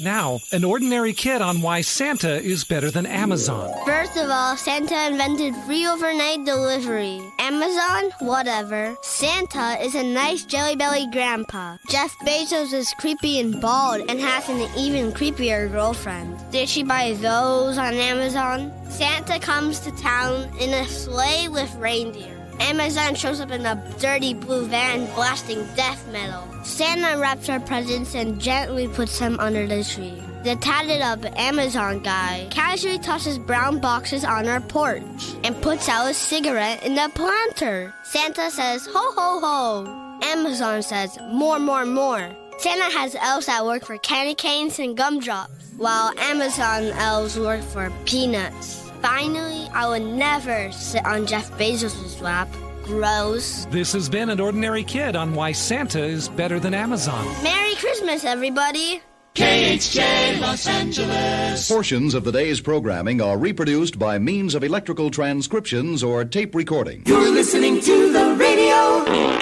Now, 0.00 0.40
an 0.52 0.64
ordinary 0.64 1.12
kid 1.12 1.42
on 1.42 1.60
why 1.60 1.80
Santa 1.80 2.40
is 2.40 2.62
better 2.64 2.90
than 2.90 3.04
Amazon. 3.04 3.74
First 3.84 4.16
of 4.16 4.30
all, 4.30 4.56
Santa 4.56 5.08
invented 5.08 5.56
free 5.66 5.86
overnight 5.86 6.44
delivery. 6.44 7.20
Amazon? 7.40 8.10
Whatever. 8.20 8.96
Santa 9.02 9.76
is 9.82 9.96
a 9.96 10.02
nice 10.02 10.44
jelly 10.44 10.76
belly 10.76 11.08
grandpa. 11.10 11.76
Jeff 11.88 12.16
Bezos 12.20 12.72
is 12.72 12.94
creepy 13.00 13.40
and 13.40 13.60
bald 13.60 14.08
and 14.08 14.20
has 14.20 14.48
an 14.48 14.68
even 14.76 15.10
creepier 15.12 15.70
girlfriend. 15.70 16.38
Did 16.52 16.68
she 16.68 16.84
buy 16.84 17.14
those 17.14 17.76
on 17.76 17.94
Amazon? 17.94 18.72
Santa 18.88 19.40
comes 19.40 19.80
to 19.80 19.90
town 19.92 20.48
in 20.60 20.74
a 20.74 20.86
sleigh 20.86 21.48
with 21.48 21.74
reindeer. 21.76 22.37
Amazon 22.60 23.14
shows 23.14 23.40
up 23.40 23.50
in 23.50 23.64
a 23.64 23.76
dirty 23.98 24.34
blue 24.34 24.66
van 24.66 25.06
blasting 25.14 25.66
death 25.76 26.06
metal. 26.12 26.44
Santa 26.64 27.18
wraps 27.18 27.46
her 27.46 27.60
presents 27.60 28.14
and 28.14 28.40
gently 28.40 28.88
puts 28.88 29.18
them 29.18 29.38
under 29.40 29.66
the 29.66 29.84
tree. 29.84 30.22
The 30.44 30.56
tatted 30.56 31.00
up 31.00 31.24
Amazon 31.38 32.00
guy 32.02 32.46
casually 32.50 32.98
tosses 32.98 33.38
brown 33.38 33.80
boxes 33.80 34.24
on 34.24 34.46
our 34.46 34.60
porch 34.60 35.02
and 35.44 35.60
puts 35.60 35.88
out 35.88 36.10
a 36.10 36.14
cigarette 36.14 36.84
in 36.84 36.94
the 36.94 37.10
planter. 37.14 37.92
Santa 38.04 38.50
says, 38.50 38.86
ho 38.86 39.12
ho 39.16 39.40
ho. 39.40 40.20
Amazon 40.22 40.82
says, 40.82 41.18
more, 41.32 41.58
more, 41.58 41.84
more. 41.84 42.30
Santa 42.58 42.90
has 42.98 43.14
elves 43.16 43.46
that 43.46 43.64
work 43.64 43.84
for 43.84 43.98
candy 43.98 44.34
canes 44.34 44.78
and 44.78 44.96
gumdrops, 44.96 45.72
while 45.76 46.12
Amazon 46.18 46.84
elves 46.98 47.38
work 47.38 47.62
for 47.62 47.92
peanuts. 48.04 48.87
Finally, 49.02 49.68
I 49.72 49.88
would 49.88 50.02
never 50.02 50.70
sit 50.72 51.04
on 51.04 51.26
Jeff 51.26 51.50
Bezos' 51.52 52.20
lap. 52.20 52.48
Gross. 52.84 53.66
This 53.66 53.92
has 53.92 54.08
been 54.08 54.30
An 54.30 54.40
Ordinary 54.40 54.82
Kid 54.82 55.14
on 55.14 55.34
why 55.34 55.52
Santa 55.52 56.02
is 56.02 56.28
better 56.30 56.58
than 56.58 56.72
Amazon. 56.72 57.26
Merry 57.42 57.74
Christmas, 57.74 58.24
everybody. 58.24 59.02
KHJ 59.34 60.40
Los 60.40 60.66
Angeles. 60.66 61.68
Portions 61.68 62.14
of 62.14 62.24
the 62.24 62.32
day's 62.32 62.60
programming 62.60 63.20
are 63.20 63.38
reproduced 63.38 63.98
by 63.98 64.18
means 64.18 64.54
of 64.54 64.64
electrical 64.64 65.10
transcriptions 65.10 66.02
or 66.02 66.24
tape 66.24 66.54
recording. 66.54 67.02
You're 67.06 67.30
listening 67.30 67.80
to 67.82 68.12
the 68.12 68.34
radio. 68.36 69.37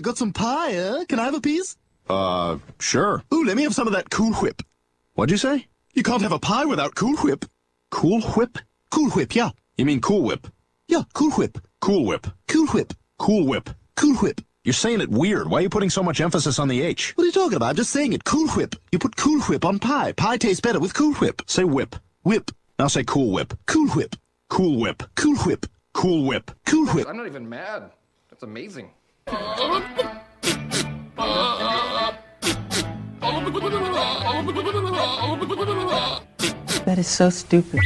You 0.00 0.02
got 0.02 0.16
some 0.16 0.32
pie, 0.32 0.72
huh? 0.72 1.04
Can 1.10 1.18
I 1.18 1.24
have 1.24 1.34
a 1.34 1.42
piece? 1.42 1.76
Uh, 2.08 2.56
sure. 2.78 3.22
Ooh, 3.34 3.44
let 3.44 3.54
me 3.54 3.64
have 3.64 3.74
some 3.74 3.86
of 3.86 3.92
that 3.92 4.08
Cool 4.08 4.32
Whip. 4.32 4.62
What'd 5.12 5.30
you 5.30 5.36
say? 5.36 5.66
You 5.92 6.02
can't 6.02 6.22
have 6.22 6.32
a 6.32 6.38
pie 6.38 6.64
without 6.64 6.94
Cool 6.94 7.18
Whip. 7.18 7.44
Cool 7.90 8.22
Whip? 8.22 8.56
Cool 8.90 9.10
Whip, 9.10 9.34
yeah. 9.34 9.50
You 9.76 9.84
mean 9.84 10.00
Cool 10.00 10.22
Whip? 10.22 10.46
Yeah, 10.88 11.02
Cool 11.12 11.32
Whip. 11.32 11.58
Cool 11.82 12.06
Whip. 12.06 12.26
Cool 12.48 12.66
Whip. 12.68 12.94
Cool 13.18 13.46
Whip. 13.46 13.68
Cool 13.94 14.16
Whip. 14.16 14.40
You're 14.64 14.72
saying 14.72 15.02
it 15.02 15.10
weird. 15.10 15.50
Why 15.50 15.58
are 15.58 15.62
you 15.62 15.68
putting 15.68 15.90
so 15.90 16.02
much 16.02 16.22
emphasis 16.22 16.58
on 16.58 16.68
the 16.68 16.80
H? 16.80 17.12
What 17.16 17.24
are 17.24 17.26
you 17.26 17.32
talking 17.32 17.56
about? 17.56 17.68
I'm 17.68 17.76
just 17.76 17.90
saying 17.90 18.14
it. 18.14 18.24
Cool 18.24 18.48
Whip. 18.52 18.76
You 18.92 18.98
put 18.98 19.16
Cool 19.16 19.42
Whip 19.42 19.66
on 19.66 19.78
pie. 19.80 20.12
Pie 20.12 20.38
tastes 20.38 20.62
better 20.62 20.80
with 20.80 20.94
Cool 20.94 21.12
Whip. 21.16 21.42
Say 21.46 21.64
whip. 21.64 21.94
Whip. 22.22 22.50
Now 22.78 22.86
say 22.86 23.04
Cool 23.04 23.32
Whip. 23.32 23.52
Cool 23.66 23.88
Whip. 23.88 24.16
Cool 24.48 24.80
Whip. 24.80 25.02
Cool 25.14 25.36
Whip. 25.36 25.66
Cool 25.92 26.24
Whip. 26.24 26.50
Cool 26.64 26.86
Whip. 26.86 27.06
I'm 27.06 27.18
not 27.18 27.26
even 27.26 27.46
mad. 27.46 27.90
That's 28.30 28.44
amazing. 28.44 28.92
That 36.84 36.96
is 36.98 37.06
so 37.06 37.30
stupid. 37.30 37.78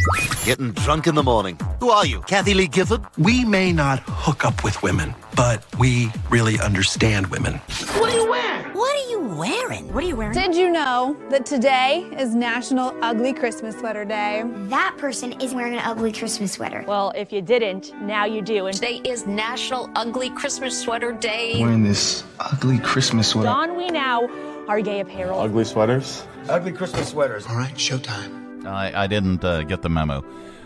Getting 0.45 0.73
drunk 0.73 1.07
in 1.07 1.15
the 1.15 1.23
morning. 1.23 1.61
Who 1.81 1.91
are 1.91 2.07
you, 2.07 2.23
Kathie 2.23 2.55
Lee 2.55 2.69
Gifford? 2.69 3.03
We 3.19 3.45
may 3.45 3.73
not 3.73 4.01
hook 4.07 4.47
up 4.47 4.65
with 4.65 4.83
women, 4.83 5.15
but 5.37 5.63
we 5.79 6.11
really 6.31 6.59
understand 6.59 7.27
women. 7.27 7.55
What 7.99 8.11
are 8.11 8.17
you 8.17 8.31
wearing? 8.31 8.64
What 8.75 8.97
are 8.97 9.09
you 9.09 9.21
wearing? 9.21 9.93
What 9.95 10.03
are 10.03 10.07
you 10.09 10.17
wearing? 10.17 10.35
Did 10.35 10.57
you 10.57 10.69
know 10.69 11.17
that 11.31 11.47
today 11.47 12.11
is 12.19 12.35
National 12.35 12.93
Ugly 13.03 13.33
Christmas 13.35 13.79
Sweater 13.79 14.05
Day? 14.05 14.43
That 14.45 14.97
person 14.99 15.41
is 15.41 15.55
wearing 15.55 15.75
an 15.75 15.83
ugly 15.85 16.11
Christmas 16.11 16.55
sweater. 16.55 16.85
Well, 16.85 17.13
if 17.15 17.33
you 17.33 17.41
didn't, 17.41 17.93
now 18.03 18.25
you 18.25 18.43
do. 18.43 18.67
And 18.67 18.75
today 18.75 19.01
is 19.05 19.29
National 19.29 19.89
Ugly 19.95 20.31
Christmas 20.31 20.77
Sweater 20.77 21.13
Day. 21.13 21.61
Wearing 21.61 21.85
this 21.85 22.25
ugly 22.41 22.81
Christmas 22.81 23.29
sweater. 23.29 23.47
Don 23.47 23.77
we 23.77 23.87
now 23.91 24.29
are 24.67 24.81
gay 24.81 24.99
apparel. 24.99 25.39
Ugly 25.39 25.67
sweaters? 25.67 26.27
Ugly 26.49 26.73
Christmas 26.73 27.11
sweaters. 27.11 27.47
All 27.47 27.55
right, 27.55 27.75
showtime. 27.75 28.67
I, 28.67 29.05
I 29.05 29.07
didn't 29.07 29.45
uh, 29.45 29.63
get 29.63 29.83
the 29.83 29.89
memo 29.89 30.25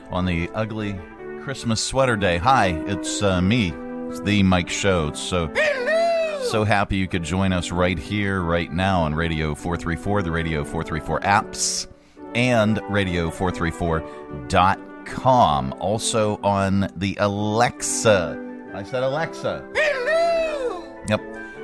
on 0.09 0.25
the 0.25 0.49
ugly 0.55 0.99
Christmas 1.43 1.85
sweater 1.85 2.17
day. 2.17 2.39
Hi, 2.39 2.69
it's 2.87 3.23
uh, 3.23 3.43
me. 3.43 3.75
It's 4.09 4.21
the 4.21 4.43
Mike 4.45 4.71
Show. 4.71 5.13
So 5.13 5.53
so 6.51 6.65
happy 6.65 6.97
you 6.97 7.07
could 7.07 7.23
join 7.23 7.53
us 7.53 7.71
right 7.71 7.99
here, 7.99 8.41
right 8.41 8.73
now 8.73 9.03
on 9.03 9.15
Radio 9.15 9.55
434, 9.55 10.23
the 10.23 10.31
Radio 10.31 10.65
434 10.65 11.21
apps, 11.21 11.87
and 12.35 12.79
Radio434.com. 12.79 15.75
Also 15.79 16.41
on 16.43 16.91
the 16.97 17.19
Alexa. 17.21 18.43
I 18.73 18.83
said 18.83 19.03
Alexa. 19.03 19.63
Yep. 21.09 21.21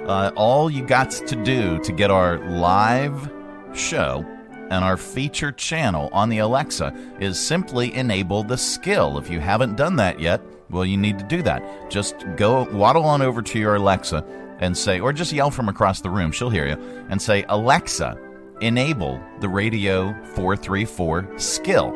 Uh, 0.07 0.31
all 0.37 0.71
you 0.71 0.85
got 0.85 1.11
to 1.11 1.43
do 1.45 1.79
to 1.81 1.91
get 1.91 2.11
our 2.11 2.37
live 2.51 3.33
show 3.75 4.23
and 4.71 4.85
our 4.85 4.99
feature 4.99 5.53
channel 5.53 6.11
on 6.13 6.29
the 6.29 6.39
Alexa 6.39 6.93
is 7.21 7.41
simply 7.41 7.95
enable 7.95 8.43
the 8.43 8.59
skill. 8.59 9.17
If 9.17 9.31
you 9.31 9.41
haven't 9.41 9.77
done 9.77 9.97
that 9.97 10.21
yet, 10.21 10.43
well, 10.69 10.85
you 10.85 10.99
need 10.99 11.19
to 11.19 11.25
do 11.25 11.41
that. 11.43 11.91
Just 11.91 12.17
go 12.37 12.69
waddle 12.71 13.05
on 13.05 13.23
over 13.23 13.41
to 13.41 13.59
your 13.59 13.77
Alexa 13.77 14.23
and 14.61 14.77
say, 14.77 15.01
or 15.01 15.13
just 15.13 15.33
yell 15.33 15.51
from 15.51 15.69
across 15.69 16.01
the 16.01 16.11
room, 16.11 16.33
she'll 16.33 16.51
hear 16.51 16.67
you, 16.67 17.07
and 17.11 17.21
say, 17.21 17.45
Alexa, 17.49 18.19
enable 18.61 19.21
the 19.41 19.49
Radio 19.49 20.13
434 20.35 21.39
skill. 21.39 21.93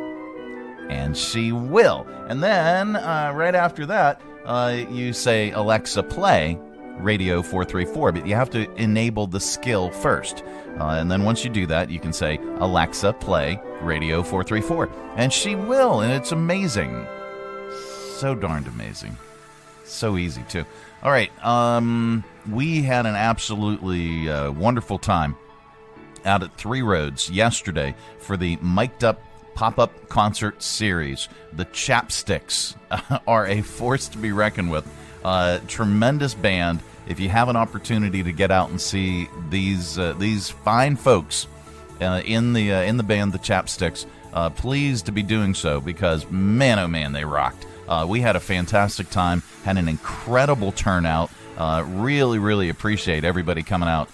And 0.88 1.16
she 1.16 1.52
will. 1.52 2.06
And 2.28 2.42
then, 2.42 2.96
uh, 2.96 3.32
right 3.34 3.54
after 3.54 3.86
that, 3.86 4.20
uh, 4.44 4.84
you 4.90 5.12
say, 5.12 5.50
Alexa, 5.50 6.02
play 6.02 6.58
Radio 6.98 7.42
434, 7.42 8.12
but 8.12 8.26
you 8.26 8.34
have 8.34 8.50
to 8.50 8.70
enable 8.74 9.26
the 9.26 9.40
skill 9.40 9.90
first. 9.90 10.42
Uh, 10.80 10.90
and 10.90 11.10
then 11.10 11.24
once 11.24 11.44
you 11.44 11.50
do 11.50 11.66
that, 11.66 11.90
you 11.90 12.00
can 12.00 12.12
say, 12.12 12.38
Alexa, 12.58 13.12
play 13.14 13.60
Radio 13.82 14.22
434. 14.22 14.90
And 15.16 15.32
she 15.32 15.54
will, 15.54 16.00
and 16.00 16.12
it's 16.12 16.32
amazing. 16.32 17.06
So 18.16 18.34
darned 18.34 18.66
amazing. 18.66 19.16
So 19.84 20.16
easy, 20.16 20.42
too. 20.48 20.64
All 21.02 21.12
right, 21.12 21.30
um, 21.44 22.24
we 22.50 22.82
had 22.82 23.06
an 23.06 23.14
absolutely 23.14 24.28
uh, 24.28 24.50
wonderful 24.52 24.98
time 24.98 25.36
out 26.24 26.42
at 26.42 26.56
Three 26.56 26.82
Roads 26.82 27.30
yesterday 27.30 27.94
for 28.18 28.36
the 28.36 28.56
Mic'd 28.62 29.04
Up 29.04 29.22
pop 29.54 29.78
up 29.80 30.08
concert 30.08 30.62
series. 30.62 31.28
The 31.52 31.64
Chapstix 31.66 32.76
are 33.26 33.46
a 33.46 33.60
force 33.62 34.06
to 34.08 34.18
be 34.18 34.30
reckoned 34.30 34.70
with. 34.70 34.86
Uh, 35.24 35.58
tremendous 35.66 36.32
band. 36.32 36.80
If 37.08 37.18
you 37.18 37.28
have 37.28 37.48
an 37.48 37.56
opportunity 37.56 38.22
to 38.22 38.32
get 38.32 38.52
out 38.52 38.70
and 38.70 38.80
see 38.80 39.28
these 39.50 39.98
uh, 39.98 40.14
these 40.18 40.48
fine 40.48 40.94
folks 40.94 41.48
uh, 42.00 42.22
in 42.24 42.52
the 42.52 42.72
uh, 42.72 42.82
in 42.82 42.98
the 42.98 43.02
band, 43.02 43.32
the 43.32 43.38
Chapstix, 43.38 44.06
uh, 44.32 44.50
please 44.50 45.02
to 45.02 45.12
be 45.12 45.24
doing 45.24 45.54
so 45.54 45.80
because 45.80 46.30
man, 46.30 46.78
oh 46.78 46.86
man, 46.86 47.12
they 47.12 47.24
rocked. 47.24 47.66
We 48.06 48.20
had 48.20 48.36
a 48.36 48.40
fantastic 48.40 49.10
time, 49.10 49.42
had 49.64 49.76
an 49.76 49.88
incredible 49.88 50.70
turnout. 50.72 51.30
Really, 51.58 52.38
really 52.38 52.68
appreciate 52.68 53.24
everybody 53.24 53.62
coming 53.62 53.88
out 53.88 54.08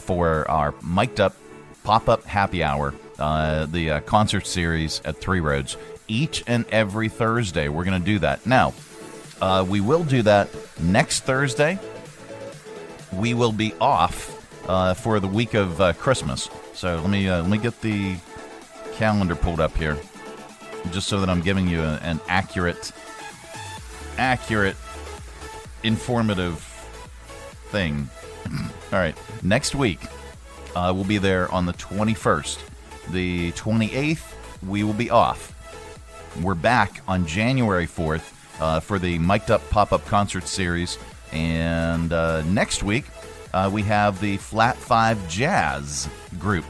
for 0.00 0.50
our 0.50 0.74
mic'd 0.82 1.20
up 1.20 1.34
pop 1.82 2.08
up 2.08 2.24
happy 2.24 2.62
hour, 2.62 2.94
the 3.16 4.02
concert 4.06 4.46
series 4.46 5.00
at 5.04 5.18
Three 5.18 5.40
Roads. 5.40 5.76
Each 6.08 6.42
and 6.46 6.66
every 6.70 7.08
Thursday, 7.08 7.68
we're 7.68 7.84
going 7.84 8.00
to 8.00 8.04
do 8.04 8.18
that. 8.18 8.44
Now, 8.44 8.74
uh, 9.40 9.64
we 9.66 9.80
will 9.80 10.04
do 10.04 10.22
that 10.22 10.48
next 10.80 11.20
Thursday. 11.20 11.78
We 13.12 13.34
will 13.34 13.52
be 13.52 13.72
off 13.80 14.36
uh, 14.68 14.94
for 14.94 15.18
the 15.18 15.28
week 15.28 15.54
of 15.54 15.80
uh, 15.80 15.92
Christmas. 15.94 16.48
So 16.74 16.96
let 16.96 17.10
me 17.10 17.28
uh, 17.28 17.42
let 17.42 17.50
me 17.50 17.58
get 17.58 17.80
the 17.80 18.16
calendar 18.94 19.34
pulled 19.34 19.60
up 19.60 19.76
here, 19.76 19.98
just 20.90 21.08
so 21.08 21.20
that 21.20 21.28
I'm 21.28 21.40
giving 21.40 21.66
you 21.66 21.80
a, 21.80 21.96
an 22.02 22.20
accurate, 22.28 22.92
accurate, 24.18 24.76
informative 25.82 26.66
thing. 27.70 28.08
All 28.92 28.98
right, 28.98 29.16
next 29.42 29.74
week 29.74 30.00
uh, 30.74 30.92
we'll 30.94 31.04
be 31.04 31.18
there 31.18 31.50
on 31.52 31.66
the 31.66 31.72
21st. 31.74 32.58
The 33.10 33.52
28th 33.52 34.34
we 34.66 34.82
will 34.82 34.92
be 34.92 35.10
off. 35.10 35.54
We're 36.42 36.54
back 36.54 37.02
on 37.08 37.26
January 37.26 37.86
4th 37.86 38.60
uh, 38.60 38.80
for 38.80 38.98
the 38.98 39.18
Mic'd 39.18 39.50
Up 39.50 39.68
Pop 39.70 39.92
Up 39.92 40.04
Concert 40.06 40.46
Series. 40.46 40.98
And 41.32 42.12
uh, 42.12 42.42
next 42.42 42.82
week, 42.82 43.04
uh, 43.52 43.70
we 43.72 43.82
have 43.82 44.20
the 44.20 44.36
Flat 44.36 44.76
Five 44.76 45.28
Jazz 45.28 46.08
group. 46.38 46.64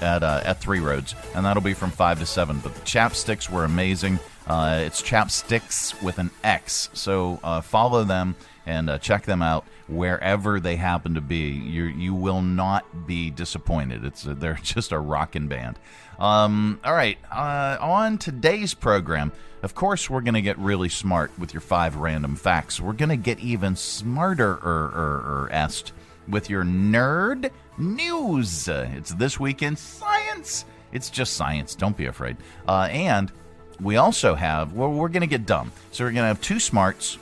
at 0.00 0.22
uh, 0.22 0.40
at 0.44 0.60
Three 0.60 0.80
Roads, 0.80 1.14
and 1.34 1.44
that'll 1.44 1.62
be 1.62 1.74
from 1.74 1.90
five 1.90 2.18
to 2.20 2.26
seven. 2.26 2.60
But 2.60 2.74
the 2.74 2.80
chapstix 2.80 3.50
were 3.50 3.64
amazing. 3.64 4.18
Uh, 4.46 4.82
it's 4.84 5.02
chapstix 5.02 6.00
with 6.02 6.18
an 6.18 6.30
X, 6.44 6.88
so 6.94 7.40
uh, 7.42 7.60
follow 7.60 8.04
them 8.04 8.34
and 8.66 8.88
uh, 8.90 8.98
check 8.98 9.24
them 9.24 9.42
out 9.42 9.64
wherever 9.88 10.60
they 10.60 10.76
happen 10.76 11.14
to 11.14 11.20
be. 11.20 11.50
You 11.50 11.84
you 11.84 12.14
will 12.14 12.42
not 12.42 13.06
be 13.06 13.30
disappointed. 13.30 14.04
It's 14.04 14.26
a, 14.26 14.34
they're 14.34 14.54
just 14.62 14.92
a 14.92 14.98
rockin' 14.98 15.48
band. 15.48 15.78
Um, 16.18 16.80
all 16.84 16.94
right, 16.94 17.18
uh, 17.30 17.78
on 17.80 18.18
today's 18.18 18.74
program, 18.74 19.32
of 19.62 19.74
course, 19.74 20.10
we're 20.10 20.20
going 20.20 20.34
to 20.34 20.42
get 20.42 20.58
really 20.58 20.88
smart 20.88 21.30
with 21.38 21.54
your 21.54 21.60
five 21.60 21.96
random 21.96 22.36
facts. 22.36 22.80
We're 22.80 22.92
going 22.92 23.08
to 23.08 23.16
get 23.16 23.38
even 23.40 23.76
smarter 23.76 24.52
er, 24.52 24.92
er, 25.44 25.48
est 25.52 25.92
with 26.26 26.50
your 26.50 26.64
nerd 26.64 27.50
news. 27.76 28.68
It's 28.68 29.14
this 29.14 29.38
week 29.38 29.62
in 29.62 29.76
science. 29.76 30.64
It's 30.92 31.10
just 31.10 31.34
science. 31.34 31.74
Don't 31.74 31.96
be 31.96 32.06
afraid. 32.06 32.36
Uh, 32.66 32.88
and 32.90 33.32
we 33.80 33.96
also 33.96 34.34
have, 34.34 34.72
well, 34.72 34.90
we're 34.90 35.08
going 35.08 35.20
to 35.22 35.26
get 35.26 35.46
dumb. 35.46 35.72
So 35.92 36.04
we're 36.04 36.10
going 36.10 36.22
to 36.22 36.28
have 36.28 36.40
two 36.40 36.60
smarts 36.60 37.18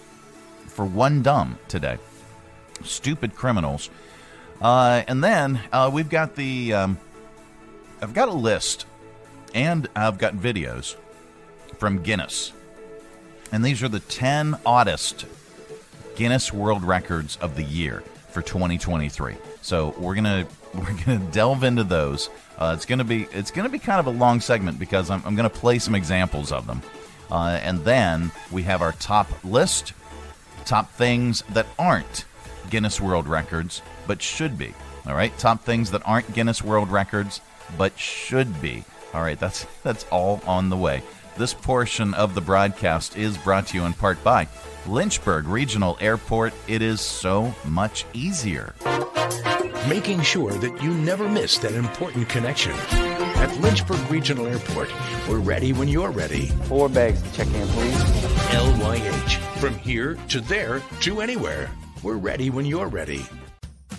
for 0.66 0.84
one 0.84 1.22
dumb 1.22 1.58
today. 1.68 1.98
Stupid 2.84 3.34
criminals. 3.34 3.90
Uh, 4.60 5.02
and 5.06 5.22
then 5.22 5.60
uh, 5.72 5.90
we've 5.92 6.08
got 6.08 6.34
the, 6.36 6.72
um, 6.72 6.98
I've 8.00 8.14
got 8.14 8.28
a 8.28 8.32
list 8.32 8.86
and 9.54 9.88
I've 9.94 10.18
got 10.18 10.34
videos 10.34 10.96
from 11.78 12.02
Guinness. 12.02 12.52
And 13.52 13.64
these 13.64 13.82
are 13.82 13.88
the 13.88 14.00
10 14.00 14.58
oddest 14.66 15.26
Guinness 16.16 16.52
World 16.52 16.82
Records 16.82 17.36
of 17.36 17.56
the 17.56 17.62
year 17.62 18.02
for 18.30 18.42
2023. 18.42 19.36
So 19.62 19.94
we're 19.98 20.14
gonna 20.14 20.46
we're 20.74 21.04
gonna 21.04 21.18
delve 21.30 21.64
into 21.64 21.84
those. 21.84 22.28
Uh, 22.58 22.74
it's 22.76 22.86
gonna 22.86 23.04
be 23.04 23.26
it's 23.32 23.50
gonna 23.50 23.68
be 23.68 23.78
kind 23.78 24.00
of 24.00 24.06
a 24.06 24.18
long 24.18 24.40
segment 24.40 24.78
because 24.78 25.10
I'm, 25.10 25.22
I'm 25.24 25.34
gonna 25.36 25.50
play 25.50 25.78
some 25.78 25.94
examples 25.94 26.52
of 26.52 26.66
them, 26.66 26.82
uh, 27.30 27.58
and 27.62 27.84
then 27.84 28.30
we 28.50 28.62
have 28.64 28.82
our 28.82 28.92
top 28.92 29.28
list, 29.44 29.92
top 30.64 30.92
things 30.92 31.42
that 31.50 31.66
aren't 31.78 32.24
Guinness 32.70 33.00
World 33.00 33.26
Records 33.26 33.82
but 34.06 34.22
should 34.22 34.58
be. 34.58 34.74
All 35.06 35.14
right, 35.14 35.36
top 35.38 35.62
things 35.62 35.90
that 35.92 36.02
aren't 36.04 36.32
Guinness 36.34 36.62
World 36.62 36.90
Records 36.90 37.40
but 37.78 37.98
should 37.98 38.60
be. 38.60 38.84
All 39.14 39.22
right, 39.22 39.38
that's 39.38 39.66
that's 39.82 40.04
all 40.10 40.40
on 40.46 40.68
the 40.68 40.76
way. 40.76 41.02
This 41.36 41.52
portion 41.52 42.14
of 42.14 42.34
the 42.34 42.40
broadcast 42.40 43.16
is 43.16 43.36
brought 43.36 43.66
to 43.68 43.76
you 43.76 43.84
in 43.84 43.92
part 43.92 44.22
by 44.24 44.48
Lynchburg 44.86 45.46
Regional 45.46 45.98
Airport. 46.00 46.54
It 46.66 46.80
is 46.80 47.00
so 47.00 47.54
much 47.66 48.06
easier. 48.14 48.74
Making 49.86 50.22
sure 50.22 50.52
that 50.52 50.82
you 50.82 50.94
never 50.94 51.28
miss 51.28 51.58
that 51.58 51.72
important 51.72 52.28
connection. 52.28 52.72
At 52.72 53.54
Lynchburg 53.60 54.10
Regional 54.10 54.46
Airport, 54.46 54.90
we're 55.28 55.38
ready 55.38 55.74
when 55.74 55.88
you're 55.88 56.10
ready. 56.10 56.46
Four 56.64 56.88
bags 56.88 57.20
to 57.20 57.32
check 57.34 57.46
in, 57.48 57.68
please. 57.68 58.02
LYH. 58.52 59.36
From 59.58 59.74
here 59.74 60.16
to 60.28 60.40
there 60.40 60.80
to 61.00 61.20
anywhere. 61.20 61.70
We're 62.02 62.16
ready 62.16 62.50
when 62.50 62.66
you're 62.66 62.88
ready. 62.88 63.24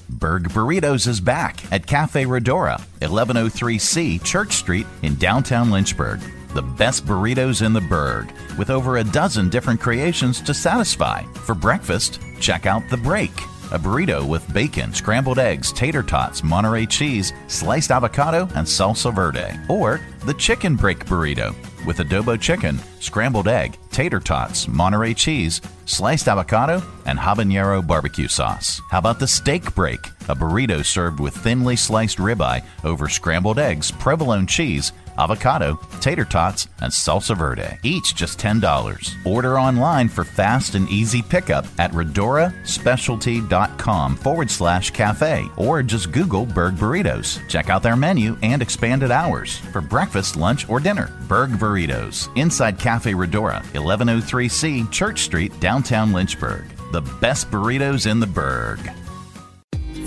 Berg 0.10 0.50
Burritos 0.50 1.08
is 1.08 1.20
back 1.20 1.72
at 1.72 1.86
Cafe 1.86 2.26
Redora, 2.26 2.80
1103C 3.02 4.24
Church 4.24 4.54
Street 4.54 4.88
in 5.02 5.16
downtown 5.16 5.70
Lynchburg. 5.70 6.20
The 6.54 6.62
best 6.62 7.06
burritos 7.06 7.66
in 7.66 7.74
the 7.74 7.82
Berg, 7.82 8.32
with 8.58 8.70
over 8.70 8.98
a 8.98 9.04
dozen 9.04 9.50
different 9.50 9.82
creations 9.82 10.42
to 10.42 10.54
satisfy. 10.54 11.24
For 11.46 11.54
breakfast, 11.54 12.20
check 12.40 12.66
out 12.66 12.84
The 12.90 12.98
Break, 12.98 13.32
a 13.72 13.78
burrito 13.78 14.26
with 14.28 14.52
bacon, 14.54 14.94
scrambled 14.94 15.40
eggs, 15.40 15.74
tater 15.74 16.02
tots, 16.04 16.44
Monterey 16.44 16.86
cheese, 16.86 17.34
sliced 17.48 17.92
avocado, 17.92 18.44
and 18.56 18.66
salsa 18.66 19.14
verde. 19.14 19.60
Or 19.68 20.00
the 20.26 20.34
Chicken 20.36 20.76
Break 20.76 21.06
Burrito, 21.06 21.54
with 21.86 21.98
adobo 21.98 22.40
chicken, 22.40 22.80
scrambled 23.00 23.48
egg, 23.48 23.78
tater 23.92 24.20
tots, 24.20 24.68
Monterey 24.68 25.14
cheese, 25.14 25.62
sliced 25.86 26.28
avocado, 26.28 26.82
and 27.06 27.20
habanero 27.20 27.86
barbecue 27.86 28.28
sauce. 28.28 28.82
How 28.92 29.00
about 29.00 29.20
the 29.20 29.28
steak 29.28 29.74
break? 29.76 30.00
A 30.30 30.36
burrito 30.36 30.86
served 30.86 31.20
with 31.20 31.36
thinly 31.36 31.76
sliced 31.76 32.18
ribeye 32.18 32.64
over 32.84 33.08
scrambled 33.08 33.60
eggs, 33.60 33.92
provolone 33.92 34.48
cheese, 34.48 34.92
avocado, 35.18 35.80
tater 36.00 36.25
tots, 36.25 36.68
and 36.81 36.92
salsa 36.92 37.38
verde. 37.38 37.78
Each 37.84 38.16
just 38.16 38.40
$10. 38.40 39.25
Order 39.25 39.60
online 39.60 40.10
for 40.10 40.24
fast 40.24 40.75
and 40.75 40.88
easy 40.90 41.22
pickup 41.22 41.66
at 41.78 41.92
redoraspecialty.com 41.92 44.16
forward 44.16 44.52
slash 44.52 44.92
cafe 44.92 45.46
or 45.58 45.84
just 45.84 46.12
Google 46.12 46.46
Berg 46.46 46.75
Burritos. 46.75 47.40
Check 47.50 47.69
out 47.69 47.84
their 47.84 47.96
menu 47.96 48.38
and 48.42 48.62
expanded 48.62 49.12
hours 49.12 49.58
for 49.58 49.81
breakfast, 49.81 50.36
lunch, 50.36 50.68
or 50.69 50.80
dinner. 50.80 51.12
Berg 51.28 51.52
Burritos, 51.52 52.30
inside 52.38 52.80
Cafe 52.80 53.14
Redora, 53.14 53.64
1103C 53.74 54.92
Church 54.92 55.22
Street, 55.22 55.58
downtown 55.60 56.14
Lynchburg. 56.14 56.66
The 56.92 57.02
best 57.19 57.52
burritos 57.52 58.10
in 58.10 58.19
the 58.19 58.28
Berg. 58.28 58.80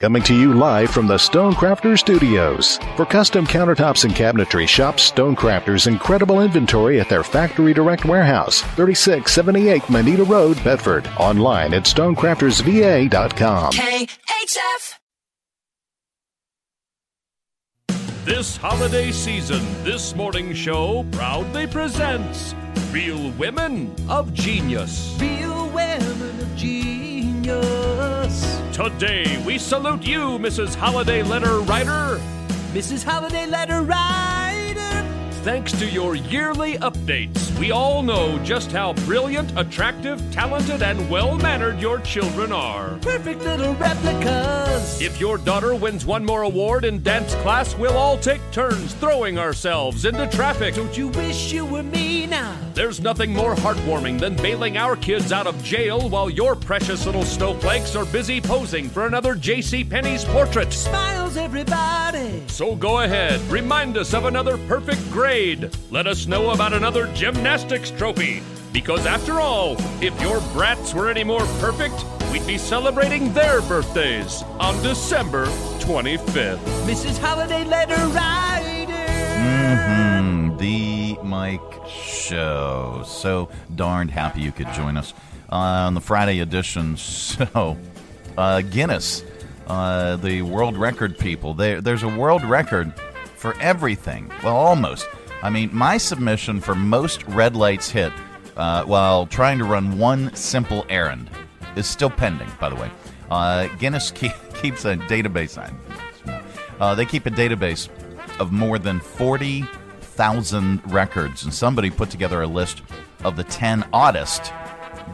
Coming 0.00 0.22
to 0.22 0.34
you 0.34 0.54
live 0.54 0.90
from 0.90 1.06
the 1.06 1.18
Stonecrafters 1.18 1.98
Studios. 1.98 2.78
For 2.96 3.04
custom 3.04 3.46
countertops 3.46 4.06
and 4.06 4.14
cabinetry, 4.14 4.66
shop 4.66 4.96
Stonecrafters' 4.96 5.86
incredible 5.86 6.40
inventory 6.40 6.98
at 6.98 7.10
their 7.10 7.22
Factory 7.22 7.74
Direct 7.74 8.06
Warehouse, 8.06 8.62
3678 8.62 9.90
Moneta 9.90 10.24
Road, 10.24 10.56
Bedford. 10.64 11.06
Online 11.18 11.74
at 11.74 11.82
stonecraftersva.com. 11.82 13.72
KHF. 13.74 14.94
This 18.24 18.56
holiday 18.56 19.10
season, 19.10 19.62
this 19.84 20.16
morning 20.16 20.54
show 20.54 21.04
proudly 21.12 21.66
presents 21.66 22.54
Real 22.90 23.32
Women 23.32 23.94
of 24.08 24.32
Genius. 24.32 25.14
Real 25.20 25.68
women 25.68 26.40
of 26.40 26.56
genius. 26.56 27.99
Today, 28.82 29.36
we 29.44 29.58
salute 29.58 30.06
you, 30.06 30.38
Mrs. 30.38 30.74
Holiday 30.74 31.22
Letter 31.22 31.58
Writer. 31.60 32.18
Mrs. 32.72 33.04
Holiday 33.04 33.44
Letter 33.44 33.82
Writer. 33.82 35.06
Thanks 35.42 35.72
to 35.72 35.84
your 35.84 36.14
yearly 36.14 36.78
updates, 36.78 37.58
we 37.58 37.72
all 37.72 38.02
know 38.02 38.38
just 38.42 38.72
how 38.72 38.94
brilliant, 39.04 39.52
attractive, 39.58 40.18
talented, 40.32 40.82
and 40.82 41.10
well 41.10 41.36
mannered 41.36 41.78
your 41.78 41.98
children 41.98 42.52
are. 42.52 42.96
Perfect 43.02 43.42
little 43.42 43.74
replicas. 43.74 44.39
If 45.02 45.18
your 45.18 45.38
daughter 45.38 45.74
wins 45.74 46.04
one 46.04 46.26
more 46.26 46.42
award 46.42 46.84
in 46.84 47.02
dance 47.02 47.34
class, 47.36 47.74
we'll 47.74 47.96
all 47.96 48.18
take 48.18 48.42
turns 48.52 48.92
throwing 48.92 49.38
ourselves 49.38 50.04
into 50.04 50.26
traffic. 50.26 50.74
Don't 50.74 50.94
you 50.94 51.08
wish 51.08 51.54
you 51.54 51.64
were 51.64 51.82
me 51.82 52.26
now? 52.26 52.54
There's 52.74 53.00
nothing 53.00 53.32
more 53.32 53.54
heartwarming 53.54 54.20
than 54.20 54.36
bailing 54.36 54.76
our 54.76 54.96
kids 54.96 55.32
out 55.32 55.46
of 55.46 55.64
jail 55.64 56.10
while 56.10 56.28
your 56.28 56.54
precious 56.54 57.06
little 57.06 57.22
snowflakes 57.22 57.96
are 57.96 58.04
busy 58.04 58.42
posing 58.42 58.90
for 58.90 59.06
another 59.06 59.34
J.C. 59.34 59.84
Penney's 59.84 60.26
portrait. 60.26 60.70
Smiles, 60.70 61.38
everybody. 61.38 62.42
So 62.48 62.76
go 62.76 63.00
ahead, 63.00 63.40
remind 63.50 63.96
us 63.96 64.12
of 64.12 64.26
another 64.26 64.58
perfect 64.68 65.10
grade. 65.10 65.74
Let 65.90 66.08
us 66.08 66.26
know 66.26 66.50
about 66.50 66.74
another 66.74 67.10
gymnastics 67.14 67.90
trophy. 67.90 68.42
Because 68.70 69.06
after 69.06 69.40
all, 69.40 69.76
if 70.02 70.20
your 70.20 70.40
brats 70.52 70.92
were 70.92 71.08
any 71.08 71.24
more 71.24 71.46
perfect, 71.58 72.04
we'd 72.30 72.46
be 72.46 72.58
celebrating 72.58 73.32
their 73.32 73.60
birthdays 73.62 74.42
on 74.60 74.80
December 74.82 75.46
25th. 75.80 76.58
Mrs. 76.84 77.18
Holiday 77.18 77.64
Letter 77.64 77.96
Writer. 78.08 78.92
Mm-hmm. 79.40 80.56
The 80.58 81.18
Mike 81.24 81.60
Show. 81.88 83.02
So 83.04 83.48
darned 83.74 84.12
happy 84.12 84.42
you 84.42 84.52
could 84.52 84.72
join 84.72 84.96
us 84.96 85.12
uh, 85.50 85.56
on 85.56 85.94
the 85.94 86.00
Friday 86.00 86.40
edition. 86.40 86.96
So, 87.40 87.76
uh, 88.36 88.60
Guinness, 88.62 89.24
uh, 89.66 90.16
the 90.16 90.42
world 90.42 90.76
record 90.76 91.18
people. 91.18 91.54
There, 91.54 91.80
there's 91.80 92.02
a 92.02 92.08
world 92.08 92.44
record 92.44 92.92
for 93.36 93.58
everything. 93.60 94.30
Well, 94.44 94.56
almost. 94.56 95.08
I 95.42 95.50
mean, 95.50 95.70
my 95.72 95.96
submission 95.96 96.60
for 96.60 96.74
most 96.74 97.26
red 97.26 97.56
lights 97.56 97.90
hit 97.90 98.12
uh, 98.56 98.84
while 98.84 99.26
trying 99.26 99.58
to 99.58 99.64
run 99.64 99.98
one 99.98 100.34
simple 100.34 100.84
errand 100.88 101.30
is 101.76 101.86
still 101.86 102.10
pending, 102.10 102.48
by 102.58 102.68
the 102.68 102.76
way. 102.76 102.90
Uh, 103.30 103.68
Guinness 103.78 104.10
keep, 104.14 104.32
keeps 104.54 104.84
a 104.84 104.96
database. 104.96 105.58
Uh, 106.80 106.94
they 106.94 107.04
keep 107.04 107.26
a 107.26 107.30
database 107.30 107.88
of 108.40 108.52
more 108.52 108.78
than 108.78 109.00
40,000 109.00 110.80
records. 110.92 111.44
And 111.44 111.52
somebody 111.52 111.90
put 111.90 112.10
together 112.10 112.42
a 112.42 112.46
list 112.46 112.82
of 113.24 113.36
the 113.36 113.44
10 113.44 113.86
oddest 113.92 114.52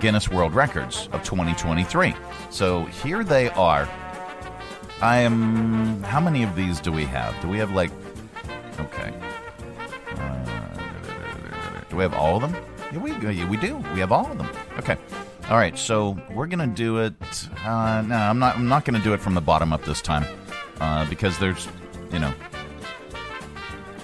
Guinness 0.00 0.28
World 0.30 0.54
Records 0.54 1.08
of 1.12 1.22
2023. 1.24 2.14
So 2.50 2.84
here 2.86 3.24
they 3.24 3.48
are. 3.50 3.88
I 5.02 5.18
am. 5.18 6.02
How 6.04 6.20
many 6.20 6.42
of 6.42 6.56
these 6.56 6.80
do 6.80 6.90
we 6.90 7.04
have? 7.04 7.38
Do 7.42 7.48
we 7.48 7.58
have 7.58 7.72
like. 7.72 7.90
Okay. 8.78 9.12
Uh, 10.16 11.80
do 11.90 11.96
we 11.96 12.02
have 12.02 12.14
all 12.14 12.36
of 12.36 12.50
them? 12.50 12.64
Yeah, 12.92 12.98
we, 12.98 13.10
yeah, 13.34 13.48
we 13.48 13.56
do. 13.58 13.76
We 13.92 14.00
have 14.00 14.12
all 14.12 14.30
of 14.30 14.38
them. 14.38 14.48
Okay. 14.78 14.96
All 15.48 15.56
right, 15.56 15.78
so 15.78 16.18
we're 16.32 16.48
gonna 16.48 16.66
do 16.66 16.98
it. 16.98 17.14
Uh, 17.64 18.02
no, 18.02 18.16
I'm 18.16 18.40
not. 18.40 18.56
I'm 18.56 18.66
not 18.66 18.84
gonna 18.84 18.98
do 18.98 19.14
it 19.14 19.20
from 19.20 19.34
the 19.34 19.40
bottom 19.40 19.72
up 19.72 19.84
this 19.84 20.02
time, 20.02 20.24
uh, 20.80 21.08
because 21.08 21.38
there's, 21.38 21.68
you 22.12 22.18
know, 22.18 22.34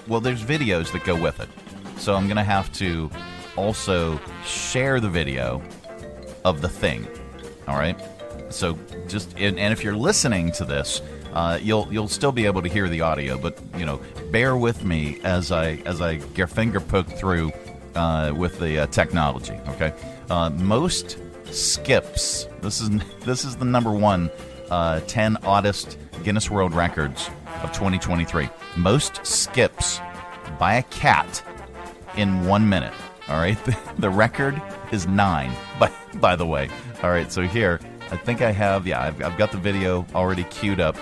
well, 0.07 0.21
there's 0.21 0.41
videos 0.41 0.89
that 0.93 1.03
go 1.03 1.21
with 1.21 1.41
it. 1.41 1.49
So 1.97 2.15
I'm 2.15 2.29
gonna 2.29 2.45
have 2.45 2.71
to 2.73 3.11
also 3.57 4.21
share 4.45 5.01
the 5.01 5.09
video 5.09 5.61
of 6.45 6.61
the 6.61 6.69
thing. 6.69 7.05
All 7.67 7.75
right. 7.75 7.99
So 8.47 8.79
just 9.09 9.37
and, 9.37 9.59
and 9.59 9.73
if 9.73 9.83
you're 9.83 9.97
listening 9.97 10.49
to 10.53 10.63
this, 10.63 11.01
uh, 11.33 11.59
you'll 11.61 11.89
you'll 11.91 12.07
still 12.07 12.31
be 12.31 12.45
able 12.45 12.61
to 12.61 12.69
hear 12.69 12.87
the 12.87 13.01
audio, 13.01 13.37
but 13.37 13.59
you 13.77 13.85
know, 13.85 13.99
bear 14.31 14.55
with 14.55 14.85
me 14.85 15.19
as 15.25 15.51
I 15.51 15.81
as 15.85 15.99
I 15.99 16.15
get 16.15 16.49
finger 16.51 16.79
poked 16.79 17.11
through 17.11 17.51
uh, 17.95 18.31
with 18.33 18.59
the 18.59 18.83
uh, 18.83 18.87
technology. 18.87 19.59
Okay. 19.67 19.93
Uh, 20.29 20.49
most 20.49 21.17
skips. 21.53 22.47
This 22.61 22.81
is 22.81 22.89
this 23.21 23.45
is 23.45 23.55
the 23.55 23.65
number 23.65 23.91
one 23.91 24.29
uh, 24.69 25.01
ten 25.01 25.37
oddest 25.43 25.97
Guinness 26.23 26.49
World 26.49 26.73
Records 26.73 27.29
of 27.61 27.71
2023. 27.71 28.49
Most 28.77 29.25
skips 29.25 29.99
by 30.59 30.75
a 30.75 30.83
cat 30.83 31.43
in 32.15 32.45
one 32.45 32.67
minute. 32.67 32.93
All 33.29 33.37
right, 33.37 33.63
the, 33.65 33.77
the 33.99 34.09
record 34.09 34.61
is 34.91 35.07
nine. 35.07 35.51
By 35.79 35.91
by 36.15 36.35
the 36.35 36.45
way, 36.45 36.69
all 37.01 37.09
right. 37.09 37.31
So 37.31 37.43
here, 37.43 37.79
I 38.11 38.17
think 38.17 38.41
I 38.41 38.51
have. 38.51 38.87
Yeah, 38.87 39.01
I've, 39.01 39.21
I've 39.23 39.37
got 39.37 39.51
the 39.51 39.57
video 39.57 40.05
already 40.13 40.43
queued 40.45 40.79
up, 40.79 40.97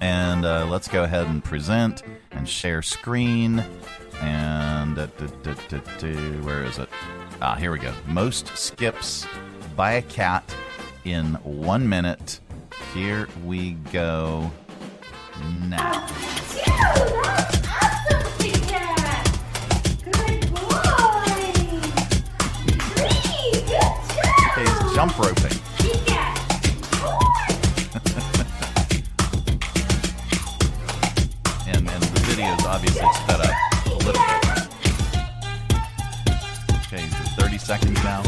and 0.00 0.44
uh, 0.44 0.66
let's 0.66 0.88
go 0.88 1.04
ahead 1.04 1.26
and 1.26 1.42
present 1.42 2.02
and 2.30 2.48
share 2.48 2.82
screen. 2.82 3.64
And 4.20 4.96
where 4.96 6.64
is 6.64 6.78
it? 6.78 6.85
Ah, 7.42 7.54
here 7.54 7.70
we 7.70 7.78
go. 7.78 7.92
Most 8.06 8.56
skips 8.56 9.26
by 9.76 9.92
a 9.92 10.02
cat 10.02 10.42
in 11.04 11.34
one 11.44 11.86
minute. 11.86 12.40
Here 12.94 13.28
we 13.44 13.72
go 13.92 14.50
now. 15.68 16.06
Okay, 24.48 24.64
he's 24.64 24.94
jump 24.94 25.18
roping. 25.18 25.44
and, 31.66 31.86
and 31.86 32.02
the 32.02 32.20
video 32.24 32.54
is 32.54 32.64
obviously 32.64 33.06
sped 33.12 33.40
up 33.40 33.50
a 33.84 33.88
little 33.90 34.12
bit. 34.22 34.35
Seconds 37.66 38.00
now. 38.04 38.22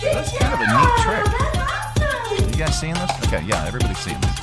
That's 0.00 0.38
kind 0.38 0.54
of 0.54 0.60
a 0.60 0.66
neat 0.70 0.92
trick. 1.02 1.26
You 2.52 2.56
guys 2.56 2.78
seeing 2.78 2.94
this? 2.94 3.10
Okay, 3.26 3.42
yeah, 3.44 3.64
everybody's 3.66 3.98
seeing 3.98 4.20
this. 4.20 4.40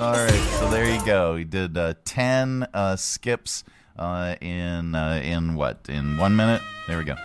All 0.00 0.12
right, 0.12 0.30
so 0.60 0.70
there 0.70 0.88
you 0.88 1.04
go. 1.04 1.34
He 1.34 1.42
did 1.42 1.76
uh, 1.76 1.94
ten 2.04 2.68
uh, 2.72 2.94
skips 2.94 3.64
uh, 3.98 4.36
in 4.40 4.94
uh, 4.94 5.20
in 5.24 5.56
what 5.56 5.80
in 5.88 6.16
one 6.16 6.36
minute. 6.36 6.62
There 6.86 6.96
we 6.96 7.02
go. 7.02 7.16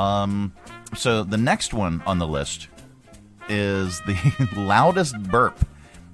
Um, 0.00 0.52
so 0.94 1.24
the 1.24 1.36
next 1.36 1.74
one 1.74 2.00
on 2.06 2.20
the 2.20 2.28
list 2.28 2.68
is 3.48 4.00
the 4.02 4.48
loudest 4.56 5.20
burp 5.24 5.58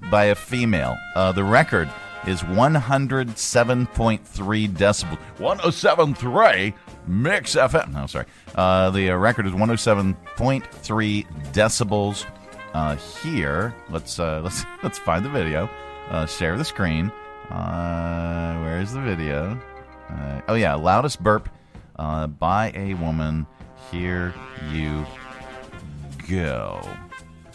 by 0.09 0.25
a 0.25 0.35
female. 0.35 0.97
Uh, 1.15 1.31
the 1.31 1.43
record 1.43 1.89
is 2.27 2.41
107.3 2.41 4.69
decibels. 4.69 5.17
107.3 5.37 6.73
Mix 7.07 7.55
FM. 7.55 7.93
No, 7.93 8.05
sorry. 8.07 8.25
Uh, 8.55 8.89
the 8.91 9.11
uh, 9.11 9.15
record 9.15 9.47
is 9.47 9.53
107.3 9.53 11.53
decibels. 11.53 12.25
Uh, 12.73 12.95
here, 13.23 13.73
let's 13.89 14.19
uh, 14.19 14.41
let's 14.43 14.65
let's 14.83 14.99
find 14.99 15.25
the 15.25 15.29
video. 15.29 15.69
Uh, 16.09 16.25
share 16.25 16.57
the 16.57 16.65
screen. 16.65 17.11
Uh, 17.49 18.59
where's 18.61 18.91
the 18.91 19.01
video? 19.01 19.59
Oh 20.47 20.55
yeah, 20.55 20.73
loudest 20.75 21.21
burp 21.21 21.49
by 21.97 22.71
a 22.75 22.93
woman. 22.95 23.45
Here 23.91 24.33
you 24.71 25.05
go. 26.27 26.81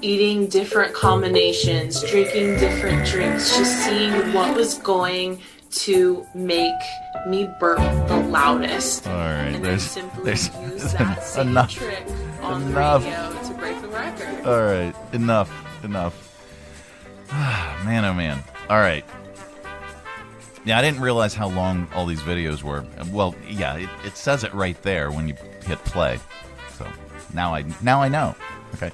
eating 0.02 0.48
different 0.48 0.94
combinations, 0.94 2.02
drinking 2.10 2.58
different 2.58 3.06
drinks, 3.08 3.56
just 3.58 3.86
seeing 3.86 4.34
what 4.34 4.56
was 4.56 4.78
going 4.80 5.40
to 5.72 6.26
make 6.36 6.74
me 7.28 7.50
burp 7.60 7.78
the 8.08 8.18
loudest. 8.30 9.08
All 9.08 9.14
right, 9.14 9.54
and 9.56 9.64
there's 9.64 9.96
then 9.96 10.04
simply 10.12 10.24
there's 10.26 10.50
use 10.60 10.94
that 10.94 11.24
same 11.34 11.48
enough 11.50 11.72
trick 11.74 12.06
on 12.42 12.62
enough. 12.64 13.04
the 13.04 13.10
radio 13.10 13.44
to 13.44 13.54
break 13.54 13.82
the 13.82 13.88
record. 13.88 14.46
All 14.46 14.62
right, 14.62 14.94
enough, 15.14 15.84
enough. 15.84 16.23
Man, 17.86 18.06
oh 18.06 18.14
man. 18.14 18.44
All 18.70 18.78
right. 18.78 19.04
Yeah, 20.66 20.80
I 20.80 20.82
didn't 20.82 21.02
realize 21.02 21.34
how 21.34 21.50
long 21.50 21.90
all 21.94 22.06
these 22.06 22.22
videos 22.22 22.64
were. 22.64 22.86
Well, 23.12 23.36
yeah, 23.50 23.78
it, 23.78 23.90
it 24.06 24.16
says 24.16 24.44
it 24.44 24.54
right 24.54 24.82
there 24.82 25.12
when 25.12 25.28
you 25.28 25.36
hit 25.66 25.84
play. 25.84 26.20
So 26.78 26.88
now 27.34 27.54
I 27.54 27.66
now 27.82 28.02
I 28.02 28.08
know. 28.08 28.36
Okay. 28.76 28.92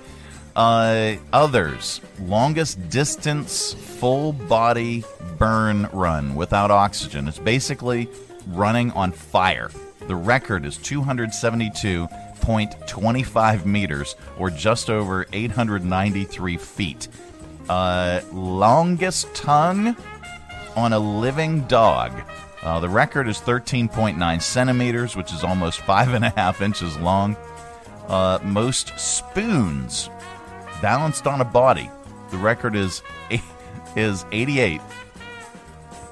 Uh, 0.56 1.16
others 1.32 2.02
longest 2.20 2.90
distance 2.90 3.74
full 3.74 4.34
body 4.34 5.04
burn 5.38 5.88
run 5.94 6.34
without 6.36 6.72
oxygen. 6.72 7.28
It's 7.28 7.38
basically 7.38 8.10
running 8.48 8.90
on 8.92 9.12
fire. 9.12 9.70
The 10.08 10.16
record 10.16 10.66
is 10.66 10.80
272.25 10.80 13.66
meters, 13.66 14.16
or 14.40 14.50
just 14.50 14.90
over 14.90 15.28
893 15.32 16.58
feet. 16.58 17.08
Uh, 17.70 18.22
longest 18.34 19.34
tongue 19.36 19.96
on 20.76 20.92
a 20.92 21.00
living 21.00 21.62
dog. 21.68 22.12
Uh, 22.64 22.80
the 22.80 22.90
record 22.90 23.28
is 23.28 23.38
13.9 23.40 24.42
centimeters, 24.42 25.16
which 25.16 25.32
is 25.32 25.44
almost 25.44 25.80
five 25.82 26.14
and 26.14 26.26
a 26.26 26.32
half 26.32 26.62
inches 26.62 26.98
long. 26.98 27.38
Uh, 28.08 28.40
most 28.44 28.98
spoons 29.00 30.10
balanced 30.82 31.28
on 31.28 31.42
a 31.42 31.46
body. 31.46 31.90
The 32.32 32.38
record 32.38 32.76
is 32.76 33.02
is 33.96 34.26
88. 34.32 34.82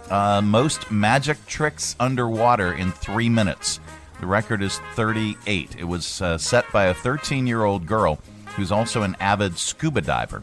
Uh, 0.10 0.42
most 0.42 0.90
magic 0.92 1.44
tricks 1.48 1.96
underwater 2.00 2.74
in 2.74 2.92
three 2.92 3.30
minutes. 3.30 3.80
The 4.20 4.28
record 4.28 4.62
is 4.62 4.80
38. 4.96 5.76
It 5.78 5.84
was 5.84 6.22
uh, 6.22 6.38
set 6.38 6.72
by 6.72 6.86
a 6.86 6.94
13 6.94 7.46
year 7.46 7.64
old 7.64 7.86
girl 7.86 8.20
who's 8.56 8.72
also 8.72 9.02
an 9.04 9.16
avid 9.20 9.58
scuba 9.58 10.02
diver. 10.02 10.42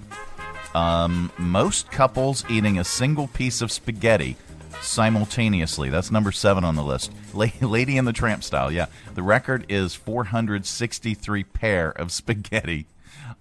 Um, 0.75 1.31
most 1.39 1.91
couples 1.91 2.45
eating 2.51 2.79
a 2.79 2.85
single 2.85 3.29
piece 3.29 3.63
of 3.63 3.71
spaghetti 3.71 4.37
simultaneously. 4.81 5.89
That's 5.89 6.11
number 6.11 6.33
seven 6.33 6.65
on 6.65 6.75
the 6.75 6.83
list. 6.83 7.13
La- 7.35 7.47
Lady 7.61 7.97
in 7.97 8.05
the 8.05 8.13
Tramp 8.13 8.43
style, 8.43 8.71
yeah. 8.71 8.87
The 9.15 9.23
record 9.23 9.65
is 9.69 9.95
463 9.95 11.45
pair 11.45 11.91
of 11.91 12.11
spaghetti. 12.13 12.87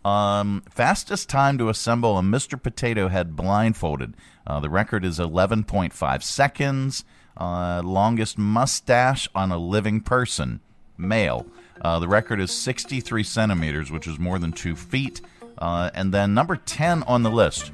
Um, 0.06 0.63
fastest 0.70 1.30
time 1.30 1.58
to 1.58 1.70
assemble 1.70 2.18
a 2.18 2.22
Mr. 2.22 2.62
Potato 2.62 3.08
Head 3.08 3.36
blindfolded. 3.36 4.13
Uh, 4.46 4.60
the 4.60 4.70
record 4.70 5.06
is 5.06 5.20
11.5 5.20 6.24
seconds. 6.24 7.06
Uh, 7.36 7.82
longest 7.84 8.38
mustache 8.38 9.28
on 9.34 9.52
a 9.52 9.58
living 9.58 10.02
person, 10.02 10.60
male. 10.98 11.48
Uh, 11.82 12.00
the 12.00 12.08
record 12.08 12.40
is 12.40 12.52
63 12.52 13.24
centimeters, 13.24 13.92
which 13.92 14.08
is 14.08 14.20
more 14.20 14.38
than 14.40 14.52
two 14.52 14.75
feet. 14.75 15.22
Uh, 15.57 15.89
and 15.93 16.13
then 16.13 16.33
number 16.33 16.55
10 16.55 17.03
on 17.03 17.24
the 17.24 17.31
list, 17.31 17.72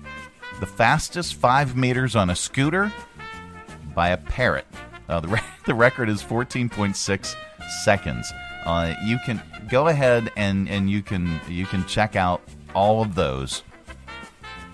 the 0.60 0.66
fastest 0.66 1.36
five 1.36 1.76
meters 1.76 2.16
on 2.16 2.30
a 2.30 2.36
scooter 2.36 2.92
by 3.96 4.10
a 4.10 4.18
parrot. 4.18 4.66
Uh, 5.08 5.20
the, 5.20 5.28
re- 5.28 5.42
the 5.66 5.74
record 5.74 6.10
is 6.10 6.22
14.6 6.22 7.36
seconds. 7.84 8.32
Uh, 8.66 8.94
you 9.06 9.18
can 9.26 9.42
go 9.70 9.88
ahead 9.88 10.32
and, 10.36 10.70
and 10.70 10.90
you 10.90 11.02
can 11.02 11.40
you 11.48 11.66
can 11.66 11.86
check 11.86 12.16
out 12.16 12.42
all 12.76 13.02
of 13.02 13.16
those 13.16 13.64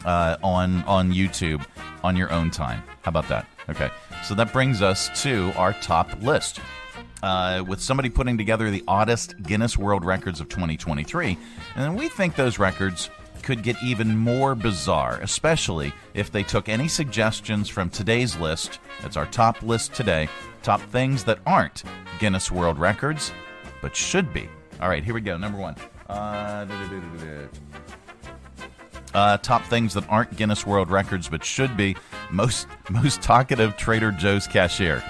uh, 0.05 0.38
on 0.43 0.83
on 0.83 1.12
YouTube 1.12 1.65
on 2.03 2.15
your 2.15 2.31
own 2.31 2.51
time. 2.51 2.83
How 3.03 3.09
about 3.09 3.27
that? 3.29 3.47
Okay, 3.69 3.89
so 4.24 4.35
that 4.35 4.51
brings 4.53 4.81
us 4.81 5.09
to 5.24 5.51
our 5.55 5.74
top 5.74 6.21
list. 6.21 6.59
Uh, 7.25 7.63
with 7.67 7.82
somebody 7.82 8.08
putting 8.08 8.38
together 8.38 8.70
the 8.70 8.84
oddest 8.88 9.41
Guinness 9.41 9.79
World 9.79 10.05
Records 10.05 10.39
of 10.39 10.48
2023, 10.48 11.36
and 11.75 11.98
we 11.98 12.08
think 12.08 12.36
those 12.36 12.60
records 12.60 13.10
could 13.41 13.63
get 13.63 13.75
even 13.82 14.15
more 14.15 14.53
bizarre, 14.53 15.17
especially 15.24 15.91
if 16.13 16.32
they 16.32 16.44
took 16.44 16.70
any 16.70 16.88
suggestions 16.88 17.67
from 17.67 17.89
today's 17.89 18.36
list. 18.36 18.77
That's 19.01 19.17
our 19.17 19.25
top 19.25 19.63
list 19.63 19.96
today. 19.96 20.29
Top 20.62 20.79
things 20.91 21.24
that 21.24 21.39
aren't 21.48 21.82
Guinness 22.20 22.51
World 22.51 22.77
Records, 22.77 23.32
but 23.82 23.96
should 23.96 24.32
be. 24.32 24.48
All 24.79 24.88
right, 24.88 25.03
here 25.03 25.15
we 25.15 25.22
go. 25.22 25.36
Number 25.36 25.58
one. 25.58 25.75
Uh, 26.08 26.67
uh, 29.15 29.38
top 29.38 29.63
things 29.63 29.96
that 29.96 30.08
aren't 30.10 30.36
Guinness 30.36 30.67
World 30.67 30.91
Records 30.91 31.27
but 31.27 31.44
should 31.44 31.75
be 31.75 31.96
most 32.29 32.67
most 32.91 33.24
talkative 33.24 33.77
Trader 33.77 34.12
Joe's 34.12 34.46
cashier. 34.46 35.01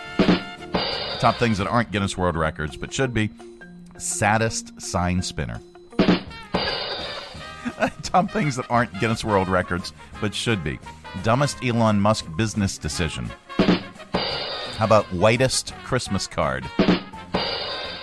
Top 1.20 1.38
things 1.38 1.58
that 1.58 1.68
aren't 1.68 1.92
Guinness 1.92 2.18
World 2.18 2.36
Records 2.36 2.78
but 2.78 2.94
should 2.94 3.14
be 3.14 3.30
saddest 3.98 4.80
sign 4.82 5.22
spinner. 5.22 5.62
Top 8.04 8.30
things 8.32 8.56
that 8.56 8.66
aren't 8.70 8.98
Guinness 9.00 9.24
World 9.24 9.48
Records 9.48 9.94
but 10.22 10.34
should 10.36 10.64
be 10.64 10.80
dumbest 11.24 11.64
Elon 11.64 12.00
Musk 12.00 12.26
business 12.36 12.78
decision. 12.78 13.30
How 13.58 14.86
about 14.86 15.06
whitest 15.06 15.74
Christmas 15.84 16.28
card? 16.28 16.70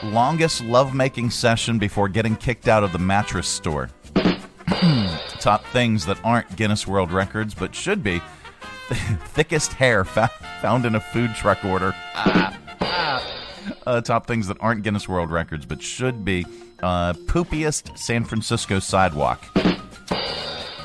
Longest 0.03 0.63
lovemaking 0.65 1.31
session 1.31 1.79
before 1.79 2.09
getting 2.09 2.35
kicked 2.35 2.67
out 2.67 2.83
of 2.83 2.93
the 2.93 2.99
mattress 2.99 3.47
store. 3.47 3.91
Top 5.39 5.65
things 5.67 6.07
that 6.07 6.19
aren't 6.25 6.57
Guinness 6.57 6.87
World 6.87 7.13
Records 7.13 7.55
but 7.55 7.75
should 7.75 8.03
be 8.03 8.21
thickest 8.89 9.75
hair 9.75 10.05
fa- 10.05 10.31
found 10.61 10.87
in 10.87 10.95
a 10.95 11.01
food 11.01 11.35
truck 11.35 11.65
order. 11.65 11.95
Ah. 12.15 12.57
Uh, 13.87 14.01
top 14.01 14.27
things 14.27 14.49
that 14.49 14.57
aren't 14.61 14.83
Guinness 14.83 15.09
World 15.09 15.31
Records 15.31 15.67
but 15.67 15.83
should 15.83 16.25
be 16.25 16.45
uh, 16.83 17.13
poopiest 17.13 17.97
San 17.97 18.25
Francisco 18.25 18.79
sidewalk. 18.79 19.45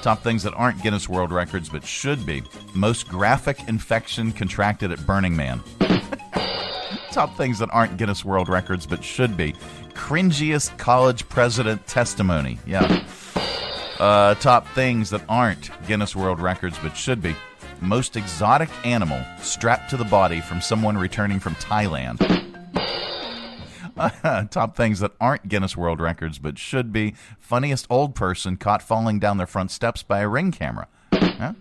Top 0.01 0.23
things 0.23 0.43
that 0.43 0.53
aren't 0.55 0.81
Guinness 0.81 1.09
World 1.09 1.31
Records 1.31 1.69
but 1.69 1.83
should 1.83 2.25
be 2.25 2.43
most 2.73 3.07
graphic 3.07 3.67
infection 3.67 4.31
contracted 4.31 4.91
at 4.91 5.05
Burning 5.05 5.35
Man. 5.35 5.61
Top 7.11 7.35
things 7.35 7.59
that 7.59 7.69
aren't 7.71 7.97
Guinness 7.97 8.23
World 8.23 8.47
Records 8.47 8.85
but 8.85 9.03
should 9.03 9.35
be 9.35 9.53
cringiest 9.93 10.77
college 10.77 11.27
president 11.29 11.85
testimony. 11.87 12.59
Yeah. 12.65 13.03
Uh, 13.99 14.35
top 14.35 14.67
things 14.69 15.09
that 15.09 15.23
aren't 15.27 15.71
Guinness 15.87 16.15
World 16.15 16.39
Records 16.39 16.77
but 16.83 16.95
should 16.95 17.19
be 17.21 17.35
most 17.81 18.15
exotic 18.15 18.69
animal 18.85 19.23
strapped 19.39 19.89
to 19.89 19.97
the 19.97 20.05
body 20.05 20.41
from 20.41 20.61
someone 20.61 20.97
returning 20.97 21.39
from 21.39 21.55
Thailand. 21.55 22.19
top 24.51 24.75
things 24.75 24.99
that 24.99 25.11
aren't 25.19 25.47
Guinness 25.47 25.75
World 25.75 25.99
Records 25.99 26.37
but 26.37 26.57
should 26.57 26.93
be 26.93 27.15
funniest 27.39 27.87
old 27.89 28.15
person 28.15 28.57
caught 28.57 28.81
falling 28.81 29.19
down 29.19 29.37
their 29.37 29.47
front 29.47 29.71
steps 29.71 30.03
by 30.03 30.19
a 30.19 30.27
ring 30.27 30.51
camera. 30.51 30.87
Huh? 31.11 31.53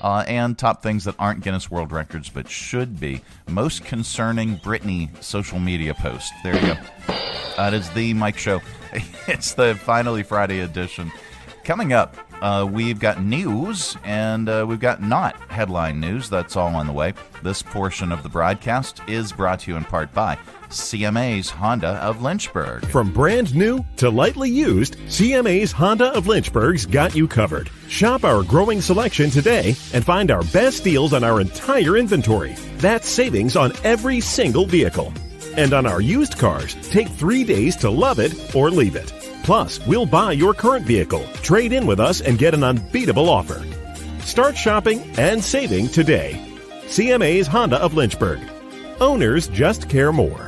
Uh, 0.00 0.24
and 0.28 0.56
top 0.56 0.82
things 0.82 1.04
that 1.04 1.14
aren't 1.18 1.42
Guinness 1.42 1.70
World 1.70 1.90
Records 1.92 2.28
but 2.28 2.48
should 2.48 3.00
be 3.00 3.22
most 3.48 3.84
concerning 3.84 4.56
Britney 4.58 5.10
social 5.22 5.58
media 5.58 5.94
post. 5.94 6.32
There 6.44 6.54
you 6.54 6.74
go. 6.74 6.76
That 7.56 7.74
is 7.74 7.90
the 7.90 8.14
Mike 8.14 8.38
Show. 8.38 8.60
It's 9.26 9.52
the 9.52 9.74
finally 9.74 10.22
Friday 10.22 10.60
edition. 10.60 11.12
Coming 11.62 11.92
up, 11.92 12.16
uh, 12.40 12.68
we've 12.70 12.98
got 12.98 13.22
news 13.22 13.96
and 14.04 14.48
uh, 14.48 14.64
we've 14.68 14.80
got 14.80 15.02
not 15.02 15.36
headline 15.50 16.00
news. 16.00 16.28
That's 16.28 16.56
all 16.56 16.74
on 16.74 16.86
the 16.86 16.92
way. 16.92 17.14
This 17.42 17.62
portion 17.62 18.12
of 18.12 18.22
the 18.22 18.28
broadcast 18.28 19.00
is 19.06 19.32
brought 19.32 19.60
to 19.60 19.70
you 19.70 19.76
in 19.76 19.84
part 19.84 20.12
by 20.12 20.38
CMA's 20.68 21.50
Honda 21.50 21.94
of 22.02 22.22
Lynchburg. 22.22 22.86
From 22.86 23.12
brand 23.12 23.54
new 23.54 23.84
to 23.96 24.10
lightly 24.10 24.50
used, 24.50 24.96
CMA's 25.06 25.72
Honda 25.72 26.12
of 26.14 26.26
Lynchburg's 26.26 26.86
got 26.86 27.14
you 27.14 27.26
covered. 27.26 27.70
Shop 27.88 28.24
our 28.24 28.42
growing 28.42 28.80
selection 28.80 29.30
today 29.30 29.74
and 29.92 30.04
find 30.04 30.30
our 30.30 30.42
best 30.44 30.84
deals 30.84 31.12
on 31.12 31.24
our 31.24 31.40
entire 31.40 31.96
inventory. 31.96 32.54
That's 32.76 33.08
savings 33.08 33.56
on 33.56 33.72
every 33.82 34.20
single 34.20 34.66
vehicle. 34.66 35.12
And 35.56 35.72
on 35.72 35.86
our 35.86 36.00
used 36.00 36.38
cars, 36.38 36.74
take 36.90 37.08
three 37.08 37.44
days 37.44 37.74
to 37.76 37.90
love 37.90 38.18
it 38.18 38.54
or 38.54 38.70
leave 38.70 38.94
it. 38.94 39.12
Plus, 39.42 39.84
we'll 39.86 40.06
buy 40.06 40.32
your 40.32 40.54
current 40.54 40.84
vehicle, 40.86 41.24
trade 41.42 41.72
in 41.72 41.86
with 41.86 42.00
us, 42.00 42.20
and 42.20 42.38
get 42.38 42.54
an 42.54 42.64
unbeatable 42.64 43.28
offer. 43.28 43.64
Start 44.20 44.56
shopping 44.56 45.02
and 45.18 45.42
saving 45.42 45.88
today. 45.88 46.40
CMA's 46.86 47.46
Honda 47.46 47.76
of 47.76 47.94
Lynchburg. 47.94 48.40
Owners 49.00 49.48
just 49.48 49.88
care 49.88 50.12
more. 50.12 50.47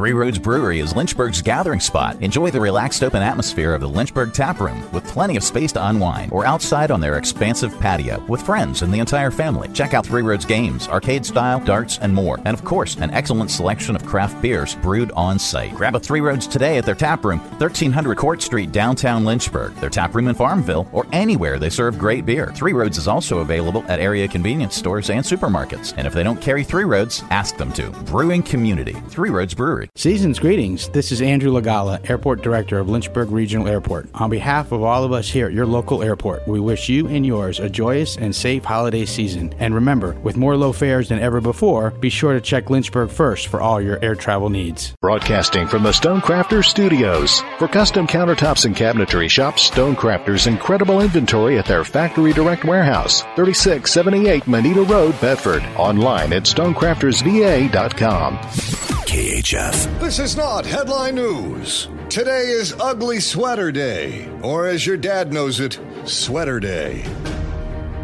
Three 0.00 0.12
Roads 0.12 0.38
Brewery 0.38 0.78
is 0.78 0.94
Lynchburg's 0.94 1.42
gathering 1.42 1.80
spot. 1.80 2.22
Enjoy 2.22 2.48
the 2.50 2.60
relaxed 2.60 3.02
open 3.02 3.22
atmosphere 3.22 3.74
of 3.74 3.80
the 3.80 3.88
Lynchburg 3.88 4.32
Tap 4.32 4.60
Room 4.60 4.80
with 4.92 5.04
plenty 5.08 5.36
of 5.36 5.42
space 5.42 5.72
to 5.72 5.84
unwind 5.88 6.32
or 6.32 6.46
outside 6.46 6.92
on 6.92 7.00
their 7.00 7.18
expansive 7.18 7.78
patio 7.80 8.24
with 8.28 8.40
friends 8.40 8.82
and 8.82 8.94
the 8.94 9.00
entire 9.00 9.32
family. 9.32 9.68
Check 9.74 9.92
out 9.92 10.06
Three 10.06 10.22
Roads 10.22 10.44
games, 10.44 10.86
arcade 10.86 11.26
style, 11.26 11.58
darts, 11.58 11.98
and 11.98 12.14
more. 12.14 12.38
And 12.44 12.54
of 12.56 12.64
course, 12.64 12.96
an 12.98 13.10
excellent 13.10 13.50
selection 13.50 13.96
of 13.96 14.06
craft 14.06 14.40
beers 14.40 14.76
brewed 14.76 15.10
on 15.16 15.40
site. 15.40 15.74
Grab 15.74 15.96
a 15.96 16.00
Three 16.00 16.20
Roads 16.20 16.46
today 16.46 16.78
at 16.78 16.86
their 16.86 16.94
tap 16.94 17.24
room, 17.24 17.40
1300 17.58 18.16
Court 18.16 18.40
Street, 18.40 18.70
downtown 18.70 19.24
Lynchburg, 19.24 19.74
their 19.80 19.90
tap 19.90 20.14
room 20.14 20.28
in 20.28 20.36
Farmville, 20.36 20.88
or 20.92 21.04
anywhere 21.12 21.58
they 21.58 21.68
serve 21.68 21.98
great 21.98 22.24
beer. 22.24 22.52
Three 22.54 22.74
Roads 22.74 22.96
is 22.96 23.08
also 23.08 23.40
available 23.40 23.84
at 23.88 23.98
area 23.98 24.28
convenience 24.28 24.76
stores 24.76 25.10
and 25.10 25.24
supermarkets. 25.24 25.94
And 25.96 26.06
if 26.06 26.14
they 26.14 26.22
don't 26.22 26.40
carry 26.40 26.62
Three 26.62 26.84
Roads, 26.84 27.24
ask 27.30 27.56
them 27.56 27.72
to. 27.72 27.90
Brewing 28.06 28.44
Community, 28.44 28.94
Three 29.08 29.30
Roads 29.30 29.52
Brewery. 29.52 29.79
Season's 29.94 30.38
greetings. 30.38 30.88
This 30.88 31.12
is 31.12 31.22
Andrew 31.22 31.52
LaGala, 31.52 32.08
Airport 32.10 32.42
Director 32.42 32.78
of 32.78 32.88
Lynchburg 32.88 33.30
Regional 33.30 33.68
Airport. 33.68 34.08
On 34.14 34.30
behalf 34.30 34.72
of 34.72 34.82
all 34.82 35.04
of 35.04 35.12
us 35.12 35.28
here 35.28 35.46
at 35.46 35.52
your 35.52 35.66
local 35.66 36.02
airport, 36.02 36.46
we 36.48 36.60
wish 36.60 36.88
you 36.88 37.06
and 37.08 37.24
yours 37.24 37.60
a 37.60 37.68
joyous 37.68 38.16
and 38.16 38.34
safe 38.34 38.64
holiday 38.64 39.04
season. 39.04 39.54
And 39.58 39.74
remember, 39.74 40.12
with 40.22 40.36
more 40.36 40.56
low 40.56 40.72
fares 40.72 41.08
than 41.08 41.18
ever 41.18 41.40
before, 41.40 41.90
be 41.90 42.10
sure 42.10 42.32
to 42.32 42.40
check 42.40 42.70
Lynchburg 42.70 43.10
first 43.10 43.48
for 43.48 43.60
all 43.60 43.80
your 43.80 44.02
air 44.02 44.14
travel 44.14 44.50
needs. 44.50 44.94
Broadcasting 45.00 45.68
from 45.68 45.82
the 45.82 45.92
Stonecrafters 45.92 46.66
Studios. 46.66 47.40
For 47.58 47.68
custom 47.68 48.06
countertops 48.06 48.64
and 48.64 48.74
cabinetry, 48.74 49.30
shop 49.30 49.56
Stonecrafters' 49.56 50.46
incredible 50.46 51.00
inventory 51.00 51.58
at 51.58 51.66
their 51.66 51.84
Factory 51.84 52.32
Direct 52.32 52.64
Warehouse, 52.64 53.22
3678 53.36 54.46
Moneta 54.46 54.82
Road, 54.82 55.20
Bedford. 55.20 55.62
Online 55.76 56.32
at 56.32 56.44
stonecraftersva.com. 56.44 58.79
KHF. 59.10 59.98
This 59.98 60.20
is 60.20 60.36
not 60.36 60.64
headline 60.64 61.16
news. 61.16 61.88
Today 62.08 62.42
is 62.42 62.76
Ugly 62.78 63.18
Sweater 63.18 63.72
Day, 63.72 64.28
or 64.40 64.68
as 64.68 64.86
your 64.86 64.96
dad 64.96 65.32
knows 65.32 65.58
it, 65.58 65.80
Sweater 66.04 66.60
Day. 66.60 67.02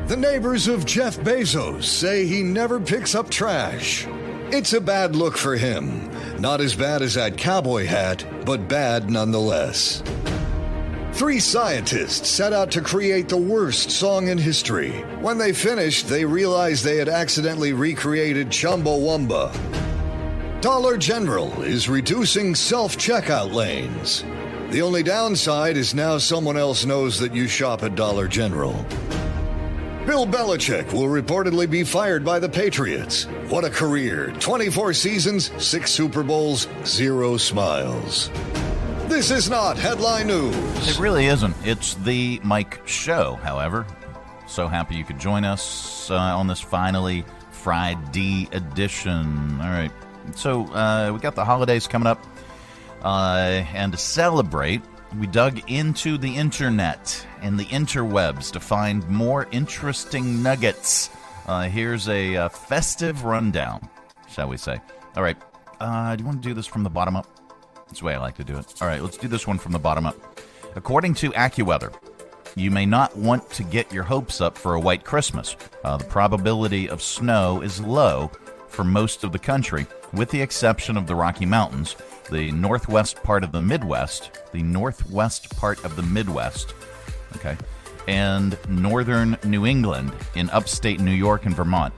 The 0.09 0.17
neighbors 0.17 0.67
of 0.67 0.85
Jeff 0.85 1.17
Bezos 1.19 1.85
say 1.85 2.27
he 2.27 2.43
never 2.43 2.81
picks 2.81 3.15
up 3.15 3.31
trash. 3.31 4.05
It's 4.51 4.73
a 4.73 4.81
bad 4.81 5.15
look 5.15 5.37
for 5.37 5.55
him. 5.55 6.11
Not 6.41 6.61
as 6.61 6.75
bad 6.75 7.03
as 7.03 7.15
that 7.15 7.39
cowboy 7.39 7.87
hat, 7.87 8.25
but 8.45 8.67
bad 8.67 9.09
nonetheless. 9.09 10.03
Three 11.13 11.39
scientists 11.39 12.29
set 12.29 12.53
out 12.53 12.73
to 12.73 12.81
create 12.81 13.29
the 13.29 13.37
worst 13.37 13.93
song 13.93 14.27
in 14.27 14.39
history. 14.39 14.91
When 15.21 15.39
they 15.39 15.53
finished, 15.53 16.09
they 16.09 16.25
realized 16.25 16.85
they 16.85 16.97
had 16.97 17.09
accidentally 17.09 17.73
recreated 17.73 18.49
Chumbawamba. 18.49 19.86
Dollar 20.61 20.97
General 20.97 21.63
is 21.63 21.87
reducing 21.87 22.55
self 22.55 22.97
checkout 22.97 23.53
lanes. 23.53 24.25
The 24.71 24.81
only 24.81 25.03
downside 25.03 25.77
is 25.77 25.95
now 25.95 26.17
someone 26.17 26.57
else 26.57 26.87
knows 26.87 27.19
that 27.21 27.35
you 27.35 27.47
shop 27.47 27.83
at 27.83 27.95
Dollar 27.95 28.27
General. 28.27 28.73
Bill 30.07 30.27
Belichick 30.27 30.93
will 30.95 31.09
reportedly 31.09 31.69
be 31.69 31.85
fired 31.85 32.25
by 32.25 32.39
the 32.39 32.49
Patriots. 32.49 33.25
What 33.49 33.65
a 33.65 33.71
career! 33.71 34.33
24 34.41 34.95
seasons, 34.95 35.51
6 35.63 35.91
Super 35.91 36.23
Bowls, 36.23 36.69
0 36.85 37.37
smiles. 37.37 38.31
This 39.09 39.31
is 39.31 39.51
not 39.51 39.77
headline 39.77 40.29
news. 40.29 40.89
It 40.89 40.99
really 40.99 41.27
isn't. 41.27 41.55
It's 41.65 41.95
the 41.97 42.41
Mike 42.43 42.81
Show, 42.89 43.35
however. 43.43 43.87
So 44.47 44.69
happy 44.69 44.95
you 44.95 45.05
could 45.05 45.21
join 45.21 45.45
us 45.45 46.11
uh, 46.11 46.15
on 46.15 46.47
this 46.47 46.61
finally 46.61 47.25
Friday 47.51 48.49
edition. 48.53 49.61
All 49.61 49.71
right. 49.71 49.93
So 50.35 50.65
uh, 50.73 51.13
we 51.13 51.21
got 51.21 51.35
the 51.35 51.45
holidays 51.45 51.87
coming 51.87 52.07
up. 52.07 52.25
Uh, 53.03 53.65
and 53.75 53.93
to 53.93 53.99
celebrate, 53.99 54.83
we 55.19 55.27
dug 55.27 55.71
into 55.71 56.19
the 56.19 56.35
internet 56.35 57.27
and 57.43 57.59
the 57.59 57.67
interwebs 57.67 58.51
to 58.53 58.61
find 58.61 59.09
more 59.09 59.47
interesting 59.53 60.43
nuggets. 60.43 61.11
Uh, 61.47 61.69
here's 61.69 62.09
a 62.09 62.37
uh, 62.37 62.49
festive 62.49 63.25
rundown, 63.25 63.89
shall 64.29 64.49
we 64.49 64.57
say. 64.57 64.81
All 65.17 65.23
right. 65.23 65.37
Uh, 65.79 66.17
do 66.17 66.23
you 66.23 66.27
want 66.27 66.43
to 66.43 66.49
do 66.49 66.55
this 66.55 66.67
from 66.67 66.83
the 66.83 66.91
bottom 66.91 67.17
up? 67.17 67.27
That's 67.87 68.01
the 68.01 68.07
way 68.07 68.15
I 68.15 68.19
like 68.19 68.37
to 68.37 68.45
do 68.45 68.59
it. 68.59 68.75
All 68.81 68.89
right, 68.89 69.01
let's 69.01 69.17
do 69.17 69.29
this 69.29 69.47
one 69.47 69.59
from 69.59 69.73
the 69.73 69.79
bottom 69.79 70.07
up. 70.07 70.17
According 70.75 71.15
to 71.15 71.31
AccuWeather, 71.31 71.95
you 72.57 72.71
may 72.71 72.87
not 72.87 73.17
want 73.17 73.49
to 73.51 73.63
get 73.63 73.93
your 73.93 74.03
hopes 74.03 74.41
up 74.41 74.59
for 74.59 74.75
a 74.75 74.81
white 74.81 75.05
Christmas. 75.05 75.57
Uh, 75.85 75.97
the 75.99 76.05
probability 76.05 76.89
of 76.89 77.03
snow 77.03 77.61
is 77.61 77.81
low 77.81 78.31
for 78.69 78.83
most 78.83 79.25
of 79.25 79.33
the 79.33 79.39
country, 79.39 79.87
with 80.17 80.31
the 80.31 80.41
exception 80.41 80.97
of 80.97 81.07
the 81.07 81.15
Rocky 81.15 81.47
Mountains, 81.47 81.95
the 82.31 82.51
northwest 82.53 83.23
part 83.23 83.45
of 83.45 83.53
the 83.53 83.61
Midwest, 83.61 84.31
the 84.53 84.63
northwest 84.63 85.55
part 85.57 85.85
of 85.85 85.95
the 85.95 86.03
Midwest, 86.03 86.75
okay, 87.37 87.57
and 88.09 88.59
northern 88.69 89.37
New 89.45 89.67
England 89.67 90.13
in 90.35 90.49
upstate 90.51 91.01
New 91.01 91.13
York 91.13 91.45
and 91.45 91.55
Vermont. 91.55 91.93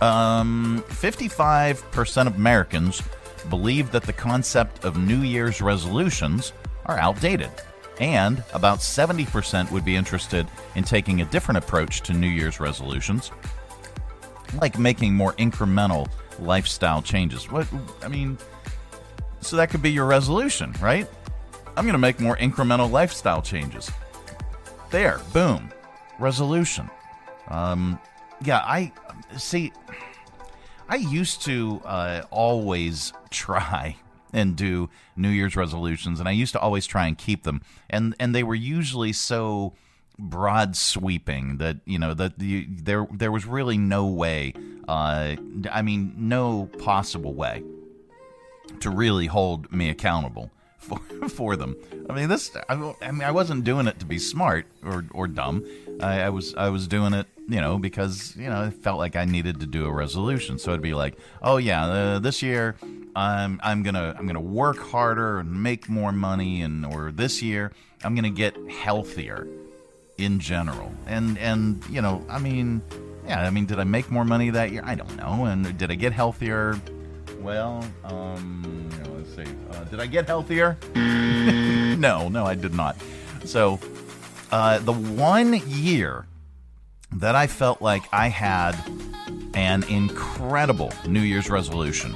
Um, 0.00 0.84
55% 0.88 2.26
of 2.26 2.36
Americans 2.36 3.02
believe 3.48 3.90
that 3.90 4.04
the 4.04 4.12
concept 4.12 4.84
of 4.84 4.96
New 4.96 5.22
Year's 5.22 5.60
resolutions 5.60 6.52
are 6.86 6.98
outdated, 6.98 7.50
and 7.98 8.44
about 8.52 8.78
70% 8.78 9.70
would 9.70 9.84
be 9.84 9.96
interested 9.96 10.46
in 10.76 10.84
taking 10.84 11.20
a 11.20 11.24
different 11.24 11.58
approach 11.58 12.02
to 12.02 12.12
New 12.12 12.28
Year's 12.28 12.60
resolutions, 12.60 13.32
like 14.60 14.78
making 14.78 15.14
more 15.14 15.32
incremental 15.34 16.08
lifestyle 16.38 17.02
changes. 17.02 17.50
What 17.50 17.66
I 18.02 18.08
mean, 18.08 18.38
so 19.40 19.56
that 19.56 19.70
could 19.70 19.82
be 19.82 19.90
your 19.90 20.06
resolution, 20.06 20.74
right? 20.80 21.08
I'm 21.76 21.84
going 21.84 21.92
to 21.92 21.98
make 21.98 22.18
more 22.20 22.36
incremental 22.36 22.90
lifestyle 22.90 23.40
changes. 23.40 23.90
There, 24.90 25.20
boom, 25.32 25.70
resolution. 26.18 26.90
Um, 27.48 27.98
yeah, 28.42 28.58
I 28.58 28.92
see. 29.36 29.72
I 30.88 30.96
used 30.96 31.42
to 31.42 31.80
uh, 31.84 32.22
always 32.30 33.12
try 33.30 33.96
and 34.32 34.56
do 34.56 34.90
New 35.16 35.30
Year's 35.30 35.56
resolutions, 35.56 36.20
and 36.20 36.28
I 36.28 36.32
used 36.32 36.52
to 36.52 36.60
always 36.60 36.86
try 36.86 37.06
and 37.06 37.16
keep 37.16 37.44
them, 37.44 37.62
and 37.88 38.14
and 38.18 38.34
they 38.34 38.42
were 38.42 38.54
usually 38.54 39.12
so 39.12 39.74
broad 40.18 40.76
sweeping 40.76 41.58
that 41.58 41.76
you 41.84 41.98
know 41.98 42.14
that 42.14 42.38
the, 42.38 42.66
there 42.68 43.06
there 43.10 43.32
was 43.32 43.46
really 43.46 43.78
no 43.78 44.06
way, 44.06 44.54
uh, 44.88 45.36
I 45.70 45.82
mean, 45.82 46.14
no 46.16 46.66
possible 46.78 47.34
way 47.34 47.62
to 48.80 48.90
really 48.90 49.26
hold 49.26 49.72
me 49.72 49.90
accountable 49.90 50.50
for 50.78 51.00
for 51.28 51.56
them. 51.56 51.76
I 52.08 52.14
mean, 52.14 52.28
this 52.28 52.50
I, 52.68 52.94
I 53.02 53.10
mean, 53.10 53.22
I 53.22 53.30
wasn't 53.30 53.64
doing 53.64 53.86
it 53.86 53.98
to 54.00 54.06
be 54.06 54.18
smart 54.18 54.66
or 54.84 55.04
or 55.12 55.28
dumb. 55.28 55.64
I, 56.00 56.22
I 56.22 56.28
was 56.30 56.54
I 56.54 56.68
was 56.68 56.88
doing 56.88 57.12
it 57.12 57.26
you 57.48 57.62
know, 57.62 57.78
because 57.78 58.36
you 58.36 58.48
know, 58.48 58.60
I 58.60 58.70
felt 58.70 58.98
like 58.98 59.16
I 59.16 59.24
needed 59.24 59.60
to 59.60 59.66
do 59.66 59.86
a 59.86 59.92
resolution. 59.92 60.58
So 60.58 60.70
it'd 60.70 60.82
be 60.82 60.94
like, 60.94 61.18
oh 61.42 61.56
yeah, 61.56 61.86
uh, 61.86 62.18
this 62.18 62.42
year 62.42 62.76
I'm 63.16 63.58
I'm 63.62 63.82
gonna 63.82 64.14
I'm 64.18 64.26
gonna 64.26 64.40
work 64.40 64.78
harder 64.78 65.38
and 65.38 65.62
make 65.62 65.88
more 65.88 66.12
money, 66.12 66.60
and 66.60 66.84
or 66.84 67.10
this 67.10 67.40
year 67.42 67.72
I'm 68.04 68.14
gonna 68.14 68.30
get 68.30 68.54
healthier 68.70 69.48
in 70.18 70.40
general. 70.40 70.92
And 71.06 71.38
and 71.38 71.82
you 71.88 72.02
know, 72.02 72.24
I 72.28 72.38
mean, 72.38 72.82
yeah, 73.26 73.40
I 73.40 73.50
mean, 73.50 73.66
did 73.66 73.78
I 73.78 73.84
make 73.84 74.10
more 74.10 74.24
money 74.24 74.50
that 74.50 74.70
year? 74.70 74.82
I 74.84 74.94
don't 74.94 75.16
know. 75.16 75.46
And 75.46 75.78
did 75.78 75.90
I 75.90 75.94
get 75.94 76.12
healthier? 76.12 76.78
Well, 77.40 77.84
um, 78.04 78.90
you 78.92 78.98
know, 79.04 79.16
let's 79.16 79.34
see. 79.34 79.54
Uh, 79.70 79.84
did 79.84 80.00
I 80.00 80.06
get 80.06 80.26
healthier? 80.26 80.76
no, 80.94 82.28
no, 82.28 82.44
I 82.44 82.54
did 82.54 82.74
not. 82.74 82.96
So, 83.44 83.78
uh, 84.50 84.80
the 84.80 84.92
one 84.92 85.62
year 85.66 86.26
that 87.12 87.34
I 87.34 87.46
felt 87.46 87.80
like 87.80 88.02
I 88.12 88.28
had 88.28 88.76
an 89.54 89.82
incredible 89.84 90.92
New 91.06 91.20
Year's 91.20 91.48
resolution. 91.48 92.14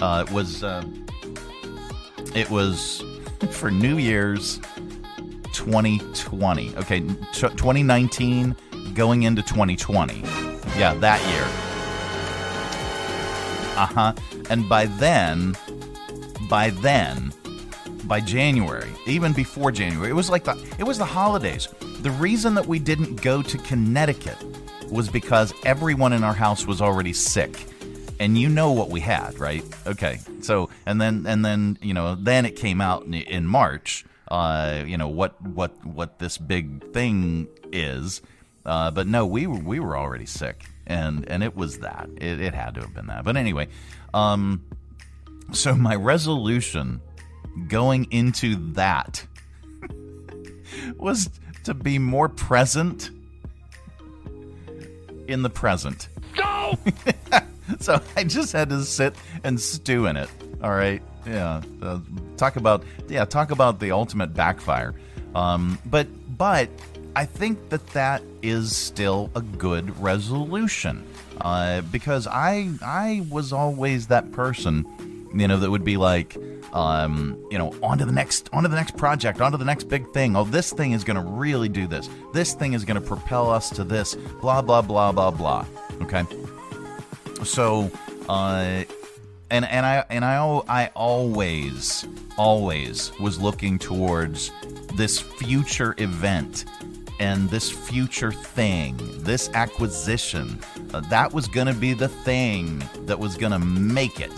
Uh, 0.00 0.26
was 0.30 0.62
uh, 0.62 0.84
it 2.34 2.50
was 2.50 3.02
for 3.50 3.70
New 3.70 3.98
Year's 3.98 4.60
2020. 5.56 6.76
Okay, 6.76 7.00
t- 7.00 7.14
2019 7.32 8.54
going 8.94 9.22
into 9.22 9.42
2020. 9.42 10.20
Yeah, 10.76 10.94
that 10.94 11.20
year. 11.32 11.44
Uh 13.76 13.86
huh. 13.86 14.12
And 14.50 14.68
by 14.68 14.86
then, 14.86 15.56
by 16.48 16.70
then, 16.70 17.32
by 18.04 18.20
January, 18.20 18.88
even 19.06 19.32
before 19.32 19.72
January, 19.72 20.10
it 20.10 20.14
was 20.14 20.30
like 20.30 20.44
the 20.44 20.56
it 20.78 20.84
was 20.84 20.98
the 20.98 21.04
holidays. 21.04 21.68
The 22.00 22.10
reason 22.10 22.54
that 22.54 22.66
we 22.66 22.78
didn't 22.78 23.22
go 23.22 23.42
to 23.42 23.58
Connecticut 23.58 24.36
was 24.90 25.08
because 25.08 25.52
everyone 25.64 26.12
in 26.12 26.22
our 26.22 26.34
house 26.34 26.66
was 26.66 26.80
already 26.80 27.12
sick. 27.12 27.66
And 28.18 28.38
you 28.38 28.48
know 28.48 28.72
what 28.72 28.88
we 28.88 29.00
had, 29.00 29.38
right? 29.38 29.62
Okay. 29.86 30.20
So, 30.40 30.70
and 30.86 30.98
then 30.98 31.26
and 31.26 31.44
then, 31.44 31.78
you 31.82 31.92
know, 31.92 32.14
then 32.14 32.46
it 32.46 32.56
came 32.56 32.80
out 32.80 33.04
in, 33.04 33.12
in 33.12 33.46
March, 33.46 34.05
uh, 34.28 34.82
you 34.86 34.96
know, 34.96 35.08
what 35.08 35.40
what 35.42 35.84
what 35.84 36.18
this 36.18 36.38
big 36.38 36.92
thing 36.92 37.48
is. 37.72 38.22
Uh, 38.64 38.90
but 38.90 39.06
no, 39.06 39.26
we 39.26 39.46
were 39.46 39.60
we 39.60 39.80
were 39.80 39.96
already 39.96 40.26
sick. 40.26 40.64
And 40.86 41.28
and 41.28 41.42
it 41.42 41.56
was 41.56 41.80
that. 41.80 42.08
It, 42.16 42.40
it 42.40 42.54
had 42.54 42.74
to 42.76 42.80
have 42.82 42.94
been 42.94 43.06
that. 43.08 43.24
But 43.24 43.36
anyway, 43.36 43.68
um 44.14 44.62
so 45.52 45.74
my 45.74 45.94
resolution 45.94 47.00
going 47.68 48.06
into 48.10 48.56
that 48.72 49.24
was 50.96 51.30
to 51.64 51.74
be 51.74 51.98
more 51.98 52.28
present 52.28 53.10
in 55.28 55.42
the 55.42 55.50
present. 55.50 56.08
Go! 56.34 56.78
so 57.80 58.00
I 58.16 58.24
just 58.24 58.52
had 58.52 58.68
to 58.70 58.84
sit 58.84 59.14
and 59.44 59.60
stew 59.60 60.06
in 60.06 60.16
it. 60.16 60.28
All 60.62 60.70
right. 60.70 61.02
Yeah. 61.26 61.62
Uh, 61.82 62.00
talk 62.36 62.56
about 62.56 62.84
yeah. 63.08 63.24
Talk 63.24 63.50
about 63.50 63.80
the 63.80 63.90
ultimate 63.92 64.34
backfire. 64.34 64.94
Um, 65.34 65.78
but 65.86 66.06
but 66.38 66.68
I 67.16 67.24
think 67.24 67.70
that 67.70 67.86
that 67.88 68.22
is 68.42 68.76
still 68.76 69.30
a 69.34 69.40
good 69.40 69.98
resolution 70.00 71.04
uh, 71.40 71.80
because 71.82 72.26
I 72.26 72.70
I 72.82 73.26
was 73.30 73.52
always 73.52 74.06
that 74.08 74.32
person, 74.32 74.86
you 75.34 75.48
know, 75.48 75.58
that 75.58 75.70
would 75.70 75.84
be 75.84 75.96
like, 75.96 76.36
um, 76.72 77.36
you 77.50 77.58
know, 77.58 77.74
on 77.82 77.98
to 77.98 78.04
the 78.04 78.12
next, 78.12 78.48
on 78.52 78.62
to 78.62 78.68
the 78.68 78.76
next 78.76 78.96
project, 78.96 79.40
on 79.40 79.52
to 79.52 79.58
the 79.58 79.64
next 79.64 79.84
big 79.84 80.10
thing. 80.12 80.36
Oh, 80.36 80.44
this 80.44 80.72
thing 80.72 80.92
is 80.92 81.04
going 81.04 81.16
to 81.16 81.30
really 81.30 81.68
do 81.68 81.86
this. 81.86 82.08
This 82.32 82.54
thing 82.54 82.72
is 82.72 82.84
going 82.84 83.00
to 83.00 83.06
propel 83.06 83.50
us 83.50 83.70
to 83.70 83.84
this. 83.84 84.14
Blah 84.40 84.62
blah 84.62 84.82
blah 84.82 85.12
blah 85.12 85.30
blah. 85.30 85.66
Okay. 86.02 86.24
So, 87.44 87.90
uh, 88.28 88.84
and 89.50 89.64
and 89.64 89.86
I 89.86 90.04
and 90.10 90.24
I 90.24 90.36
I 90.68 90.90
always 90.94 92.06
always 92.36 93.12
was 93.18 93.40
looking 93.40 93.78
towards 93.78 94.50
this 94.94 95.20
future 95.20 95.94
event 95.98 96.64
and 97.18 97.48
this 97.48 97.70
future 97.70 98.32
thing, 98.32 98.96
this 99.22 99.48
acquisition. 99.50 100.58
Uh, 100.92 101.00
that 101.00 101.32
was 101.32 101.48
going 101.48 101.66
to 101.66 101.74
be 101.74 101.94
the 101.94 102.08
thing 102.08 102.82
that 103.06 103.18
was 103.18 103.36
going 103.36 103.52
to 103.52 103.58
make 103.58 104.20
it. 104.20 104.32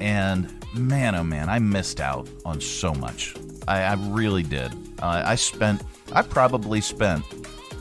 And 0.00 0.52
man, 0.74 1.14
oh 1.14 1.24
man, 1.24 1.48
I 1.48 1.58
missed 1.58 2.00
out 2.00 2.28
on 2.44 2.60
so 2.60 2.94
much. 2.94 3.34
I, 3.66 3.82
I 3.82 3.94
really 3.94 4.42
did. 4.42 4.72
Uh, 5.02 5.22
I 5.24 5.34
spent, 5.34 5.82
I 6.12 6.22
probably 6.22 6.80
spent 6.80 7.24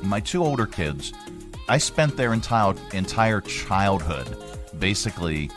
my 0.03 0.19
two 0.19 0.43
older 0.43 0.65
kids. 0.65 1.13
I 1.69 1.77
spent 1.77 2.17
their 2.17 2.33
entire 2.33 2.75
entire 2.93 3.41
childhood 3.41 4.36
basically 4.79 5.49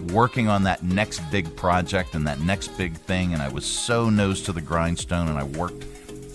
working 0.00 0.48
on 0.48 0.62
that 0.64 0.82
next 0.82 1.20
big 1.30 1.54
project 1.56 2.14
and 2.14 2.26
that 2.26 2.40
next 2.40 2.68
big 2.78 2.94
thing, 2.94 3.32
and 3.32 3.42
I 3.42 3.48
was 3.48 3.64
so 3.64 4.10
nose 4.10 4.42
to 4.42 4.52
the 4.52 4.60
grindstone, 4.60 5.28
and 5.28 5.38
I 5.38 5.44
worked 5.44 5.84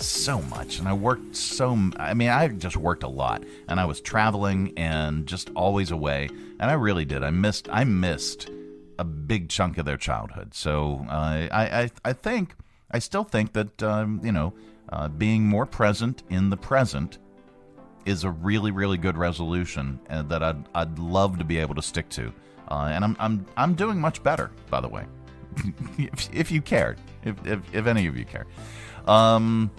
so 0.02 0.42
much, 0.44 0.80
and 0.80 0.88
I 0.88 0.94
worked 0.94 1.36
so. 1.36 1.78
I 1.98 2.14
mean, 2.14 2.30
I 2.30 2.48
just 2.50 2.78
worked 2.78 3.04
a 3.04 3.08
lot, 3.08 3.44
and 3.68 3.80
I 3.80 3.86
was 3.86 4.02
traveling 4.02 4.74
and 4.78 5.26
just 5.26 5.50
always 5.56 5.92
away, 5.92 6.30
and 6.60 6.70
I 6.70 6.74
really 6.74 7.06
did. 7.06 7.24
I 7.24 7.30
missed. 7.30 7.70
I 7.72 7.84
missed 7.84 8.50
a 9.00 9.04
big 9.04 9.50
chunk 9.50 9.78
of 9.78 9.86
their 9.86 9.98
childhood. 9.98 10.54
So 10.54 11.06
uh, 11.10 11.48
I, 11.52 11.82
I, 11.84 11.92
I 12.06 12.14
think, 12.14 12.56
I 12.92 13.00
still 13.00 13.24
think 13.24 13.54
that 13.54 13.82
um, 13.82 14.22
you 14.24 14.32
know, 14.32 14.54
uh, 14.90 15.08
being 15.08 15.48
more 15.48 15.66
present 15.66 16.24
in 16.30 16.50
the 16.50 16.58
present 16.58 17.18
is 18.06 18.24
a 18.24 18.30
really, 18.30 18.72
really 18.72 18.98
good 18.98 19.18
resolution 19.18 20.00
uh, 20.10 20.22
that 20.24 20.44
I'd, 20.44 20.64
I'd 20.76 21.00
love 21.00 21.38
to 21.38 21.44
be 21.44 21.58
able 21.58 21.76
to 21.76 21.82
stick 21.82 22.10
to. 22.10 22.34
Uh, 22.70 22.92
and 22.92 23.04
I'm, 23.04 23.18
I'm, 23.20 23.46
I'm 23.58 23.74
doing 23.76 24.00
much 24.00 24.24
better, 24.24 24.52
by 24.70 24.82
the 24.82 24.88
way, 24.88 25.06
if, 25.98 26.34
if 26.34 26.52
you 26.52 26.62
cared, 26.62 26.98
if, 27.24 27.36
if, 27.46 27.60
if 27.74 27.88
any 27.88 28.08
of 28.08 28.18
you 28.18 28.26
care. 28.26 28.46
Um, 29.08 29.70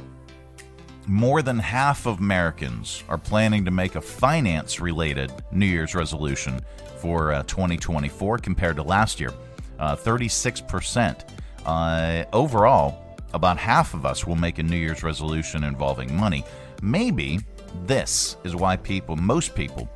more 1.07 1.43
than 1.43 1.59
half 1.59 2.07
of 2.07 2.19
Americans 2.19 3.05
are 3.09 3.19
planning 3.19 3.65
to 3.65 3.71
make 3.71 3.95
a 3.95 4.01
finance 4.01 4.81
related 4.81 5.31
New 5.53 5.67
Year's 5.67 5.95
resolution 5.95 6.61
for 6.99 7.33
uh, 7.33 7.43
2024 7.43 8.39
compared 8.39 8.77
to 8.77 8.83
last 8.83 9.21
year. 9.21 9.33
Uh, 9.79 9.97
36%. 9.97 11.29
Uh, 11.67 12.25
overall, 12.33 13.19
about 13.35 13.59
half 13.59 13.95
of 13.95 14.07
us 14.07 14.27
will 14.27 14.37
make 14.37 14.59
a 14.59 14.63
New 14.63 14.77
Year's 14.77 15.03
resolution 15.03 15.65
involving 15.65 16.15
money. 16.17 16.45
Maybe 16.81 17.41
this 17.87 18.37
is 18.45 18.55
why 18.55 18.77
people, 18.77 19.17
most 19.17 19.55
people, 19.55 19.89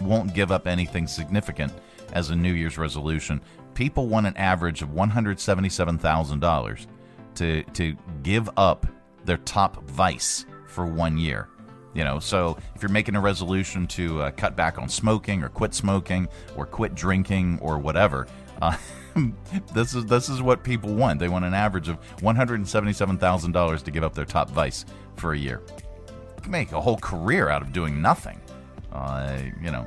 won't 0.00 0.34
give 0.34 0.52
up 0.52 0.66
anything 0.66 1.06
significant 1.06 1.72
as 2.14 2.30
a 2.30 2.36
New 2.36 2.52
Year's 2.52 2.78
resolution. 2.78 3.40
People 3.74 4.08
want 4.08 4.26
an 4.26 4.36
average 4.36 4.82
of 4.82 4.90
$177,000 4.90 6.86
to, 7.34 7.62
to 7.62 7.96
give 8.22 8.48
up 8.56 8.86
their 9.24 9.38
top 9.38 9.84
vice 9.84 10.46
for 10.66 10.86
one 10.86 11.18
year. 11.18 11.48
You 11.94 12.02
know, 12.02 12.18
so 12.18 12.58
if 12.74 12.82
you're 12.82 12.90
making 12.90 13.14
a 13.14 13.20
resolution 13.20 13.86
to 13.88 14.22
uh, 14.22 14.30
cut 14.32 14.56
back 14.56 14.78
on 14.78 14.88
smoking 14.88 15.44
or 15.44 15.48
quit 15.48 15.74
smoking 15.74 16.26
or 16.56 16.66
quit 16.66 16.94
drinking 16.96 17.60
or 17.62 17.78
whatever, 17.78 18.26
uh, 18.60 18.76
this 19.72 19.94
is 19.94 20.04
this 20.06 20.28
is 20.28 20.42
what 20.42 20.64
people 20.64 20.92
want. 20.92 21.20
They 21.20 21.28
want 21.28 21.44
an 21.44 21.54
average 21.54 21.88
of 21.88 21.96
one 22.20 22.34
hundred 22.34 22.56
and 22.56 22.68
seventy-seven 22.68 23.18
thousand 23.18 23.52
dollars 23.52 23.80
to 23.84 23.92
give 23.92 24.02
up 24.02 24.12
their 24.12 24.24
top 24.24 24.50
vice 24.50 24.84
for 25.14 25.34
a 25.34 25.38
year. 25.38 25.62
Make 26.48 26.72
a 26.72 26.80
whole 26.80 26.98
career 26.98 27.48
out 27.48 27.62
of 27.62 27.72
doing 27.72 28.02
nothing. 28.02 28.40
Uh, 28.92 29.38
you 29.62 29.70
know, 29.70 29.86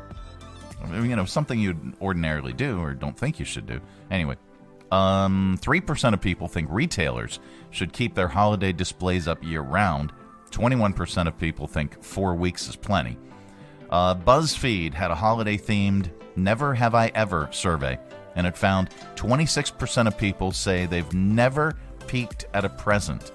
you 0.92 1.16
know 1.16 1.26
something 1.26 1.60
you'd 1.60 1.96
ordinarily 2.02 2.54
do 2.54 2.80
or 2.80 2.94
don't 2.94 3.18
think 3.18 3.40
you 3.40 3.46
should 3.46 3.66
do. 3.66 3.82
Anyway, 4.12 4.36
um, 4.92 5.58
three 5.62 5.82
percent 5.82 6.14
of 6.14 6.22
people 6.22 6.48
think 6.48 6.68
retailers 6.72 7.40
should 7.72 7.94
keep 7.94 8.16
their 8.16 8.28
holiday 8.28 8.72
displays 8.72 9.28
up 9.28 9.44
year 9.44 9.62
round 9.62 10.12
21% 10.52 11.28
of 11.28 11.38
people 11.38 11.68
think 11.68 12.02
four 12.04 12.36
weeks 12.36 12.68
is 12.68 12.76
plenty. 12.76 13.18
Uh, 13.90 14.16
BuzzFeed 14.16 14.94
had 14.94 15.12
a 15.12 15.16
holiday 15.16 15.58
themed 15.58 16.10
Never 16.36 16.74
Have 16.74 16.96
I 16.96 17.08
Ever 17.16 17.50
survey, 17.52 17.98
and 18.36 18.46
it 18.46 18.58
found 18.58 18.90
26% 19.16 20.08
of 20.08 20.18
people 20.18 20.52
say 20.52 20.86
they've 20.86 21.14
never 21.14 21.74
peeked 22.08 22.46
at 22.54 22.66
a 22.66 22.70
present. 22.70 23.32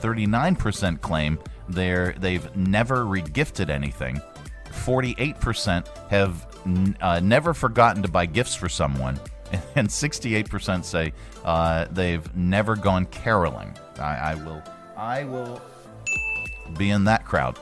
39% 0.00 1.00
claim 1.00 1.38
they're, 1.68 2.14
they've 2.18 2.54
never 2.56 3.04
regifted 3.04 3.70
anything. 3.70 4.20
48% 4.70 5.86
have 6.08 6.46
uh, 7.00 7.20
never 7.20 7.54
forgotten 7.54 8.02
to 8.02 8.08
buy 8.08 8.26
gifts 8.26 8.54
for 8.54 8.68
someone. 8.68 9.18
And 9.76 9.86
68% 9.86 10.82
say 10.82 11.12
uh, 11.44 11.84
they've 11.90 12.34
never 12.34 12.74
gone 12.74 13.04
caroling. 13.04 13.76
I, 13.98 14.32
I 14.32 14.34
will, 14.36 14.62
I 14.96 15.24
will 15.24 15.60
be 16.78 16.88
in 16.88 17.04
that 17.04 17.26
crowd. 17.26 17.58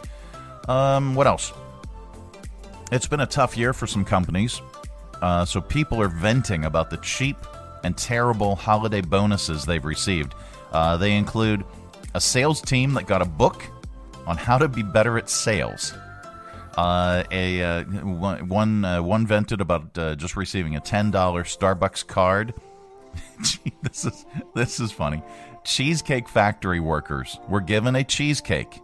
Um, 0.69 1.17
what 1.17 1.27
else? 1.27 1.53
It's 2.93 3.09
been 3.09 3.19
a 3.19 3.27
tough 3.27 3.57
year 3.57 3.73
for 3.73 3.89
some 3.89 4.05
companies, 4.05 4.63
uh, 5.21 5.45
so 5.45 5.61
people 5.61 6.01
are 6.01 6.09
venting 6.09 6.65
about 6.65 6.91
the 6.91 6.97
cheap 6.99 7.37
and 7.83 7.97
terrible 7.97 8.55
holiday 8.55 9.01
bonuses 9.01 9.65
they've 9.65 9.85
received. 9.85 10.35
Uh, 10.73 10.97
they 10.97 11.17
include 11.17 11.65
a 12.15 12.21
sales 12.21 12.61
team 12.61 12.95
that 12.95 13.07
got 13.07 13.23
a 13.23 13.25
book 13.25 13.65
on 14.27 14.37
how 14.37 14.59
to 14.59 14.69
be 14.69 14.83
better 14.83 15.19
at 15.19 15.29
sales. 15.29 15.95
Uh, 16.77 17.25
a 17.31 17.63
uh, 17.63 17.85
one 17.85 18.85
uh, 18.85 19.03
one 19.03 19.27
vented 19.27 19.61
about 19.61 19.97
uh, 19.99 20.15
just 20.15 20.37
receiving 20.37 20.77
a 20.77 20.81
ten 20.81 21.11
dollar 21.11 21.45
Starbucks 21.45 22.07
card. 22.07 22.55
Gee, 23.43 23.73
this 23.83 24.05
is 24.05 24.27
this 24.55 24.81
is 24.81 24.93
funny. 24.93 25.23
Cheesecake 25.65 26.29
factory 26.29 26.81
workers 26.81 27.39
were 27.49 27.61
given 27.61 27.97
a 27.97 28.05
cheesecake 28.05 28.81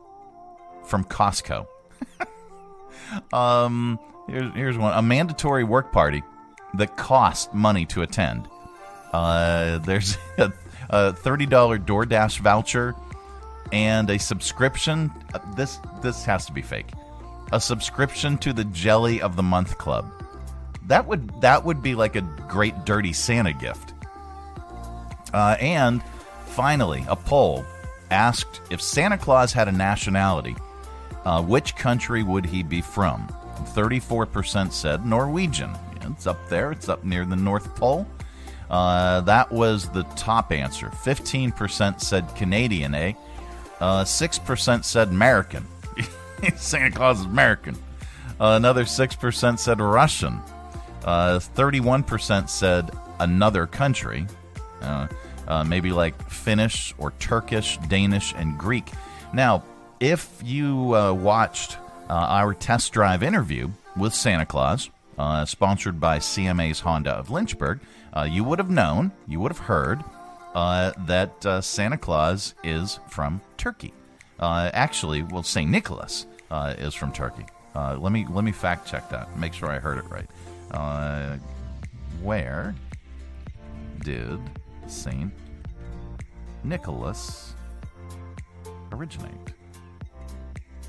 from 0.84 1.04
Costco. 1.04 1.66
um, 3.32 3.98
here's, 4.28 4.54
here's 4.54 4.78
one 4.78 4.92
a 4.96 5.02
mandatory 5.02 5.64
work 5.64 5.92
party 5.92 6.22
that 6.74 6.96
cost 6.96 7.54
money 7.54 7.86
to 7.86 8.02
attend. 8.02 8.48
Uh, 9.12 9.78
there's 9.78 10.18
a, 10.38 10.52
a 10.90 11.12
$30 11.12 11.48
DoorDash 11.84 12.40
voucher 12.40 12.94
and 13.72 14.10
a 14.10 14.18
subscription. 14.18 15.10
Uh, 15.32 15.38
this 15.54 15.78
this 16.02 16.24
has 16.24 16.46
to 16.46 16.52
be 16.52 16.62
fake. 16.62 16.90
A 17.52 17.60
subscription 17.60 18.38
to 18.38 18.52
the 18.52 18.64
Jelly 18.64 19.20
of 19.20 19.36
the 19.36 19.42
Month 19.42 19.78
Club. 19.78 20.10
That 20.86 21.06
would 21.06 21.40
that 21.40 21.64
would 21.64 21.82
be 21.82 21.94
like 21.94 22.16
a 22.16 22.22
great 22.48 22.84
dirty 22.84 23.12
Santa 23.12 23.52
gift. 23.52 23.94
Uh, 25.32 25.56
and 25.60 26.02
finally, 26.46 27.04
a 27.08 27.16
poll 27.16 27.64
asked 28.10 28.60
if 28.70 28.80
Santa 28.80 29.18
Claus 29.18 29.52
had 29.52 29.68
a 29.68 29.72
nationality, 29.72 30.56
uh, 31.24 31.42
which 31.42 31.76
country 31.76 32.22
would 32.22 32.46
he 32.46 32.62
be 32.62 32.80
from? 32.80 33.26
34% 33.74 34.72
said 34.72 35.04
Norwegian. 35.04 35.74
It's 36.02 36.26
up 36.26 36.48
there, 36.48 36.70
it's 36.70 36.88
up 36.88 37.04
near 37.04 37.24
the 37.24 37.36
North 37.36 37.74
Pole. 37.74 38.06
Uh, 38.70 39.20
that 39.22 39.50
was 39.50 39.88
the 39.90 40.02
top 40.16 40.52
answer. 40.52 40.88
15% 40.88 42.00
said 42.00 42.34
Canadian, 42.36 42.94
eh? 42.94 43.12
Uh, 43.80 44.04
6% 44.04 44.84
said 44.84 45.08
American. 45.08 45.66
Santa 46.56 46.90
Claus 46.90 47.20
is 47.20 47.26
American. 47.26 47.76
Uh, 48.38 48.54
another 48.56 48.84
6% 48.84 49.58
said 49.58 49.80
Russian. 49.80 50.40
Uh, 51.04 51.38
31% 51.38 52.48
said 52.48 52.90
another 53.20 53.66
country. 53.66 54.26
Uh, 54.82 55.06
uh, 55.48 55.64
maybe 55.64 55.92
like 55.92 56.30
Finnish 56.30 56.94
or 56.98 57.12
Turkish, 57.12 57.78
Danish, 57.88 58.34
and 58.36 58.58
Greek. 58.58 58.90
Now, 59.32 59.62
if 60.00 60.40
you 60.44 60.94
uh, 60.94 61.12
watched 61.12 61.78
uh, 62.10 62.12
our 62.12 62.52
test 62.52 62.92
drive 62.92 63.22
interview 63.22 63.70
with 63.96 64.12
Santa 64.12 64.44
Claus, 64.44 64.90
sponsored 65.46 65.98
by 65.98 66.18
CMA's 66.18 66.80
Honda 66.80 67.12
of 67.12 67.30
Lynchburg, 67.30 67.80
you 68.28 68.44
would 68.44 68.58
have 68.58 68.70
known, 68.70 69.12
you 69.28 69.40
would 69.40 69.52
have 69.52 69.66
heard 69.66 70.02
that 70.54 71.62
Santa 71.64 71.96
Claus 71.96 72.54
is 72.64 72.98
from 73.08 73.40
Turkey. 73.56 73.94
Actually, 74.40 75.22
well, 75.22 75.42
Saint 75.42 75.70
Nicholas 75.70 76.26
is 76.78 76.94
from 76.94 77.12
Turkey. 77.12 77.46
let 77.74 78.12
me 78.12 78.26
let 78.30 78.44
me 78.44 78.52
fact 78.52 78.88
check 78.88 79.08
that. 79.10 79.36
Make 79.38 79.52
sure 79.52 79.68
I 79.68 79.78
heard 79.78 79.98
it 79.98 80.04
right. 80.10 80.28
where 82.22 82.74
did 84.02 84.40
Saint 84.86 85.32
Nicholas 86.64 87.54
originate? 88.92 89.32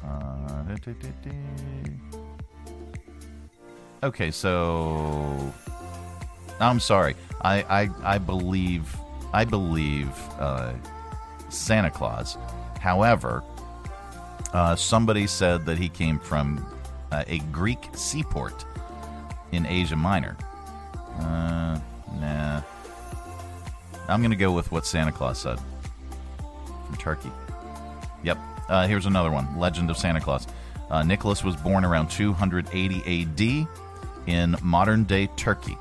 Uh, 0.04 0.64
okay, 4.04 4.32
so 4.32 5.54
I'm 6.60 6.80
sorry. 6.80 7.16
I 7.42 7.64
I, 7.64 7.90
I 8.16 8.18
believe 8.18 8.96
I 9.34 9.46
believe 9.46 10.10
uh, 10.40 10.74
Santa 11.50 11.92
Claus. 11.92 12.38
However, 12.88 13.44
uh, 14.54 14.78
somebody 14.78 15.28
said 15.28 15.66
that 15.66 15.78
he 15.78 15.90
came 15.90 16.20
from 16.20 16.66
uh, 17.12 17.26
a 17.28 17.40
Greek 17.52 17.90
seaport 17.92 18.66
in 19.52 19.66
Asia 19.66 19.98
Minor. 19.98 20.38
Uh, 21.20 21.78
nah. 22.22 22.62
I'm 24.08 24.22
going 24.22 24.32
to 24.32 24.38
go 24.38 24.54
with 24.54 24.72
what 24.72 24.86
Santa 24.86 25.12
Claus 25.12 25.42
said 25.42 25.60
from 26.86 26.96
Turkey. 26.96 27.30
Yep, 28.24 28.38
uh, 28.70 28.88
here's 28.88 29.06
another 29.06 29.32
one 29.32 29.58
Legend 29.58 29.90
of 29.90 29.98
Santa 29.98 30.22
Claus. 30.22 30.48
Uh, 30.90 31.04
Nicholas 31.04 31.44
was 31.44 31.58
born 31.58 31.84
around 31.84 32.10
280 32.10 33.22
AD 33.22 33.68
in 34.28 34.56
modern 34.62 35.04
day 35.04 35.28
Turkey. 35.36 35.78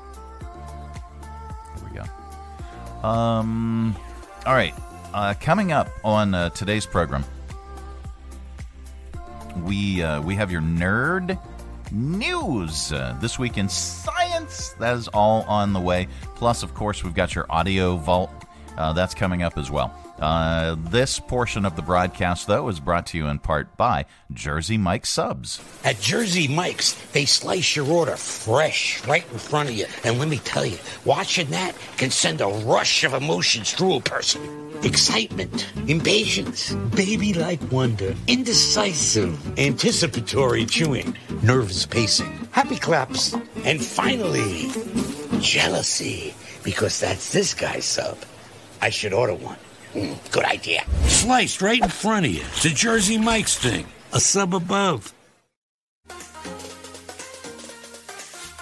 Here 1.21 1.89
we 1.89 1.99
go. 1.99 3.07
Um, 3.07 3.95
all 4.45 4.55
right. 4.55 4.73
Uh, 5.17 5.33
coming 5.41 5.71
up 5.71 5.89
on 6.03 6.35
uh, 6.35 6.47
today's 6.51 6.85
program, 6.85 7.25
we 9.63 10.03
uh, 10.03 10.21
we 10.21 10.35
have 10.35 10.51
your 10.51 10.61
nerd 10.61 11.39
news 11.91 12.91
uh, 12.91 13.17
this 13.19 13.39
week 13.39 13.57
in 13.57 13.67
science. 13.67 14.75
That 14.79 14.95
is 14.95 15.07
all 15.07 15.41
on 15.47 15.73
the 15.73 15.79
way. 15.79 16.07
Plus, 16.35 16.61
of 16.61 16.75
course, 16.75 17.03
we've 17.03 17.15
got 17.15 17.33
your 17.33 17.47
audio 17.49 17.97
vault. 17.97 18.29
Uh, 18.77 18.93
that's 18.93 19.15
coming 19.15 19.41
up 19.41 19.57
as 19.57 19.71
well. 19.71 19.91
Uh, 20.19 20.75
this 20.79 21.19
portion 21.19 21.63
of 21.65 21.75
the 21.75 21.81
broadcast, 21.81 22.47
though, 22.47 22.67
is 22.69 22.79
brought 22.79 23.05
to 23.07 23.17
you 23.17 23.27
in 23.27 23.37
part 23.37 23.77
by 23.77 24.05
Jersey 24.33 24.77
Mike 24.77 25.05
Subs. 25.05 25.61
At 25.83 25.99
Jersey 25.99 26.47
Mike's, 26.47 26.93
they 27.11 27.25
slice 27.25 27.75
your 27.75 27.87
order 27.87 28.15
fresh 28.15 29.05
right 29.07 29.25
in 29.31 29.37
front 29.37 29.69
of 29.69 29.75
you. 29.75 29.85
And 30.03 30.17
let 30.17 30.27
me 30.27 30.39
tell 30.39 30.65
you, 30.65 30.77
watching 31.05 31.49
that 31.51 31.75
can 31.97 32.09
send 32.09 32.41
a 32.41 32.47
rush 32.47 33.03
of 33.03 33.13
emotions 33.13 33.73
through 33.73 33.97
a 33.97 34.01
person. 34.01 34.41
Excitement, 34.83 35.71
impatience, 35.87 36.73
baby 36.73 37.33
like 37.33 37.59
wonder, 37.71 38.15
indecisive, 38.27 39.59
anticipatory 39.59 40.65
chewing, 40.65 41.15
nervous 41.43 41.85
pacing, 41.85 42.47
happy 42.51 42.77
claps, 42.77 43.35
and 43.65 43.83
finally, 43.83 44.71
jealousy. 45.39 46.33
Because 46.63 46.99
that's 46.99 47.31
this 47.31 47.53
guy's 47.53 47.85
sub. 47.85 48.17
I 48.81 48.89
should 48.89 49.13
order 49.13 49.33
one. 49.33 49.57
Mm, 49.93 50.31
good 50.31 50.45
idea. 50.45 50.85
Sliced 51.07 51.61
right 51.61 51.81
in 51.81 51.89
front 51.89 52.25
of 52.25 52.31
you. 52.31 52.41
It's 52.55 52.65
a 52.65 52.69
Jersey 52.69 53.17
Mike's 53.17 53.57
thing. 53.57 53.85
A 54.13 54.19
sub 54.19 54.53
above. 54.53 55.13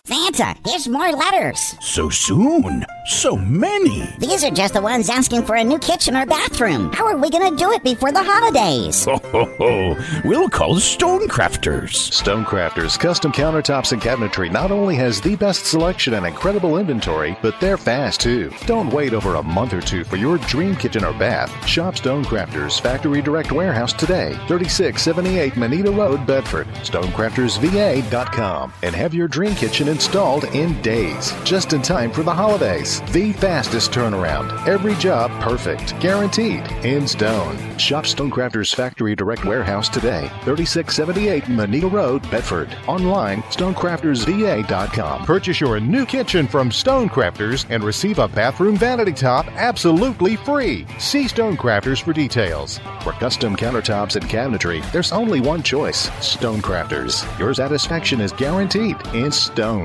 Santa, 0.08 0.54
here's 0.64 0.88
more 0.88 1.12
letters. 1.12 1.76
So 1.82 2.10
soon? 2.12 2.86
So 3.08 3.36
many. 3.36 4.08
These 4.20 4.44
are 4.44 4.52
just 4.52 4.76
the 4.76 4.82
ones 4.82 5.10
asking 5.10 5.44
for 5.44 5.56
a 5.56 5.64
new 5.64 5.80
kitchen 5.80 6.16
or 6.16 6.28
bathroom. 6.28 6.92
How 6.94 7.08
are 7.08 7.18
we 7.18 7.32
going 7.32 7.52
to 7.52 7.58
do 7.58 7.72
it 7.72 7.84
before 7.84 8.12
the 8.12 8.24
holidays? 8.24 9.06
Ho, 9.06 9.18
ho, 9.18 9.46
ho. 9.58 9.96
We'll 10.24 10.48
call 10.50 10.76
Stonecrafters. 10.76 11.90
Stonecrafters 12.12 13.00
Custom 13.00 13.32
Countertops 13.32 13.94
and 13.94 14.02
Cabinetry 14.02 14.52
not 14.52 14.70
only 14.72 14.96
has 14.96 15.22
the 15.22 15.36
best 15.36 15.66
selection 15.66 16.14
and 16.14 16.26
incredible 16.26 16.78
inventory, 16.78 17.36
but 17.42 17.60
they're 17.60 17.78
fast 17.78 18.22
too. 18.22 18.52
Don't 18.68 18.92
wait 18.94 19.14
over 19.14 19.36
a 19.36 19.44
month 19.44 19.74
or 19.74 19.82
two 19.82 20.04
for 20.04 20.18
your 20.18 20.38
dream 20.40 20.76
kitchen 20.76 21.04
or 21.04 21.14
bath. 21.14 21.52
Shop 21.68 21.96
Stonecrafters 21.96 22.80
Factory 22.80 23.22
Direct 23.24 23.52
Warehouse 23.52 23.94
today, 23.94 24.34
3678 24.48 25.58
Moneta 25.58 25.92
Road, 25.92 26.28
Bedford. 26.28 26.68
StonecraftersVA.com 26.84 28.74
and 28.84 28.96
have 28.96 29.14
your 29.16 29.28
dream 29.28 29.56
kitchen 29.56 29.95
installed 29.96 30.44
in 30.54 30.82
days, 30.82 31.34
just 31.46 31.72
in 31.72 31.82
time 31.82 32.12
for 32.12 32.22
the 32.22 32.34
holidays. 32.34 33.00
The 33.14 33.32
fastest 33.32 33.92
turnaround. 33.92 34.52
Every 34.68 34.94
job 34.96 35.32
perfect, 35.42 35.98
guaranteed, 36.02 36.70
in 36.84 37.08
stone. 37.08 37.56
Shop 37.78 38.04
Stonecrafters 38.04 38.76
Factory 38.76 39.16
Direct 39.16 39.46
Warehouse 39.46 39.88
today, 39.88 40.28
3678 40.44 41.48
Moneta 41.48 41.88
Road, 41.88 42.30
Bedford. 42.30 42.76
Online, 42.88 43.42
StonecraftersVA.com. 43.44 45.24
Purchase 45.24 45.62
your 45.62 45.80
new 45.80 46.06
kitchen 46.06 46.46
from 46.46 46.72
Stonecrafters 46.72 47.66
and 47.70 47.82
receive 47.82 48.20
a 48.20 48.28
bathroom 48.28 48.76
vanity 48.76 49.14
top 49.14 49.48
absolutely 49.56 50.36
free. 50.36 50.86
See 51.00 51.24
Stonecrafters 51.24 52.04
for 52.04 52.12
details. 52.12 52.80
For 53.00 53.14
custom 53.14 53.56
countertops 53.56 54.18
and 54.18 54.26
cabinetry, 54.26 54.92
there's 54.92 55.14
only 55.14 55.40
one 55.40 55.64
choice 55.64 56.10
Stonecrafters. 56.20 57.24
Your 57.40 57.54
satisfaction 57.54 58.20
is 58.20 58.34
guaranteed 58.34 58.98
in 59.14 59.32
stone. 59.32 59.85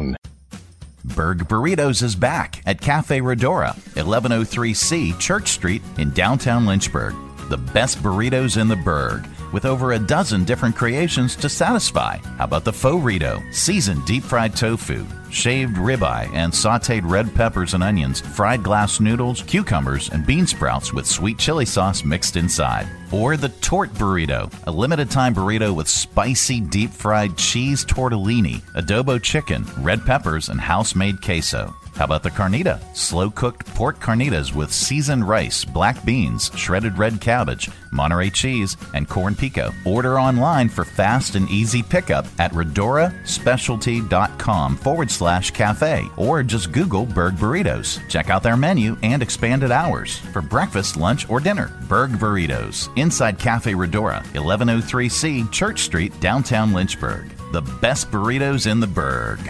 Berg 1.15 1.49
Burritos 1.49 2.03
is 2.03 2.15
back 2.15 2.63
at 2.67 2.81
Cafe 2.81 3.21
Redora, 3.21 3.75
1103C 3.95 5.19
Church 5.19 5.49
Street 5.49 5.83
in 5.99 6.11
downtown 6.13 6.67
Lynchburg. 6.67 7.15
The 7.49 7.59
best 7.59 7.99
burritos 7.99 8.61
in 8.61 8.69
the 8.69 8.77
Berg, 8.77 9.25
with 9.53 9.65
over 9.65 9.93
a 9.93 9.99
dozen 9.99 10.45
different 10.45 10.77
creations 10.77 11.37
to 11.37 11.49
satisfy. 11.49 12.17
How 12.17 12.45
about 12.45 12.65
the 12.65 12.73
faux 12.73 13.05
Rito, 13.05 13.43
seasoned 13.51 14.05
deep 14.07 14.23
fried 14.23 14.57
tofu, 14.57 15.07
shaved 15.31 15.77
ribeye, 15.77 16.33
and 16.33 16.53
sauteed 16.53 17.03
red 17.05 17.35
peppers 17.35 17.75
and 17.75 17.83
onions, 17.83 18.21
fried 18.21 18.63
glass 18.63 19.01
noodles, 19.01 19.43
cucumbers, 19.43 20.11
and 20.11 20.27
bean 20.27 20.47
sprouts 20.47 20.93
with 20.93 21.07
sweet 21.07 21.39
chili 21.39 21.67
sauce 21.67 22.05
mixed 22.05 22.37
inside. 22.37 22.89
Or 23.13 23.37
the 23.37 23.49
Tort 23.49 23.93
Burrito, 23.95 24.53
a 24.67 24.71
limited 24.71 25.11
time 25.11 25.35
burrito 25.35 25.75
with 25.75 25.89
spicy 25.89 26.61
deep 26.61 26.91
fried 26.91 27.37
cheese 27.37 27.85
tortellini, 27.85 28.61
adobo 28.75 29.21
chicken, 29.21 29.65
red 29.79 30.05
peppers, 30.05 30.49
and 30.49 30.61
house 30.61 30.95
made 30.95 31.23
queso. 31.23 31.75
How 31.95 32.05
about 32.05 32.23
the 32.23 32.31
carnita? 32.31 32.81
Slow 32.97 33.31
cooked 33.31 33.67
pork 33.75 34.01
carnitas 34.01 34.55
with 34.55 34.73
seasoned 34.73 35.29
rice, 35.29 35.65
black 35.65 36.05
beans, 36.05 36.51
shredded 36.55 36.99
red 36.99 37.21
cabbage, 37.21 37.69
Monterey 37.93 38.31
cheese, 38.31 38.77
and 38.95 39.09
corn 39.09 39.35
pico. 39.35 39.73
Order 39.85 40.19
online 40.19 40.69
for 40.69 40.85
fast 40.85 41.35
and 41.35 41.49
easy 41.51 41.83
pickup 41.83 42.27
at 42.39 42.53
redoraspecialty.com 42.53 44.77
forward 44.77 45.11
slash 45.11 45.51
cafe 45.51 46.09
or 46.17 46.43
just 46.43 46.73
Google 46.73 47.07
Berg 47.07 47.35
Burritos. 47.35 48.01
Check 48.09 48.31
out 48.31 48.43
their 48.43 48.57
menu 48.57 48.97
and 49.03 49.23
expanded 49.23 49.71
hours 49.71 50.19
for 50.33 50.43
breakfast, 50.43 50.97
lunch, 50.97 51.29
or 51.29 51.41
dinner. 51.41 51.71
Berg 51.89 52.11
Burritos 52.13 52.89
inside 52.97 53.39
Cafe 53.39 53.73
Redora, 53.73 54.25
1103C 54.33 55.51
Church 55.51 55.81
Street, 55.81 56.19
downtown 56.21 56.73
Lynchburg. 56.73 57.31
The 57.53 57.63
best 57.63 58.11
burritos 58.11 58.71
in 58.71 58.81
the 58.81 58.87
Berg. 58.87 59.41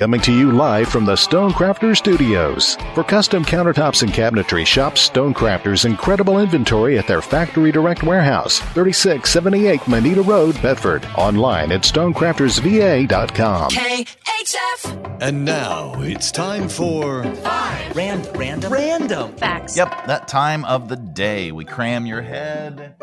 Coming 0.00 0.22
to 0.22 0.32
you 0.32 0.50
live 0.50 0.88
from 0.88 1.04
the 1.04 1.12
Stonecrafters 1.12 1.98
Studios. 1.98 2.76
For 2.94 3.04
custom 3.04 3.44
countertops 3.44 4.02
and 4.02 4.10
cabinetry, 4.10 4.64
shop 4.64 4.94
Stonecrafters' 4.94 5.84
incredible 5.84 6.38
inventory 6.38 6.98
at 6.98 7.06
their 7.06 7.20
Factory 7.20 7.70
Direct 7.70 8.02
Warehouse, 8.02 8.60
3678 8.60 9.86
Moneta 9.86 10.22
Road, 10.22 10.54
Bedford. 10.62 11.04
Online 11.16 11.70
at 11.70 11.82
stonecraftersva.com. 11.82 13.70
KHF. 13.72 15.18
And 15.20 15.44
now 15.44 15.92
it's 16.00 16.32
time 16.32 16.70
for 16.70 17.22
Five. 17.34 17.94
Random. 17.94 18.32
Random. 18.38 18.72
Random. 18.72 19.36
Facts. 19.36 19.76
Yep, 19.76 20.06
that 20.06 20.26
time 20.28 20.64
of 20.64 20.88
the 20.88 20.96
day. 20.96 21.52
We 21.52 21.66
cram 21.66 22.06
your 22.06 22.22
head 22.22 22.94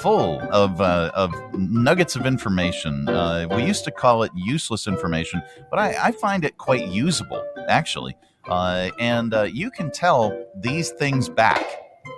full 0.00 0.40
of 0.50 0.80
uh, 0.80 1.10
of 1.14 1.32
nuggets 1.54 2.16
of 2.16 2.26
information. 2.26 3.08
Uh, 3.08 3.46
we 3.50 3.64
used 3.64 3.84
to 3.84 3.90
call 3.90 4.22
it 4.22 4.30
useless 4.34 4.86
information, 4.86 5.42
but 5.70 5.78
I, 5.78 6.08
I 6.08 6.12
find 6.12 6.44
it 6.44 6.58
quite 6.58 6.88
usable, 6.88 7.44
actually. 7.68 8.16
Uh, 8.46 8.90
and 8.98 9.34
uh, 9.34 9.42
you 9.42 9.70
can 9.70 9.90
tell 9.90 10.36
these 10.56 10.90
things 10.90 11.28
back 11.28 11.64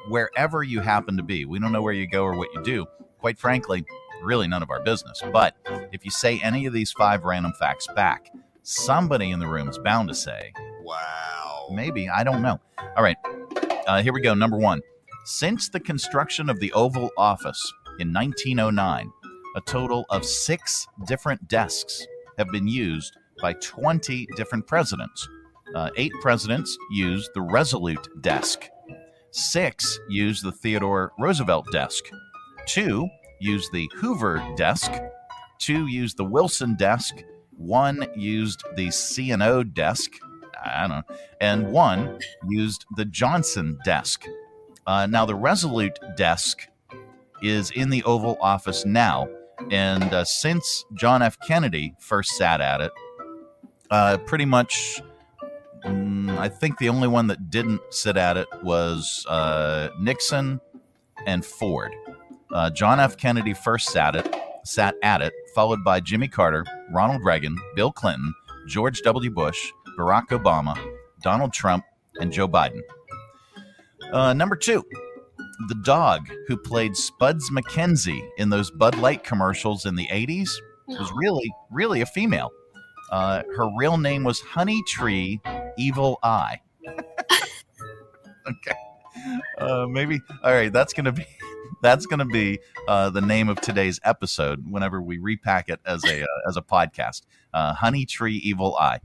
wherever 0.09 0.63
you 0.63 0.81
happen 0.81 1.17
to 1.17 1.23
be. 1.23 1.45
We 1.45 1.59
don't 1.59 1.73
know 1.73 1.83
where 1.83 1.93
you 1.93 2.07
go 2.07 2.25
or 2.25 2.37
what 2.37 2.49
you 2.55 2.63
do. 2.63 2.87
Quite 3.19 3.39
frankly, 3.39 3.85
really 4.23 4.49
none 4.49 4.63
of 4.63 4.71
our 4.71 4.83
business. 4.83 5.23
But 5.33 5.57
if 5.93 6.05
you 6.05 6.11
say 6.11 6.41
any 6.41 6.67
of 6.67 6.73
these 6.73 6.93
five 6.93 7.25
random 7.25 7.53
facts 7.59 7.87
back, 7.95 8.31
somebody 8.63 9.31
in 9.31 9.39
the 9.39 9.47
room 9.47 9.69
is 9.69 9.79
bound 9.79 10.09
to 10.09 10.15
say, 10.15 10.53
"Wow." 10.83 11.69
Maybe 11.73 12.09
I 12.09 12.25
don't 12.25 12.43
know. 12.43 12.61
All 12.97 13.03
right, 13.03 13.17
uh, 13.87 14.03
here 14.03 14.13
we 14.13 14.21
go. 14.21 14.35
Number 14.35 14.57
one. 14.59 14.81
Since 15.27 15.71
the 15.71 15.81
construction 15.81 16.51
of 16.51 16.61
the 16.61 16.71
Oval 16.75 17.11
Office 17.17 17.73
in 17.99 18.13
1909, 18.13 19.11
a 19.57 19.61
total 19.63 20.05
of 20.11 20.23
six 20.23 20.87
different 21.07 21.49
desks 21.49 22.07
have 22.37 22.49
been 22.49 22.69
used 22.69 23.17
by 23.41 23.55
20 23.55 24.27
different 24.37 24.67
presidents. 24.67 25.27
Uh, 25.75 25.89
eight 25.97 26.13
presidents 26.21 26.77
used 26.91 27.31
the 27.33 27.41
Resolute 27.41 28.07
desk, 28.21 28.69
six 29.31 29.99
used 30.11 30.45
the 30.45 30.53
Theodore 30.53 31.13
Roosevelt 31.19 31.73
desk, 31.73 32.05
two 32.67 33.09
used 33.41 33.73
the 33.73 33.91
Hoover 33.95 34.47
desk, 34.59 34.93
two 35.59 35.87
used 35.87 36.19
the 36.19 36.25
Wilson 36.25 36.77
desk, 36.77 37.15
one 37.57 38.07
used 38.15 38.63
the 38.77 38.91
C&O 38.91 39.63
desk, 39.63 40.11
I 40.63 40.87
don't 40.87 40.91
know, 40.91 41.17
and 41.41 41.73
one 41.73 42.19
used 42.47 42.85
the 42.97 43.07
Johnson 43.07 43.79
desk. 43.87 44.27
Uh, 44.87 45.07
now, 45.07 45.25
the 45.25 45.35
Resolute 45.35 45.99
desk 46.17 46.69
is 47.43 47.71
in 47.71 47.91
the 47.91 48.03
Oval 48.05 48.37
Office 48.41 48.85
now. 48.85 49.29
And 49.71 50.03
uh, 50.03 50.25
since 50.25 50.85
John 50.95 51.23
F. 51.23 51.39
Kennedy 51.47 51.95
first 51.99 52.33
sat 52.33 52.61
at 52.61 52.81
it, 52.81 52.93
uh, 53.91 54.19
pretty 54.19 54.45
much, 54.45 55.01
mm, 55.85 56.37
I 56.39 56.49
think 56.49 56.79
the 56.79 56.89
only 56.89 57.09
one 57.09 57.29
that 57.29 57.51
didn't 57.51 57.81
sit 57.91 58.17
at 58.17 58.37
it 58.37 58.49
was 58.63 59.25
uh, 59.29 59.91
Nixon 60.01 60.61
and 61.27 61.45
Ford. 61.45 61.93
Uh, 62.53 62.71
John 62.71 63.01
F. 63.01 63.17
Kennedy 63.17 63.55
first 63.55 63.89
sat 63.89 64.17
it, 64.17 64.35
sat 64.65 64.95
at 65.03 65.23
it, 65.23 65.33
followed 65.55 65.85
by 65.85 66.01
Jimmy 66.01 66.29
Carter, 66.29 66.65
Ronald 66.91 67.25
Reagan, 67.25 67.57
Bill 67.75 67.93
Clinton, 67.93 68.35
George 68.67 69.03
W. 69.03 69.31
Bush, 69.31 69.73
Barack 69.99 70.29
Obama, 70.29 70.77
Donald 71.23 71.53
Trump, 71.53 71.85
and 72.21 72.33
Joe 72.33 72.49
Biden. 72.49 72.81
Uh, 74.13 74.33
number 74.33 74.57
two, 74.57 74.85
the 75.69 75.75
dog 75.85 76.29
who 76.47 76.57
played 76.57 76.97
Spuds 76.97 77.51
MacKenzie 77.51 78.27
in 78.39 78.51
those 78.51 78.71
Bud 78.71 78.97
Light 78.99 79.25
commercials 79.25 79.87
in 79.87 79.95
the 79.97 80.07
80s 80.09 80.51
was 80.87 81.11
really, 81.15 81.53
really 81.71 82.01
a 82.01 82.07
female. 82.07 82.51
Uh, 83.11 83.43
her 83.57 83.69
real 83.77 83.99
name 83.99 84.25
was 84.25 84.41
Honey 84.41 84.83
Tree 84.89 85.41
Evil 85.77 86.19
Eye. 86.23 86.61
okay. 88.49 88.77
Uh, 89.59 89.87
maybe. 89.89 90.21
All 90.43 90.53
right. 90.53 90.73
That's 90.73 90.93
gonna 90.93 91.13
be. 91.13 91.25
That's 91.83 92.07
gonna 92.07 92.25
be 92.25 92.61
uh, 92.89 93.11
the 93.11 93.21
name 93.21 93.51
of 93.51 93.61
today's 93.61 94.01
episode. 94.05 94.65
Whenever 94.71 95.03
we 95.03 95.19
repack 95.19 95.69
it 95.69 95.81
as 95.85 96.03
a 96.05 96.23
uh, 96.23 96.49
as 96.49 96.57
a 96.57 96.63
podcast, 96.63 97.23
uh, 97.53 97.75
Honey 97.75 98.07
Tree 98.07 98.37
Evil 98.37 98.75
Eye. 98.77 99.01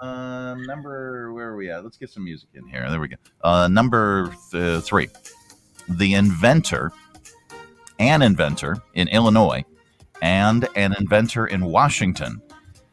Um, 0.00 0.62
number 0.64 1.32
where 1.32 1.48
are 1.48 1.56
we 1.56 1.70
at? 1.70 1.82
Let's 1.82 1.96
get 1.96 2.10
some 2.10 2.24
music 2.24 2.50
in 2.54 2.66
here. 2.68 2.88
There 2.88 3.00
we 3.00 3.08
go. 3.08 3.16
Uh, 3.42 3.68
number 3.68 4.32
th- 4.50 4.82
three, 4.84 5.08
the 5.88 6.14
inventor, 6.14 6.92
an 7.98 8.22
inventor 8.22 8.76
in 8.94 9.08
Illinois, 9.08 9.64
and 10.22 10.68
an 10.76 10.94
inventor 10.98 11.46
in 11.46 11.64
Washington 11.64 12.40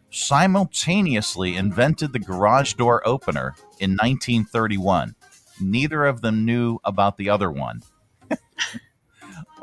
simultaneously 0.09 1.55
invented 1.57 2.13
the 2.13 2.19
garage 2.19 2.73
door 2.73 3.05
opener 3.07 3.53
in 3.79 3.91
1931. 3.91 5.15
Neither 5.59 6.05
of 6.05 6.21
them 6.21 6.45
knew 6.45 6.79
about 6.83 7.17
the 7.17 7.29
other 7.29 7.51
one. 7.51 7.83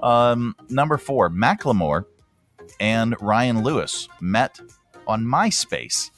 um, 0.03 0.55
number 0.69 0.99
four, 0.99 1.31
Macklemore 1.31 2.05
and 2.79 3.17
Ryan 3.21 3.63
Lewis 3.63 4.09
met 4.21 4.61
on 5.07 5.25
MySpace 5.25 6.11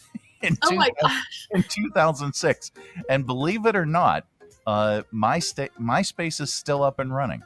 in, 0.53 0.59
Oh 0.63 0.75
my 0.75 0.91
2000 1.01 1.23
in 1.53 1.63
2006. 1.63 2.73
And 3.09 3.27
believe 3.27 3.67
it 3.67 3.77
or 3.77 3.87
not, 3.87 4.27
uh, 4.67 5.03
MySta- 5.13 5.71
MySpace 5.81 6.41
is 6.41 6.53
still 6.53 6.83
up 6.83 6.99
and 6.99 7.15
running. 7.15 7.43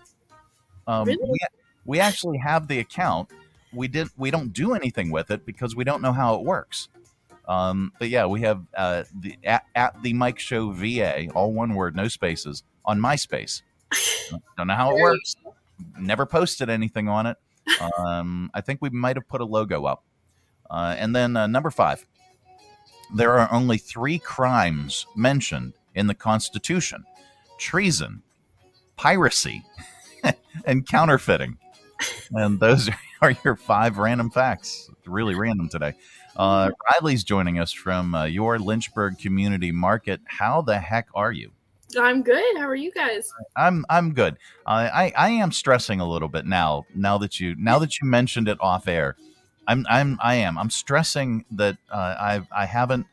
Um, 0.87 1.07
Really? 1.07 1.19
we, 1.23 1.39
we 1.85 2.01
actually 2.01 2.39
have 2.39 2.69
the 2.69 2.79
account. 2.79 3.31
We 3.73 3.89
did. 3.89 4.09
We 4.17 4.31
don't 4.31 4.53
do 4.53 4.75
anything 4.75 5.11
with 5.11 5.31
it 5.31 5.45
because 5.45 5.77
we 5.77 5.85
don't 5.85 6.01
know 6.01 6.13
how 6.13 6.37
it 6.37 6.43
works. 6.43 6.89
Um, 7.47 7.93
but 7.99 8.09
yeah, 8.09 8.27
we 8.27 8.43
have 8.43 8.63
uh, 8.77 9.05
the 9.19 9.37
at, 9.45 9.65
at 9.75 10.03
the 10.03 10.13
Mike 10.13 10.39
Show 10.39 10.71
VA, 10.71 11.29
all 11.35 11.53
one 11.53 11.75
word, 11.75 11.97
no 11.97 12.09
spaces, 12.09 12.63
on 12.85 13.01
MySpace. 13.01 13.63
don't 14.57 14.67
know 14.67 14.75
how 14.75 14.97
it 14.97 15.01
works. 15.01 15.35
Never 15.99 16.27
posted 16.27 16.69
anything 16.71 17.09
on 17.09 17.27
it. 17.27 17.37
Um, 17.99 18.51
I 18.55 18.63
think 18.63 18.81
we 18.81 18.89
might 18.89 19.17
have 19.17 19.29
put 19.29 19.43
a 19.43 19.45
logo 19.45 19.85
up. 19.85 20.03
Uh, 20.71 20.97
and 20.99 21.15
then 21.15 21.37
uh, 21.37 21.47
number 21.47 21.71
five, 21.71 22.07
there 23.15 23.39
are 23.39 23.53
only 23.53 23.79
three 23.79 24.19
crimes 24.19 25.07
mentioned 25.17 25.73
in 25.95 26.07
the 26.07 26.15
Constitution 26.15 27.05
treason, 27.59 28.23
piracy, 28.97 29.65
and 30.65 30.87
counterfeiting. 30.87 31.59
And 32.33 32.61
those 32.61 32.89
are 33.23 33.35
your 33.45 33.57
five 33.57 33.99
random 33.99 34.31
facts. 34.31 34.91
Really 35.05 35.35
random 35.35 35.69
today. 35.69 35.95
Uh, 36.37 36.71
Riley's 36.93 37.25
joining 37.25 37.59
us 37.59 37.73
from 37.73 38.15
uh, 38.15 38.25
your 38.25 38.59
Lynchburg 38.59 39.19
Community 39.19 39.73
Market. 39.73 40.21
How 40.27 40.63
the 40.63 40.79
heck 40.79 41.09
are 41.15 41.33
you? 41.33 41.51
I'm 41.99 42.23
good. 42.23 42.59
How 42.59 42.69
are 42.69 42.77
you 42.77 42.93
guys? 42.93 43.33
I'm 43.57 43.87
I'm 43.89 44.13
good. 44.13 44.37
I 44.67 45.13
I 45.17 45.31
am 45.31 45.51
stressing 45.53 46.01
a 46.01 46.09
little 46.09 46.29
bit 46.29 46.45
now. 46.45 46.85
Now 46.95 47.17
that 47.19 47.41
you 47.41 47.55
now 47.59 47.79
that 47.79 47.99
you 47.99 48.07
mentioned 48.07 48.47
it 48.47 48.59
off 48.61 48.87
air, 48.87 49.17
I'm 49.69 49.87
I'm 49.89 50.19
I 50.21 50.37
am 50.37 50.59
I'm 50.59 50.71
stressing 50.71 51.45
that 51.53 51.77
uh, 51.91 51.95
I 52.19 52.41
I 52.51 52.66
haven't 52.66 53.07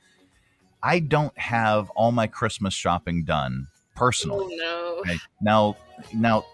I 0.82 1.00
don't 1.00 1.38
have 1.38 1.90
all 1.92 2.12
my 2.12 2.28
Christmas 2.28 2.74
shopping 2.74 3.26
done 3.26 3.68
personally. 3.96 4.58
Oh 4.60 4.64
no. 4.64 5.00
Okay. 5.02 5.20
Now 5.42 5.76
now 6.14 6.46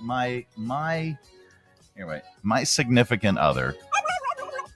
my 0.00 0.44
my 0.56 1.16
here 1.96 2.06
wait 2.06 2.22
my 2.42 2.64
significant 2.64 3.38
other 3.38 3.74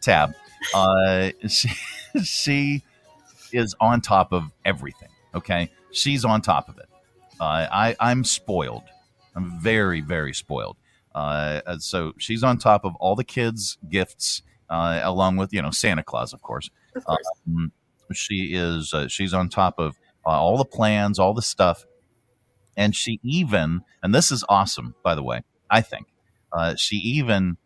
tab 0.01 0.35
uh 0.75 1.31
she 1.49 1.71
she 2.25 2.83
is 3.53 3.75
on 3.81 4.01
top 4.01 4.33
of 4.33 4.51
everything 4.65 5.09
okay 5.35 5.71
she's 5.93 6.25
on 6.25 6.41
top 6.41 6.69
of 6.69 6.79
it 6.79 6.89
uh, 7.41 7.67
i 7.71 7.97
i'm 8.01 8.25
spoiled 8.25 8.83
i'm 9.37 9.61
very 9.61 10.01
very 10.01 10.35
spoiled 10.35 10.77
uh 11.15 11.61
so 11.79 12.13
she's 12.19 12.43
on 12.43 12.59
top 12.59 12.85
of 12.85 12.95
all 12.97 13.15
the 13.15 13.25
kids 13.25 13.79
gifts 13.91 14.43
uh 14.71 15.01
along 15.03 15.37
with 15.37 15.53
you 15.53 15.61
know 15.63 15.71
santa 15.71 16.03
claus 16.03 16.33
of 16.33 16.43
course, 16.43 16.71
Of 16.97 17.05
course. 17.05 17.29
Um, 17.47 17.73
she 18.13 18.55
is 18.55 18.93
uh, 18.95 19.09
she's 19.09 19.33
on 19.35 19.49
top 19.49 19.79
of 19.79 19.99
uh, 20.27 20.31
all 20.31 20.57
the 20.59 20.65
plans 20.65 21.19
all 21.19 21.35
the 21.35 21.43
stuff. 21.43 21.85
And 22.77 22.97
she 22.97 23.21
even 23.23 23.83
and 24.03 24.15
this 24.15 24.33
is 24.33 24.45
awesome 24.49 24.95
by 25.03 25.15
the 25.15 25.23
way 25.23 25.43
i 25.71 25.81
think 25.81 26.07
uh, 26.53 26.75
she 26.77 26.97
even 26.97 27.57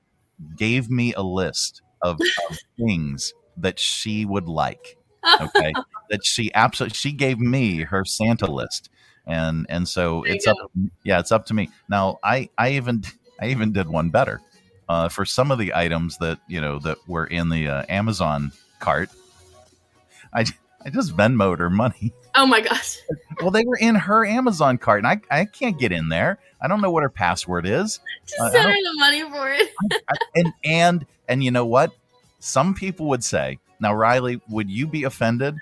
gave 0.56 0.90
me 0.90 1.12
a 1.14 1.22
list 1.22 1.82
of, 2.02 2.18
of 2.50 2.58
things 2.78 3.34
that 3.56 3.78
she 3.78 4.24
would 4.24 4.48
like 4.48 4.96
okay? 5.40 5.72
That 6.10 6.24
she 6.24 6.52
absolutely 6.54 6.94
she 6.94 7.10
gave 7.12 7.40
me 7.40 7.82
her 7.82 8.04
santa 8.04 8.46
list. 8.46 8.90
And 9.26 9.66
and 9.68 9.88
so 9.88 10.22
it's 10.22 10.46
up 10.46 10.56
yeah 11.02 11.18
it's 11.18 11.32
up 11.32 11.46
to 11.46 11.54
me. 11.54 11.70
Now 11.88 12.18
i 12.22 12.48
i 12.56 12.70
even 12.72 13.02
i 13.40 13.46
even 13.48 13.72
did 13.72 13.88
one 13.88 14.10
better 14.10 14.40
uh, 14.88 15.08
for 15.08 15.24
some 15.24 15.50
of 15.50 15.58
the 15.58 15.74
items 15.74 16.16
that 16.18 16.38
you 16.48 16.60
know 16.60 16.78
that 16.78 16.96
were 17.08 17.26
in 17.26 17.48
the 17.48 17.66
uh, 17.68 17.84
amazon 17.88 18.52
cart 18.80 19.08
i 20.32 20.44
i 20.84 20.90
just 20.90 21.16
venmoed 21.16 21.58
her 21.58 21.70
money 21.70 22.12
Oh 22.38 22.44
my 22.44 22.60
gosh. 22.60 22.98
well, 23.40 23.50
they 23.50 23.64
were 23.64 23.78
in 23.78 23.94
her 23.94 24.26
Amazon 24.26 24.76
cart, 24.76 24.98
and 25.02 25.06
I, 25.06 25.22
I 25.30 25.46
can't 25.46 25.78
get 25.78 25.90
in 25.90 26.10
there. 26.10 26.38
I 26.60 26.68
don't 26.68 26.82
know 26.82 26.90
what 26.90 27.02
her 27.02 27.08
password 27.08 27.64
is. 27.64 27.98
Just 28.26 28.38
Uh, 28.38 28.50
send 28.50 28.64
her 28.68 28.74
the 28.74 28.92
money 28.98 29.22
for 29.22 29.50
it. 29.50 29.70
I- 30.06 30.16
and 30.34 30.52
and 30.62 31.06
and 31.30 31.42
you 31.42 31.50
know 31.50 31.64
what? 31.64 31.92
Some 32.38 32.74
people 32.74 33.06
would 33.08 33.24
say, 33.24 33.58
"Now, 33.80 33.94
Riley, 33.94 34.38
would 34.50 34.68
you 34.68 34.86
be 34.86 35.04
offended?" 35.04 35.56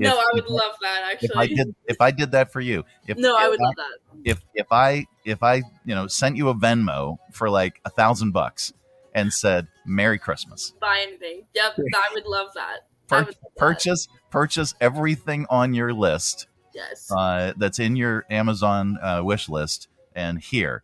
No, 0.00 0.16
I 0.18 0.24
would 0.32 0.46
love 0.48 0.74
that 0.82 1.18
If 1.20 1.30
I 1.36 1.42
actually. 1.44 1.54
did, 1.56 1.74
if 1.86 2.00
I 2.00 2.10
did 2.10 2.32
that 2.32 2.52
for 2.52 2.60
you, 2.60 2.84
if 3.06 3.16
no, 3.18 3.36
I 3.36 3.44
if 3.44 3.50
would 3.50 3.60
love 3.60 3.74
that. 3.76 4.20
If 4.24 4.44
if 4.54 4.66
I 4.72 5.06
if 5.24 5.42
I 5.42 5.56
you 5.84 5.94
know 5.94 6.06
sent 6.06 6.36
you 6.36 6.48
a 6.48 6.54
Venmo 6.54 7.18
for 7.32 7.48
like 7.50 7.80
a 7.84 7.90
thousand 7.90 8.32
bucks 8.32 8.72
and 9.14 9.32
said 9.32 9.68
"Merry 9.86 10.18
Christmas," 10.18 10.72
Buy 10.80 11.00
anything. 11.06 11.44
Yep, 11.54 11.74
I 11.94 12.10
would 12.14 12.26
love 12.26 12.48
that. 12.54 12.86
Pur- 13.08 13.16
would 13.18 13.26
love 13.26 13.34
that. 13.42 13.56
purchase 13.58 14.08
purchase 14.30 14.74
everything 14.80 15.46
on 15.50 15.74
your 15.74 15.92
list 15.92 16.46
Yes. 16.74 17.10
uh, 17.10 17.52
that's 17.56 17.78
in 17.78 17.96
your 17.96 18.24
Amazon 18.30 18.96
uh, 19.02 19.20
wish 19.24 19.48
list, 19.48 19.88
and 20.14 20.38
here, 20.40 20.82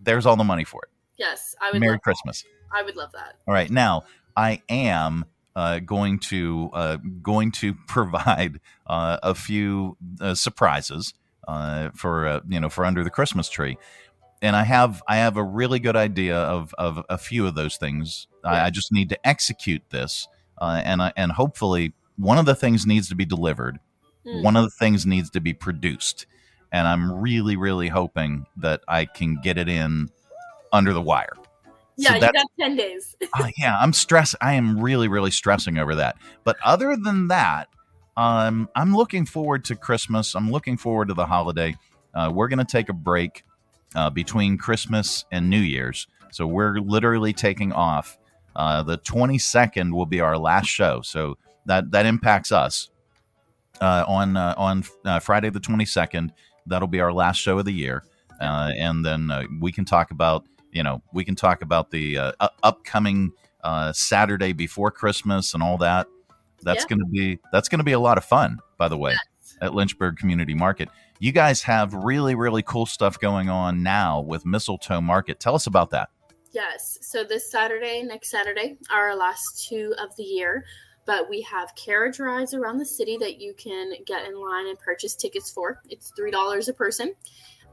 there's 0.00 0.26
all 0.26 0.36
the 0.36 0.44
money 0.44 0.64
for 0.64 0.82
it. 0.84 0.90
Yes, 1.16 1.54
I 1.60 1.70
would 1.70 1.80
Merry 1.80 1.98
Christmas. 2.00 2.42
That. 2.42 2.78
I 2.78 2.82
would 2.82 2.96
love 2.96 3.12
that. 3.12 3.36
All 3.46 3.54
right, 3.54 3.70
now 3.70 4.04
I 4.36 4.62
am 4.68 5.24
uh, 5.54 5.78
going 5.80 6.18
to 6.18 6.70
uh, 6.72 6.96
going 7.22 7.52
to 7.52 7.74
provide 7.86 8.60
uh, 8.86 9.18
a 9.22 9.34
few 9.34 9.96
uh, 10.20 10.34
surprises 10.34 11.14
uh, 11.48 11.90
for 11.94 12.26
uh, 12.26 12.40
you 12.48 12.60
know 12.60 12.68
for 12.68 12.84
under 12.84 13.04
the 13.04 13.10
Christmas 13.10 13.48
tree, 13.48 13.78
and 14.40 14.56
I 14.56 14.64
have 14.64 15.02
I 15.06 15.16
have 15.16 15.36
a 15.36 15.44
really 15.44 15.78
good 15.78 15.96
idea 15.96 16.36
of 16.36 16.74
of 16.78 17.04
a 17.08 17.18
few 17.18 17.46
of 17.46 17.54
those 17.54 17.76
things. 17.76 18.26
I, 18.44 18.66
I 18.66 18.70
just 18.70 18.92
need 18.92 19.08
to 19.10 19.28
execute 19.28 19.82
this, 19.90 20.26
uh, 20.58 20.82
and 20.84 21.02
I, 21.02 21.12
and 21.16 21.32
hopefully 21.32 21.92
one 22.16 22.38
of 22.38 22.46
the 22.46 22.54
things 22.54 22.86
needs 22.86 23.08
to 23.08 23.14
be 23.14 23.24
delivered. 23.24 23.78
Mm. 24.26 24.42
One 24.42 24.56
of 24.56 24.64
the 24.64 24.70
things 24.70 25.04
needs 25.04 25.30
to 25.30 25.40
be 25.40 25.52
produced, 25.52 26.26
and 26.70 26.86
I'm 26.86 27.12
really 27.12 27.56
really 27.56 27.88
hoping 27.88 28.46
that 28.56 28.82
I 28.88 29.04
can 29.04 29.40
get 29.42 29.58
it 29.58 29.68
in 29.68 30.10
under 30.72 30.92
the 30.92 31.02
wire. 31.02 31.34
Yeah, 31.96 32.14
you 32.14 32.20
that- 32.20 32.34
got 32.34 32.46
ten 32.58 32.76
days. 32.76 33.16
uh, 33.38 33.48
yeah, 33.58 33.76
I'm 33.78 33.92
stressed. 33.92 34.36
I 34.40 34.54
am 34.54 34.80
really, 34.80 35.08
really 35.08 35.30
stressing 35.30 35.78
over 35.78 35.94
that. 35.96 36.16
But 36.44 36.56
other 36.64 36.96
than 36.96 37.28
that, 37.28 37.68
um, 38.16 38.68
I'm 38.74 38.94
looking 38.94 39.26
forward 39.26 39.64
to 39.66 39.76
Christmas. 39.76 40.34
I'm 40.34 40.50
looking 40.50 40.76
forward 40.76 41.08
to 41.08 41.14
the 41.14 41.26
holiday. 41.26 41.76
Uh, 42.14 42.30
we're 42.32 42.48
going 42.48 42.58
to 42.58 42.64
take 42.64 42.88
a 42.88 42.94
break 42.94 43.44
uh, 43.94 44.10
between 44.10 44.58
Christmas 44.58 45.24
and 45.30 45.48
New 45.48 45.60
Year's. 45.60 46.06
So 46.30 46.46
we're 46.46 46.78
literally 46.78 47.32
taking 47.32 47.72
off. 47.72 48.18
Uh, 48.54 48.82
the 48.82 48.98
22nd 48.98 49.94
will 49.94 50.06
be 50.06 50.20
our 50.20 50.36
last 50.36 50.66
show. 50.66 51.00
So 51.02 51.38
that, 51.66 51.90
that 51.92 52.06
impacts 52.06 52.52
us. 52.52 52.90
Uh, 53.80 54.04
on 54.06 54.36
uh, 54.36 54.54
on 54.56 54.84
uh, 55.04 55.18
Friday 55.18 55.50
the 55.50 55.58
22nd, 55.58 56.30
that'll 56.66 56.86
be 56.86 57.00
our 57.00 57.12
last 57.12 57.38
show 57.38 57.58
of 57.58 57.64
the 57.64 57.72
year. 57.72 58.04
Uh, 58.40 58.70
and 58.78 59.04
then 59.04 59.30
uh, 59.30 59.42
we 59.60 59.72
can 59.72 59.84
talk 59.84 60.12
about 60.12 60.44
you 60.72 60.82
know 60.82 61.02
we 61.12 61.24
can 61.24 61.34
talk 61.34 61.62
about 61.62 61.90
the 61.90 62.18
uh, 62.18 62.48
upcoming 62.62 63.32
uh, 63.62 63.92
Saturday 63.92 64.52
before 64.52 64.90
Christmas 64.90 65.54
and 65.54 65.62
all 65.62 65.78
that. 65.78 66.08
That's 66.62 66.84
Yeah. 66.84 66.88
going 66.88 67.00
to 67.00 67.06
be 67.06 67.38
that's 67.52 67.68
going 67.68 67.78
to 67.78 67.84
be 67.84 67.92
a 67.92 68.00
lot 68.00 68.18
of 68.18 68.24
fun. 68.24 68.58
By 68.78 68.88
the 68.88 68.96
way, 68.98 69.14
at 69.60 69.74
Lynchburg 69.74 70.16
Community 70.16 70.54
Market, 70.54 70.88
you 71.20 71.32
guys 71.32 71.62
have 71.62 71.92
really 71.94 72.34
really 72.34 72.62
cool 72.62 72.86
stuff 72.86 73.18
going 73.18 73.48
on 73.48 73.82
now 73.82 74.20
with 74.20 74.44
Mistletoe 74.44 75.00
Market. 75.00 75.38
Tell 75.40 75.54
us 75.54 75.66
about 75.66 75.90
that. 75.90 76.08
Yes. 76.52 76.98
So 77.00 77.24
this 77.24 77.50
Saturday, 77.50 78.02
next 78.02 78.30
Saturday, 78.30 78.76
are 78.90 79.08
our 79.10 79.16
last 79.16 79.66
two 79.68 79.94
of 79.98 80.14
the 80.16 80.24
year. 80.24 80.64
But 81.04 81.28
we 81.28 81.40
have 81.42 81.74
carriage 81.74 82.20
rides 82.20 82.54
around 82.54 82.78
the 82.78 82.86
city 82.86 83.16
that 83.18 83.40
you 83.40 83.54
can 83.54 83.92
get 84.06 84.24
in 84.24 84.38
line 84.40 84.68
and 84.68 84.78
purchase 84.78 85.16
tickets 85.16 85.50
for. 85.50 85.80
It's 85.88 86.12
three 86.16 86.30
dollars 86.30 86.68
a 86.68 86.72
person. 86.72 87.14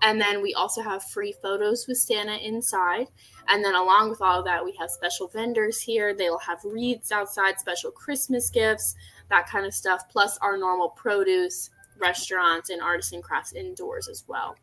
And 0.01 0.19
then 0.19 0.41
we 0.41 0.53
also 0.53 0.81
have 0.81 1.03
free 1.03 1.33
photos 1.41 1.87
with 1.87 1.97
Santa 1.97 2.37
inside. 2.37 3.07
And 3.47 3.63
then 3.63 3.75
along 3.75 4.09
with 4.09 4.21
all 4.21 4.39
of 4.39 4.45
that, 4.45 4.63
we 4.63 4.75
have 4.79 4.89
special 4.89 5.27
vendors 5.27 5.81
here. 5.81 6.13
They'll 6.13 6.39
have 6.39 6.59
wreaths 6.63 7.11
outside, 7.11 7.59
special 7.59 7.91
Christmas 7.91 8.49
gifts, 8.49 8.95
that 9.29 9.47
kind 9.47 9.65
of 9.65 9.73
stuff, 9.73 10.07
plus 10.09 10.37
our 10.39 10.57
normal 10.57 10.89
produce, 10.89 11.69
restaurants 11.99 12.69
and 12.69 12.81
artisan 12.81 13.21
crafts 13.21 13.53
indoors 13.53 14.07
as 14.07 14.23
well. 14.27 14.55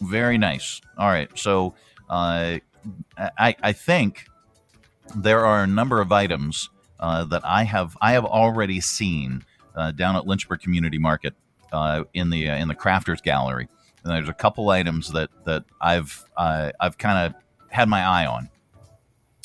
Very 0.00 0.38
nice. 0.38 0.80
All 0.98 1.08
right. 1.08 1.30
So 1.38 1.74
uh, 2.08 2.58
I, 3.18 3.56
I 3.62 3.72
think 3.72 4.26
there 5.16 5.44
are 5.44 5.62
a 5.62 5.66
number 5.66 6.00
of 6.00 6.12
items 6.12 6.70
uh, 7.00 7.24
that 7.24 7.44
I 7.44 7.64
have 7.64 7.96
I 8.00 8.12
have 8.12 8.24
already 8.24 8.80
seen 8.80 9.44
uh, 9.74 9.90
down 9.90 10.16
at 10.16 10.26
Lynchburg 10.26 10.60
Community 10.60 10.98
Market 10.98 11.34
uh, 11.72 12.04
in 12.14 12.30
the 12.30 12.48
uh, 12.48 12.56
in 12.56 12.68
the 12.68 12.74
Crafters 12.74 13.22
Gallery. 13.22 13.68
And 14.04 14.12
there's 14.12 14.28
a 14.28 14.34
couple 14.34 14.68
items 14.70 15.10
that 15.12 15.30
that 15.44 15.64
I've 15.80 16.24
uh, 16.36 16.72
I've 16.80 16.98
kind 16.98 17.26
of 17.26 17.42
had 17.70 17.88
my 17.88 18.02
eye 18.04 18.26
on. 18.26 18.48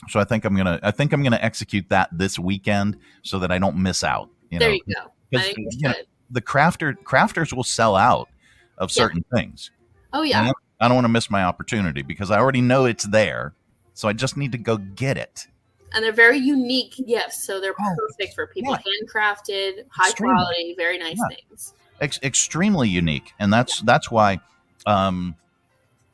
So 0.09 0.19
I 0.19 0.23
think 0.23 0.45
I'm 0.45 0.55
gonna 0.55 0.79
I 0.83 0.91
think 0.91 1.13
I'm 1.13 1.23
gonna 1.23 1.39
execute 1.41 1.87
that 1.89 2.09
this 2.11 2.37
weekend 2.37 2.97
so 3.23 3.39
that 3.39 3.51
I 3.51 3.57
don't 3.57 3.77
miss 3.77 4.03
out. 4.03 4.29
You 4.49 4.59
there 4.59 4.69
know? 4.69 4.75
you 4.75 4.95
go. 4.95 5.11
You 5.31 5.89
know, 5.89 5.93
the 6.31 6.41
crafter 6.41 6.95
crafters 7.03 7.53
will 7.53 7.63
sell 7.63 7.95
out 7.95 8.29
of 8.77 8.91
certain 8.91 9.23
things. 9.33 9.71
Oh 10.13 10.21
And 10.21 10.29
yeah. 10.29 10.51
I 10.81 10.87
don't 10.87 10.95
want 10.95 11.05
to 11.05 11.09
miss 11.09 11.29
my 11.29 11.43
opportunity 11.43 12.01
because 12.01 12.31
I 12.31 12.39
already 12.39 12.61
know 12.61 12.85
it's 12.85 13.05
there. 13.05 13.53
So 13.93 14.07
I 14.07 14.13
just 14.13 14.37
need 14.37 14.51
to 14.53 14.57
go 14.57 14.77
get 14.77 15.17
it. 15.17 15.47
And 15.93 16.03
they're 16.03 16.11
very 16.13 16.37
unique 16.37 16.95
gifts, 17.07 17.45
so 17.45 17.59
they're 17.59 17.73
perfect 17.73 18.33
for 18.35 18.47
people. 18.47 18.75
Handcrafted, 18.75 19.85
high 19.89 20.05
Oh, 20.05 20.09
Extremely. 20.09 20.35
quality, 20.35 20.75
very 20.77 20.97
nice 20.97 21.17
Yeah. 21.17 21.35
things. 21.35 21.73
Ex- 22.01 22.19
extremely 22.23 22.87
unique, 22.87 23.33
and 23.39 23.51
that's 23.51 23.81
that's 23.81 24.09
why 24.09 24.39
um, 24.85 25.35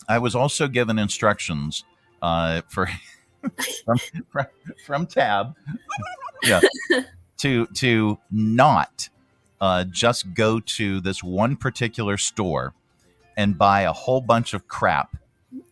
I 0.08 0.18
was 0.20 0.36
also 0.36 0.68
given 0.68 0.98
instructions 0.98 1.84
uh, 2.22 2.62
for 2.70 2.90
from, 3.86 3.98
from 4.30 4.46
from 4.86 5.08
Tab, 5.08 5.56
yeah, 6.44 6.62
to 7.38 7.68
to 7.68 8.18
not 8.32 9.10
uh, 9.62 9.84
just 9.86 10.34
go 10.34 10.60
to 10.60 11.02
this 11.02 11.24
one 11.24 11.56
particular 11.56 12.18
store 12.18 12.74
and 13.38 13.58
buy 13.58 13.82
a 13.82 13.94
whole 13.94 14.22
bunch 14.22 14.54
of 14.54 14.68
crap 14.68 15.18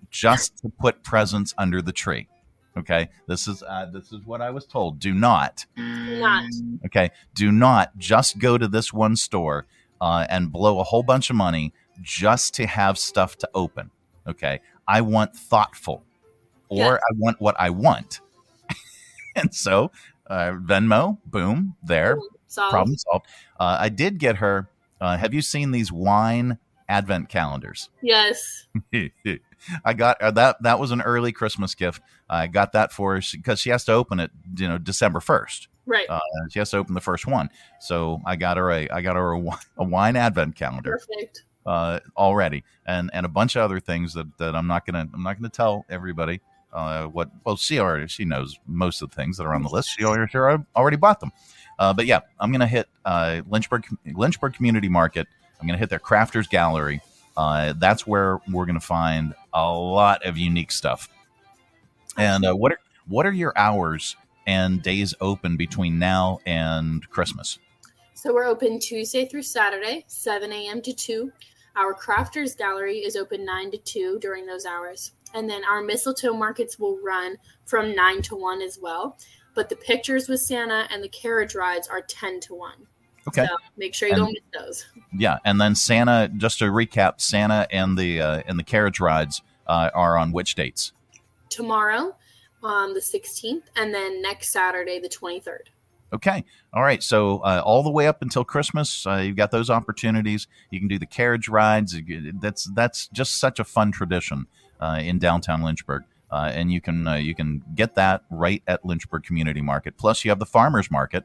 just 0.09 0.57
to 0.57 0.69
put 0.69 1.03
presents 1.03 1.53
under 1.57 1.81
the 1.81 1.91
tree. 1.91 2.27
Okay, 2.75 3.09
this 3.27 3.47
is 3.47 3.61
uh, 3.61 3.85
this 3.91 4.11
is 4.11 4.25
what 4.25 4.41
I 4.41 4.49
was 4.49 4.65
told. 4.65 4.99
Do 4.99 5.13
not 5.13 5.65
Not. 5.77 6.49
Okay. 6.85 7.11
Do 7.35 7.51
not 7.51 7.97
just 7.97 8.39
go 8.39 8.57
to 8.57 8.67
this 8.67 8.91
one 8.91 9.15
store 9.15 9.67
uh, 10.03 10.27
and 10.29 10.51
blow 10.51 10.81
a 10.81 10.83
whole 10.83 11.01
bunch 11.01 11.29
of 11.29 11.35
money 11.37 11.71
just 12.01 12.53
to 12.55 12.67
have 12.67 12.97
stuff 12.97 13.37
to 13.37 13.49
open. 13.55 13.89
Okay. 14.27 14.59
I 14.85 14.99
want 14.99 15.33
thoughtful 15.33 16.03
or 16.67 16.77
Yes. 16.77 16.99
I 17.09 17.13
want 17.17 17.39
what 17.39 17.55
I 17.57 17.69
want. 17.69 18.19
and 19.37 19.55
so 19.55 19.91
uh, 20.27 20.51
Venmo, 20.61 21.19
boom, 21.25 21.75
there. 21.81 22.17
solved. 22.47 22.71
Problem 22.71 22.97
solved. 22.97 23.25
Uh, 23.57 23.77
I 23.79 23.87
did 23.87 24.17
get 24.17 24.37
her. 24.37 24.67
Uh, 24.99 25.15
have 25.15 25.33
you 25.33 25.41
seen 25.41 25.71
these 25.71 25.89
wine 25.89 26.57
advent 26.89 27.29
calendars? 27.29 27.89
Yes. 28.01 28.67
I 29.85 29.93
got 29.93 30.21
uh, 30.21 30.31
that. 30.31 30.61
That 30.63 30.79
was 30.79 30.91
an 30.91 31.01
early 31.01 31.31
Christmas 31.31 31.75
gift. 31.75 32.01
I 32.29 32.47
got 32.47 32.73
that 32.73 32.91
for 32.91 33.15
her 33.15 33.21
because 33.31 33.61
she 33.61 33.69
has 33.69 33.85
to 33.85 33.93
open 33.93 34.19
it, 34.19 34.31
you 34.57 34.67
know, 34.67 34.77
December 34.77 35.21
first. 35.21 35.69
Right. 35.85 36.09
Uh, 36.09 36.19
she 36.49 36.59
has 36.59 36.69
to 36.71 36.77
open 36.77 36.93
the 36.93 37.01
first 37.01 37.27
one. 37.27 37.49
So 37.79 38.21
I 38.25 38.35
got 38.35 38.57
her 38.57 38.71
a 38.71 38.87
I 38.89 39.01
got 39.01 39.15
her 39.15 39.33
a, 39.33 39.39
a 39.77 39.83
wine 39.83 40.15
advent 40.15 40.55
calendar 40.55 40.99
Perfect. 41.07 41.43
uh, 41.65 41.99
already, 42.15 42.63
and 42.85 43.09
and 43.13 43.25
a 43.25 43.29
bunch 43.29 43.55
of 43.55 43.63
other 43.63 43.79
things 43.79 44.13
that, 44.13 44.27
that 44.37 44.55
I'm 44.55 44.67
not 44.67 44.85
gonna 44.85 45.07
I'm 45.13 45.23
not 45.23 45.37
gonna 45.37 45.49
tell 45.49 45.85
everybody 45.89 46.41
uh, 46.71 47.05
what. 47.05 47.29
Well, 47.45 47.57
she 47.57 47.79
already 47.79 48.07
she 48.07 48.25
knows 48.25 48.59
most 48.65 49.01
of 49.01 49.09
the 49.09 49.15
things 49.15 49.37
that 49.37 49.43
are 49.45 49.53
on 49.53 49.63
the 49.63 49.69
list. 49.69 49.89
She 49.97 50.05
already 50.05 50.29
sure 50.31 50.65
already 50.75 50.97
bought 50.97 51.19
them. 51.19 51.31
Uh, 51.79 51.93
but 51.93 52.05
yeah, 52.05 52.21
I'm 52.39 52.51
gonna 52.51 52.67
hit 52.67 52.87
uh, 53.03 53.41
Lynchburg 53.49 53.85
Lynchburg 54.05 54.53
Community 54.53 54.89
Market. 54.89 55.27
I'm 55.59 55.67
gonna 55.67 55.79
hit 55.79 55.89
their 55.89 55.99
Crafters 55.99 56.49
Gallery. 56.49 57.01
Uh, 57.35 57.73
that's 57.77 58.05
where 58.05 58.39
we're 58.51 58.65
gonna 58.65 58.79
find 58.79 59.33
a 59.53 59.71
lot 59.71 60.25
of 60.25 60.37
unique 60.37 60.71
stuff. 60.71 61.09
And 62.17 62.45
uh, 62.45 62.53
what 62.53 62.71
are 62.71 62.79
what 63.07 63.25
are 63.25 63.31
your 63.31 63.53
hours 63.57 64.15
and 64.47 64.81
days 64.81 65.13
open 65.21 65.57
between 65.57 65.99
now 65.99 66.39
and 66.45 67.07
Christmas? 67.09 67.59
So 68.13 68.33
we're 68.33 68.45
open 68.45 68.79
Tuesday 68.79 69.25
through 69.27 69.43
Saturday, 69.43 70.05
7 70.07 70.51
a.m. 70.51 70.81
to 70.83 70.93
2. 70.93 71.31
Our 71.75 71.93
crafters 71.93 72.55
gallery 72.57 72.99
is 72.99 73.15
open 73.15 73.45
9 73.45 73.71
to 73.71 73.77
2 73.77 74.19
during 74.21 74.45
those 74.45 74.65
hours. 74.65 75.13
And 75.33 75.49
then 75.49 75.63
our 75.65 75.81
mistletoe 75.81 76.33
markets 76.33 76.77
will 76.77 76.99
run 77.03 77.37
from 77.65 77.95
9 77.95 78.21
to 78.23 78.35
1 78.35 78.61
as 78.61 78.77
well. 78.81 79.17
But 79.55 79.69
the 79.69 79.75
pictures 79.75 80.29
with 80.29 80.39
Santa 80.39 80.87
and 80.89 81.03
the 81.03 81.09
carriage 81.09 81.55
rides 81.55 81.87
are 81.87 82.01
10 82.01 82.39
to 82.41 82.55
1. 82.55 82.71
Okay. 83.27 83.45
So 83.45 83.55
make 83.77 83.93
sure 83.93 84.07
you 84.07 84.15
And- 84.15 84.23
don't 84.25 84.33
miss 84.33 84.61
those. 84.61 84.85
Yeah, 85.17 85.37
and 85.45 85.59
then 85.59 85.75
Santa. 85.75 86.29
Just 86.35 86.59
to 86.59 86.65
recap, 86.65 87.21
Santa 87.21 87.67
and 87.71 87.97
the 87.97 88.19
uh, 88.21 88.41
and 88.45 88.59
the 88.59 88.63
carriage 88.63 88.99
rides 88.99 89.41
uh, 89.65 89.89
are 89.93 90.17
on 90.17 90.31
which 90.31 90.55
dates? 90.55 90.91
Tomorrow 91.49 92.15
on 92.63 92.93
the 92.93 92.99
16th, 92.99 93.63
and 93.75 93.93
then 93.93 94.21
next 94.21 94.49
Saturday, 94.49 94.99
the 94.99 95.09
23rd. 95.09 95.67
Okay, 96.13 96.45
all 96.71 96.83
right. 96.83 97.01
So 97.01 97.39
uh, 97.39 97.63
all 97.65 97.81
the 97.81 97.89
way 97.89 98.05
up 98.05 98.21
until 98.21 98.43
Christmas, 98.43 99.05
uh, 99.07 99.15
you've 99.15 99.35
got 99.35 99.49
those 99.49 99.71
opportunities. 99.71 100.47
You 100.69 100.79
can 100.79 100.87
do 100.87 100.99
the 100.99 101.07
carriage 101.07 101.49
rides. 101.49 101.99
That's 102.39 102.65
that's 102.65 103.07
just 103.07 103.39
such 103.39 103.59
a 103.59 103.63
fun 103.63 103.91
tradition 103.91 104.45
uh, 104.79 104.99
in 105.01 105.17
downtown 105.17 105.63
Lynchburg, 105.63 106.03
uh, 106.31 106.51
and 106.53 106.71
you 106.71 106.81
can 106.81 107.07
uh, 107.07 107.15
you 107.15 107.33
can 107.33 107.63
get 107.73 107.95
that 107.95 108.25
right 108.29 108.61
at 108.67 108.85
Lynchburg 108.85 109.23
Community 109.23 109.61
Market. 109.61 109.97
Plus, 109.97 110.23
you 110.23 110.29
have 110.29 110.37
the 110.37 110.45
farmers 110.45 110.91
market, 110.91 111.23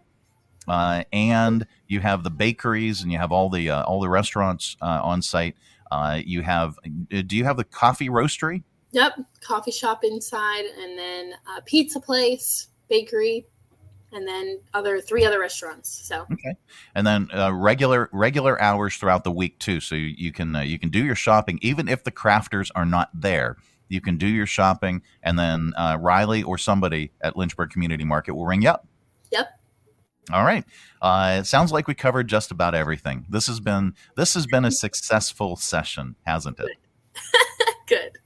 uh, 0.67 1.05
and 1.13 1.67
you 1.87 2.01
have 2.01 2.25
the 2.25 2.31
bakeries, 2.31 3.03
and 3.03 3.13
you 3.13 3.19
have 3.19 3.31
all 3.31 3.51
the 3.51 3.71
all 3.71 4.01
the 4.01 4.09
restaurants 4.09 4.79
on 4.81 5.21
site. 5.21 5.55
You 6.25 6.41
have. 6.41 6.79
Do 7.11 7.37
you 7.37 7.45
have 7.45 7.59
the 7.59 7.65
coffee 7.65 8.09
roastery? 8.09 8.63
Yep, 8.93 9.21
coffee 9.41 9.71
shop 9.71 10.03
inside, 10.03 10.65
and 10.65 10.99
then 10.99 11.35
a 11.57 11.63
pizza 11.63 12.01
place, 12.01 12.69
bakery, 12.89 13.47
and 14.13 14.27
then 14.27 14.61
other 14.73 15.01
three 15.01 15.25
other 15.25 15.39
restaurants. 15.39 15.91
So 15.91 16.27
Okay, 16.33 16.57
and 16.95 17.07
then 17.07 17.29
uh, 17.35 17.53
regular 17.53 18.09
regular 18.13 18.61
hours 18.61 18.97
throughout 18.97 19.25
the 19.25 19.31
week 19.31 19.59
too, 19.59 19.81
so 19.81 19.95
you, 19.95 20.15
you 20.17 20.33
can 20.33 20.57
uh, 20.57 20.61
you 20.61 20.79
can 20.79 20.89
do 20.89 21.05
your 21.05 21.15
shopping 21.15 21.59
even 21.61 21.89
if 21.89 22.05
the 22.05 22.13
crafters 22.13 22.71
are 22.75 22.87
not 22.87 23.11
there. 23.13 23.57
You 23.89 24.01
can 24.01 24.19
do 24.19 24.27
your 24.27 24.47
shopping, 24.47 25.03
and 25.23 25.39
then 25.39 25.73
uh, 25.77 25.97
Riley 26.01 26.43
or 26.43 26.59
somebody 26.59 27.11
at 27.21 27.37
Lynchburg 27.37 27.71
Community 27.71 28.05
Market 28.05 28.35
will 28.35 28.45
ring 28.47 28.63
you 28.63 28.71
up. 28.71 28.87
Yep. 29.33 29.49
All 30.31 30.45
right. 30.45 30.65
Uh, 31.01 31.39
it 31.41 31.47
sounds 31.47 31.73
like 31.73 31.89
we 31.89 31.95
covered 31.95 32.29
just 32.29 32.51
about 32.51 32.75
everything. 32.75 33.25
This 33.29 33.47
has 33.47 33.61
been 33.61 33.95
this 34.17 34.35
has 34.35 34.47
been 34.47 34.65
a 34.65 34.71
successful 34.71 35.57
session, 35.57 36.17
hasn't 36.27 36.59
it? 36.61 36.69
Good. 37.87 38.19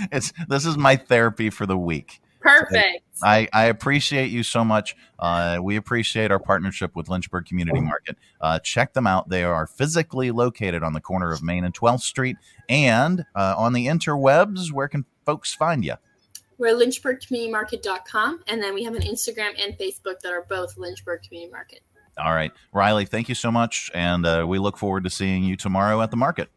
It's 0.12 0.32
this 0.48 0.66
is 0.66 0.76
my 0.76 0.96
therapy 0.96 1.50
for 1.50 1.66
the 1.66 1.78
week. 1.78 2.20
Perfect. 2.40 3.02
I, 3.22 3.48
I 3.52 3.66
appreciate 3.66 4.30
you 4.30 4.42
so 4.42 4.64
much. 4.64 4.96
Uh, 5.18 5.58
we 5.62 5.76
appreciate 5.76 6.30
our 6.30 6.38
partnership 6.38 6.96
with 6.96 7.08
Lynchburg 7.08 7.44
Community 7.44 7.80
Market. 7.80 8.16
Uh, 8.40 8.58
check 8.60 8.94
them 8.94 9.06
out. 9.06 9.28
They 9.28 9.44
are 9.44 9.66
physically 9.66 10.30
located 10.30 10.82
on 10.82 10.94
the 10.94 11.00
corner 11.00 11.32
of 11.32 11.42
Main 11.42 11.64
and 11.64 11.74
12th 11.74 12.00
Street 12.00 12.36
and 12.68 13.26
uh, 13.34 13.54
on 13.58 13.74
the 13.74 13.86
interwebs. 13.86 14.72
Where 14.72 14.88
can 14.88 15.04
folks 15.26 15.52
find 15.54 15.84
you? 15.84 15.94
We're 16.56 16.74
lynchburgcommunitymarket.com, 16.74 18.40
and 18.46 18.62
then 18.62 18.74
we 18.74 18.84
have 18.84 18.94
an 18.94 19.02
Instagram 19.02 19.50
and 19.62 19.76
Facebook 19.78 20.20
that 20.22 20.32
are 20.32 20.46
both 20.48 20.76
Lynchburg 20.76 21.22
Community 21.22 21.50
Market. 21.52 21.80
All 22.18 22.34
right. 22.34 22.52
Riley, 22.72 23.06
thank 23.06 23.28
you 23.28 23.34
so 23.34 23.50
much. 23.50 23.90
And 23.94 24.26
uh, 24.26 24.44
we 24.46 24.58
look 24.58 24.76
forward 24.76 25.04
to 25.04 25.10
seeing 25.10 25.42
you 25.42 25.56
tomorrow 25.56 26.02
at 26.02 26.10
the 26.10 26.16
market. 26.16 26.50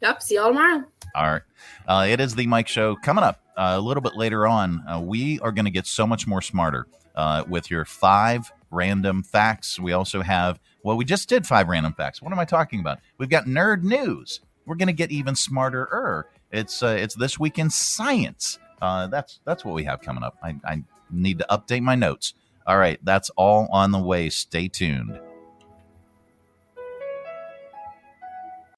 Yep. 0.00 0.22
See 0.22 0.34
y'all 0.36 0.48
tomorrow. 0.48 0.84
All 1.14 1.30
right. 1.30 1.42
Uh, 1.86 2.06
it 2.08 2.20
is 2.20 2.34
the 2.34 2.46
Mike 2.46 2.68
Show. 2.68 2.96
Coming 2.96 3.24
up 3.24 3.40
uh, 3.56 3.74
a 3.76 3.80
little 3.80 4.00
bit 4.00 4.16
later 4.16 4.46
on, 4.46 4.82
uh, 4.88 5.00
we 5.00 5.38
are 5.40 5.52
going 5.52 5.64
to 5.64 5.70
get 5.70 5.86
so 5.86 6.06
much 6.06 6.26
more 6.26 6.40
smarter 6.40 6.86
uh, 7.14 7.44
with 7.48 7.70
your 7.70 7.84
five 7.84 8.50
random 8.70 9.22
facts. 9.22 9.78
We 9.78 9.92
also 9.92 10.22
have, 10.22 10.60
well, 10.82 10.96
we 10.96 11.04
just 11.04 11.28
did 11.28 11.46
five 11.46 11.68
random 11.68 11.92
facts. 11.92 12.22
What 12.22 12.32
am 12.32 12.38
I 12.38 12.44
talking 12.44 12.80
about? 12.80 12.98
We've 13.18 13.28
got 13.28 13.44
nerd 13.46 13.82
news. 13.82 14.40
We're 14.66 14.76
going 14.76 14.88
to 14.88 14.92
get 14.94 15.10
even 15.10 15.34
smarter. 15.34 16.26
It's 16.52 16.82
uh, 16.82 16.96
it's 16.98 17.14
this 17.14 17.38
week 17.38 17.58
in 17.58 17.70
science. 17.70 18.58
Uh, 18.80 19.08
that's 19.08 19.40
that's 19.44 19.64
what 19.64 19.74
we 19.74 19.84
have 19.84 20.00
coming 20.00 20.22
up. 20.22 20.36
I, 20.42 20.56
I 20.64 20.82
need 21.10 21.38
to 21.40 21.46
update 21.50 21.82
my 21.82 21.94
notes. 21.94 22.34
All 22.66 22.78
right, 22.78 22.98
that's 23.04 23.30
all 23.30 23.68
on 23.72 23.90
the 23.90 23.98
way. 23.98 24.30
Stay 24.30 24.68
tuned. 24.68 25.18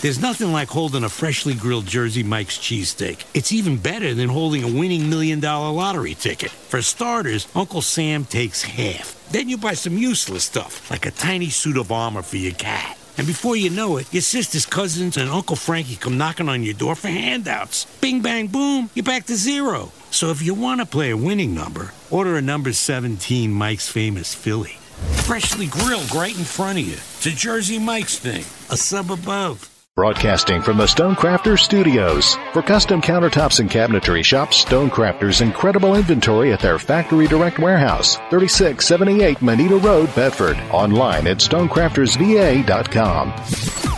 There's 0.00 0.20
nothing 0.20 0.52
like 0.52 0.68
holding 0.68 1.04
a 1.04 1.08
freshly 1.08 1.54
grilled 1.54 1.86
Jersey 1.86 2.22
Mike's 2.22 2.58
cheesesteak. 2.58 3.24
It's 3.34 3.52
even 3.52 3.76
better 3.76 4.14
than 4.14 4.28
holding 4.28 4.64
a 4.64 4.78
winning 4.78 5.08
million 5.08 5.40
dollar 5.40 5.72
lottery 5.72 6.14
ticket. 6.14 6.50
For 6.50 6.82
starters, 6.82 7.46
Uncle 7.54 7.82
Sam 7.82 8.24
takes 8.24 8.62
half. 8.62 9.28
Then 9.30 9.48
you 9.48 9.56
buy 9.56 9.74
some 9.74 9.96
useless 9.96 10.44
stuff, 10.44 10.90
like 10.90 11.06
a 11.06 11.10
tiny 11.10 11.50
suit 11.50 11.76
of 11.76 11.92
armor 11.92 12.22
for 12.22 12.36
your 12.36 12.54
cat. 12.54 12.98
And 13.18 13.26
before 13.26 13.56
you 13.56 13.70
know 13.70 13.98
it, 13.98 14.12
your 14.12 14.22
sister's 14.22 14.66
cousins 14.66 15.16
and 15.16 15.28
Uncle 15.28 15.56
Frankie 15.56 15.96
come 15.96 16.16
knocking 16.16 16.48
on 16.48 16.62
your 16.62 16.74
door 16.74 16.94
for 16.94 17.08
handouts. 17.08 17.84
Bing, 18.00 18.22
bang, 18.22 18.46
boom, 18.46 18.90
you're 18.94 19.04
back 19.04 19.26
to 19.26 19.36
zero. 19.36 19.92
So 20.10 20.30
if 20.30 20.42
you 20.42 20.54
want 20.54 20.80
to 20.80 20.86
play 20.86 21.10
a 21.10 21.16
winning 21.16 21.54
number, 21.54 21.92
order 22.10 22.36
a 22.36 22.42
number 22.42 22.72
17 22.72 23.52
Mike's 23.52 23.88
Famous 23.88 24.34
Philly. 24.34 24.78
Freshly 25.22 25.66
grilled 25.66 26.14
right 26.14 26.36
in 26.36 26.44
front 26.44 26.78
of 26.78 26.86
you. 26.86 26.94
It's 26.94 27.26
a 27.26 27.30
Jersey 27.30 27.78
Mike's 27.78 28.18
thing, 28.18 28.42
a 28.70 28.76
sub 28.76 29.10
above. 29.10 29.68
Broadcasting 29.94 30.62
from 30.62 30.78
the 30.78 30.86
Stonecrafters 30.86 31.58
Studios. 31.58 32.34
For 32.54 32.62
custom 32.62 33.02
countertops 33.02 33.60
and 33.60 33.70
cabinetry, 33.70 34.24
shop 34.24 34.48
Stonecrafters' 34.48 35.42
incredible 35.42 35.96
inventory 35.96 36.50
at 36.50 36.60
their 36.60 36.78
Factory 36.78 37.26
Direct 37.26 37.58
Warehouse, 37.58 38.16
3678 38.30 39.42
Moneta 39.42 39.76
Road, 39.76 40.14
Bedford. 40.14 40.56
Online 40.70 41.26
at 41.26 41.36
stonecraftersva.com. 41.38 43.32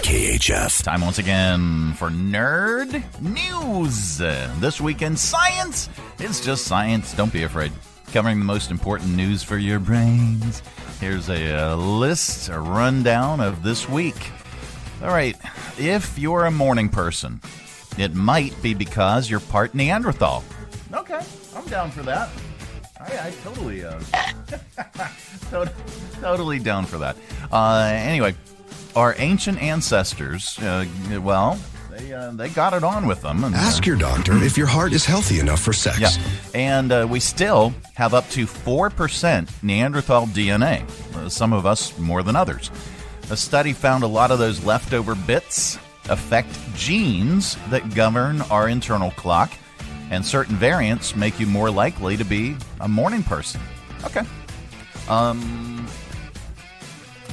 KHF. 0.05 0.83
Time 0.83 1.01
once 1.01 1.19
again 1.19 1.93
for 1.95 2.11
Nerd 2.11 3.05
News. 3.23 4.19
This 4.61 4.81
week 4.81 5.01
in 5.01 5.17
science, 5.17 5.89
it's 6.19 6.45
just 6.45 6.65
science. 6.65 7.15
Don't 7.15 7.33
be 7.33 7.45
afraid. 7.45 7.71
Covering 8.13 8.39
the 8.39 8.45
most 8.45 8.71
important 8.71 9.17
news 9.17 9.43
for 9.43 9.59
your 9.59 9.79
brains. 9.81 10.63
Here's 11.01 11.29
a, 11.29 11.73
uh 11.73 11.77
list, 11.77 12.49
a 12.49 12.59
rundown 12.59 13.41
of 13.41 13.63
this 13.63 13.89
week. 13.89 14.31
All 15.03 15.09
right, 15.09 15.37
if 15.79 16.19
you're 16.19 16.47
a 16.47 16.51
morning 16.51 16.89
person, 16.89 17.41
it 17.99 18.15
might 18.15 18.61
be 18.63 18.73
because 18.73 19.29
you're 19.29 19.41
part 19.41 19.75
Neanderthal. 19.75 20.45
Okay, 20.93 21.21
I'm 21.57 21.67
down 21.67 21.91
for 21.91 22.03
that. 22.03 22.31
I, 23.01 23.29
I 23.29 23.31
totally, 23.43 23.85
uh, 23.85 24.01
totally 26.21 26.59
down 26.61 26.87
for 26.87 26.99
that. 26.99 27.17
Uh, 27.53 27.91
anyway, 27.93 28.35
our 28.97 29.15
ancient 29.19 29.61
ancestors, 29.61 30.59
uh, 30.61 30.87
well, 31.21 31.59
they 31.97 32.13
uh, 32.13 32.31
they 32.33 32.49
got 32.49 32.75
it 32.75 32.83
on 32.83 33.07
with 33.07 33.23
them. 33.23 33.45
And, 33.45 33.55
Ask 33.55 33.87
your 33.87 33.97
doctor 33.97 34.37
if 34.43 34.57
your 34.57 34.67
heart 34.67 34.93
is 34.93 35.05
healthy 35.05 35.39
enough 35.39 35.61
for 35.61 35.73
sex. 35.73 36.01
yeah, 36.01 36.11
and 36.55 36.93
uh, 36.93 37.07
we 37.09 37.21
still 37.21 37.73
have 37.95 38.15
up 38.15 38.29
to 38.31 38.47
4% 38.47 39.49
Neanderthal 39.63 40.27
DNA, 40.27 40.89
uh, 41.17 41.29
some 41.29 41.53
of 41.53 41.67
us 41.67 41.97
more 41.99 42.23
than 42.23 42.37
others. 42.37 42.71
A 43.31 43.37
study 43.37 43.73
found 43.73 44.03
a 44.03 44.07
lot 44.07 44.31
of 44.31 44.39
those 44.39 44.65
leftover 44.65 45.15
bits 45.15 45.79
affect 46.09 46.49
genes 46.75 47.57
that 47.71 47.95
govern 47.95 48.43
our 48.43 48.69
internal 48.69 49.11
clock, 49.13 49.53
and 50.11 50.25
certain 50.25 50.57
variants 50.57 51.17
make 51.17 51.39
you 51.41 51.47
more 51.47 51.71
likely 51.71 52.17
to 52.17 52.25
be 52.25 52.57
a 52.81 52.89
morning 52.89 53.23
person. 53.23 53.61
Okay. 54.05 54.23
Um, 55.09 55.87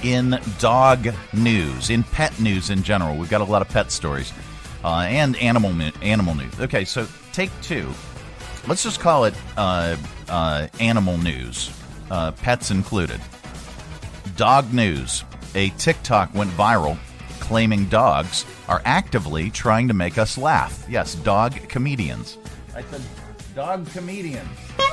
in 0.03 0.39
dog 0.59 1.09
news, 1.33 1.89
in 1.89 2.03
pet 2.03 2.39
news 2.39 2.69
in 2.69 2.83
general, 2.83 3.17
we've 3.17 3.29
got 3.29 3.41
a 3.41 3.45
lot 3.45 3.61
of 3.61 3.69
pet 3.69 3.91
stories 3.91 4.31
uh, 4.83 5.05
and 5.07 5.35
animal 5.37 5.71
animal 6.01 6.35
news. 6.35 6.59
Okay, 6.59 6.85
so 6.85 7.07
take 7.31 7.51
two. 7.61 7.91
Let's 8.67 8.83
just 8.83 8.99
call 8.99 9.25
it 9.25 9.33
uh, 9.57 9.95
uh, 10.29 10.67
animal 10.79 11.17
news, 11.17 11.71
uh, 12.09 12.31
pets 12.31 12.71
included. 12.71 13.19
Dog 14.35 14.73
news. 14.73 15.23
A 15.53 15.69
TikTok 15.69 16.33
went 16.33 16.49
viral 16.51 16.97
claiming 17.51 17.83
dogs 17.87 18.45
are 18.69 18.81
actively 18.85 19.49
trying 19.49 19.89
to 19.89 19.93
make 19.93 20.17
us 20.17 20.37
laugh. 20.37 20.85
Yes, 20.87 21.15
dog 21.15 21.53
comedians. 21.67 22.37
I 22.73 22.81
said 22.83 23.01
dog 23.53 23.85
comedians. 23.87 24.47
All 24.79 24.87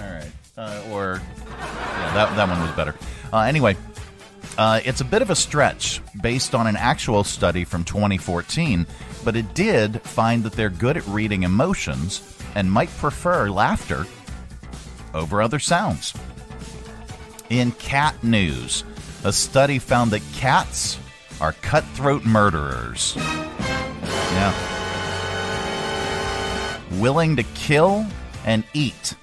right. 0.00 0.32
Uh, 0.56 0.82
or, 0.90 1.22
yeah, 1.46 2.14
that, 2.14 2.34
that 2.34 2.48
one 2.48 2.60
was 2.60 2.72
better. 2.72 2.96
Uh, 3.32 3.42
anyway, 3.42 3.76
uh, 4.58 4.80
it's 4.84 5.00
a 5.00 5.04
bit 5.04 5.22
of 5.22 5.30
a 5.30 5.36
stretch 5.36 6.00
based 6.20 6.52
on 6.52 6.66
an 6.66 6.74
actual 6.74 7.22
study 7.22 7.62
from 7.64 7.84
2014, 7.84 8.86
but 9.24 9.36
it 9.36 9.54
did 9.54 10.02
find 10.02 10.42
that 10.42 10.52
they're 10.52 10.68
good 10.68 10.96
at 10.96 11.06
reading 11.06 11.44
emotions 11.44 12.36
and 12.56 12.70
might 12.70 12.90
prefer 12.96 13.48
laughter 13.48 14.04
over 15.14 15.40
other 15.40 15.60
sounds. 15.60 16.12
In 17.50 17.70
cat 17.72 18.22
news, 18.24 18.82
a 19.22 19.32
study 19.32 19.78
found 19.78 20.10
that 20.10 20.22
cats 20.34 20.98
are 21.40 21.52
cutthroat 21.52 22.24
murderers. 22.24 23.14
Yeah. 23.16 24.52
Willing 26.94 27.36
to 27.36 27.44
kill 27.54 28.04
and 28.44 28.64
eat 28.74 29.14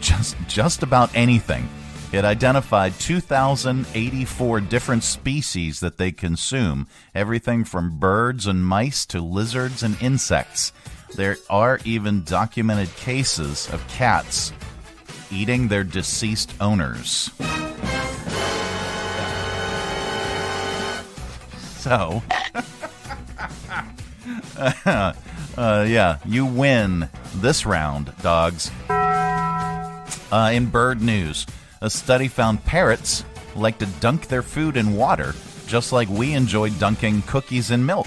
just 0.00 0.36
just 0.48 0.82
about 0.82 1.10
anything. 1.14 1.66
It 2.12 2.26
identified 2.26 2.92
2,084 3.00 4.60
different 4.60 5.02
species 5.02 5.80
that 5.80 5.96
they 5.96 6.12
consume, 6.12 6.86
everything 7.14 7.64
from 7.64 7.98
birds 7.98 8.46
and 8.46 8.66
mice 8.66 9.06
to 9.06 9.22
lizards 9.22 9.82
and 9.82 9.96
insects. 10.02 10.72
There 11.16 11.38
are 11.48 11.80
even 11.86 12.22
documented 12.24 12.94
cases 12.96 13.66
of 13.72 13.86
cats 13.88 14.52
eating 15.30 15.68
their 15.68 15.84
deceased 15.84 16.52
owners. 16.60 17.30
So, 21.78 22.22
uh, 24.86 25.14
yeah, 25.88 26.18
you 26.26 26.44
win 26.44 27.08
this 27.36 27.64
round, 27.64 28.12
dogs. 28.22 28.70
Uh, 28.90 30.50
in 30.52 30.66
bird 30.66 31.02
news, 31.02 31.46
a 31.82 31.90
study 31.90 32.28
found 32.28 32.64
parrots 32.64 33.24
like 33.54 33.76
to 33.78 33.86
dunk 34.00 34.28
their 34.28 34.42
food 34.42 34.76
in 34.76 34.94
water, 34.94 35.34
just 35.66 35.92
like 35.92 36.08
we 36.08 36.32
enjoy 36.32 36.70
dunking 36.70 37.20
cookies 37.22 37.70
in 37.70 37.84
milk. 37.84 38.06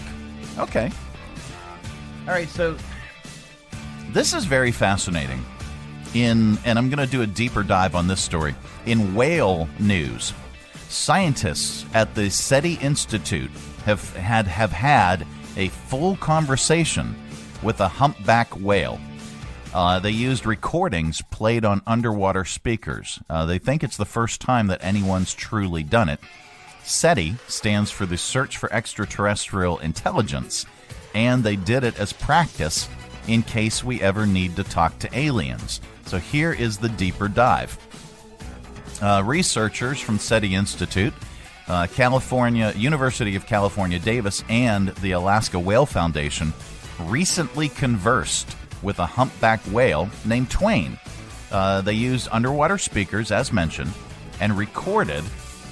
Okay. 0.57 0.89
All 2.28 2.34
right, 2.34 2.49
so 2.49 2.76
this 4.09 4.34
is 4.34 4.45
very 4.45 4.71
fascinating. 4.71 5.45
In 6.13 6.57
and 6.63 6.80
I'm 6.80 6.89
going 6.89 7.05
to 7.05 7.11
do 7.11 7.21
a 7.21 7.28
deeper 7.28 7.61
dive 7.61 7.93
on 7.93 8.07
this 8.07 8.21
story. 8.21 8.55
In 8.86 9.13
whale 9.13 9.67
news, 9.80 10.34
scientists 10.88 11.86
at 11.93 12.15
the 12.15 12.30
SETI 12.30 12.76
Institute 12.76 13.51
have 13.84 14.15
had 14.15 14.47
have 14.47 14.71
had 14.71 15.28
a 15.57 15.67
full 15.67 16.15
conversation 16.15 17.13
with 17.61 17.82
a 17.82 17.88
humpback 17.88 18.49
whale. 18.59 18.99
Uh, 19.76 19.99
they 19.99 20.09
used 20.09 20.45
recordings 20.45 21.21
played 21.32 21.65
on 21.65 21.82
underwater 21.86 22.45
speakers. 22.45 23.19
Uh, 23.30 23.45
they 23.45 23.57
think 23.57 23.84
it's 23.84 23.97
the 23.97 24.05
first 24.05 24.39
time 24.39 24.67
that 24.67 24.82
anyone's 24.82 25.34
truly 25.34 25.84
done 25.84 26.07
it. 26.07 26.21
SETI 26.86 27.36
stands 27.49 27.91
for 27.91 28.05
the 28.05 28.17
Search 28.17 28.55
for 28.55 28.71
Extraterrestrial 28.71 29.78
Intelligence, 29.80 30.65
and 31.13 31.43
they 31.43 31.57
did 31.57 31.84
it 31.84 31.99
as 31.99 32.13
practice 32.13 32.88
in 33.28 33.43
case 33.43 33.84
we 33.84 34.01
ever 34.01 34.26
need 34.26 34.55
to 34.55 34.63
talk 34.63 34.97
to 34.99 35.09
aliens. 35.13 35.82
So 36.05 36.19
here 36.19 36.53
is 36.53 36.78
the 36.78 36.88
deeper 36.88 37.28
dive. 37.28 37.78
Uh, 39.01 39.23
researchers 39.26 39.99
from 39.99 40.19
SETI 40.19 40.55
Institute, 40.55 41.13
uh, 41.67 41.88
California 41.88 42.71
University 42.78 43.36
of 43.36 43.45
California 43.45 43.99
Davis, 43.99 44.41
and 44.47 44.88
the 45.01 45.11
Alaska 45.11 45.59
Whale 45.59 45.86
Foundation 45.86 46.53
recently 46.97 47.67
conversed 47.67 48.55
with 48.86 48.99
a 48.99 49.05
humpback 49.05 49.59
whale 49.71 50.09
named 50.23 50.49
Twain. 50.49 50.97
Uh, 51.51 51.81
they 51.81 51.93
used 51.93 52.29
underwater 52.31 52.77
speakers, 52.77 53.31
as 53.31 53.51
mentioned, 53.51 53.91
and 54.39 54.57
recorded 54.57 55.23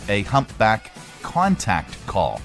a 0.09 0.23
humpback 0.23 0.91
contact 1.21 1.95
call. 2.07 2.41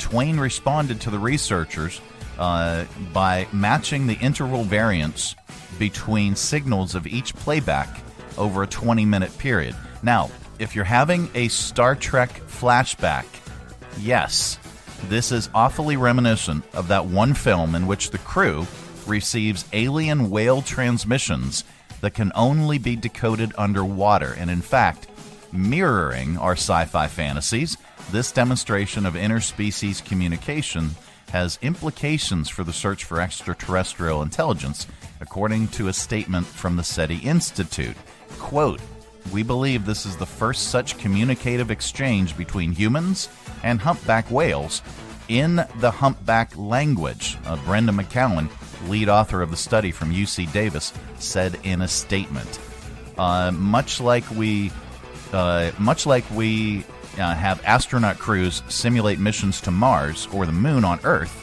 Twain 0.00 0.40
responded 0.40 1.00
to 1.02 1.10
the 1.10 1.18
researchers 1.18 2.00
uh, 2.38 2.84
by 3.12 3.46
matching 3.52 4.06
the 4.06 4.14
interval 4.14 4.64
variance 4.64 5.36
between 5.78 6.34
signals 6.34 6.94
of 6.94 7.06
each 7.06 7.34
playback 7.34 7.88
over 8.36 8.62
a 8.62 8.66
20 8.66 9.04
minute 9.04 9.36
period. 9.38 9.76
Now, 10.02 10.30
if 10.58 10.74
you're 10.74 10.84
having 10.84 11.30
a 11.34 11.48
Star 11.48 11.94
Trek 11.94 12.30
flashback, 12.46 13.26
yes, 14.00 14.58
This 15.08 15.30
is 15.30 15.50
awfully 15.54 15.96
reminiscent 15.96 16.64
of 16.74 16.88
that 16.88 17.06
one 17.06 17.34
film 17.34 17.74
in 17.74 17.86
which 17.86 18.10
the 18.10 18.18
crew 18.18 18.66
receives 19.06 19.64
alien 19.72 20.30
whale 20.30 20.62
transmissions 20.62 21.64
that 22.00 22.14
can 22.14 22.32
only 22.34 22.78
be 22.78 22.96
decoded 22.96 23.52
underwater. 23.56 24.34
And 24.38 24.50
in 24.50 24.60
fact, 24.60 25.08
mirroring 25.52 26.36
our 26.38 26.52
sci 26.52 26.84
fi 26.86 27.06
fantasies, 27.06 27.76
this 28.10 28.32
demonstration 28.32 29.06
of 29.06 29.14
interspecies 29.14 30.04
communication 30.04 30.90
has 31.30 31.58
implications 31.62 32.48
for 32.48 32.62
the 32.62 32.72
search 32.72 33.04
for 33.04 33.20
extraterrestrial 33.20 34.22
intelligence, 34.22 34.86
according 35.20 35.68
to 35.68 35.88
a 35.88 35.92
statement 35.92 36.46
from 36.46 36.76
the 36.76 36.84
SETI 36.84 37.16
Institute. 37.18 37.96
Quote, 38.38 38.80
we 39.32 39.42
believe 39.42 39.84
this 39.84 40.06
is 40.06 40.16
the 40.16 40.26
first 40.26 40.68
such 40.68 40.98
communicative 40.98 41.70
exchange 41.70 42.36
between 42.36 42.70
humans 42.70 43.28
and 43.64 43.80
humpback 43.80 44.30
whales 44.30 44.82
in 45.28 45.56
the 45.80 45.90
humpback 45.90 46.56
language. 46.56 47.36
Brenda 47.64 47.92
McCowan, 47.92 48.48
lead 48.88 49.08
author 49.08 49.42
of 49.42 49.50
the 49.50 49.56
study 49.56 49.90
from 49.90 50.12
UC 50.12 50.52
Davis, 50.52 50.92
said 51.18 51.58
in 51.64 51.82
a 51.82 51.88
statement. 51.88 52.58
Uh, 53.18 53.50
much 53.52 54.00
like 54.00 54.28
we, 54.32 54.70
uh, 55.32 55.70
much 55.78 56.06
like 56.06 56.24
we 56.30 56.84
uh, 57.18 57.34
have 57.34 57.64
astronaut 57.64 58.18
crews 58.18 58.62
simulate 58.68 59.18
missions 59.18 59.60
to 59.62 59.70
Mars 59.70 60.28
or 60.32 60.46
the 60.46 60.52
Moon 60.52 60.84
on 60.84 61.00
Earth, 61.04 61.42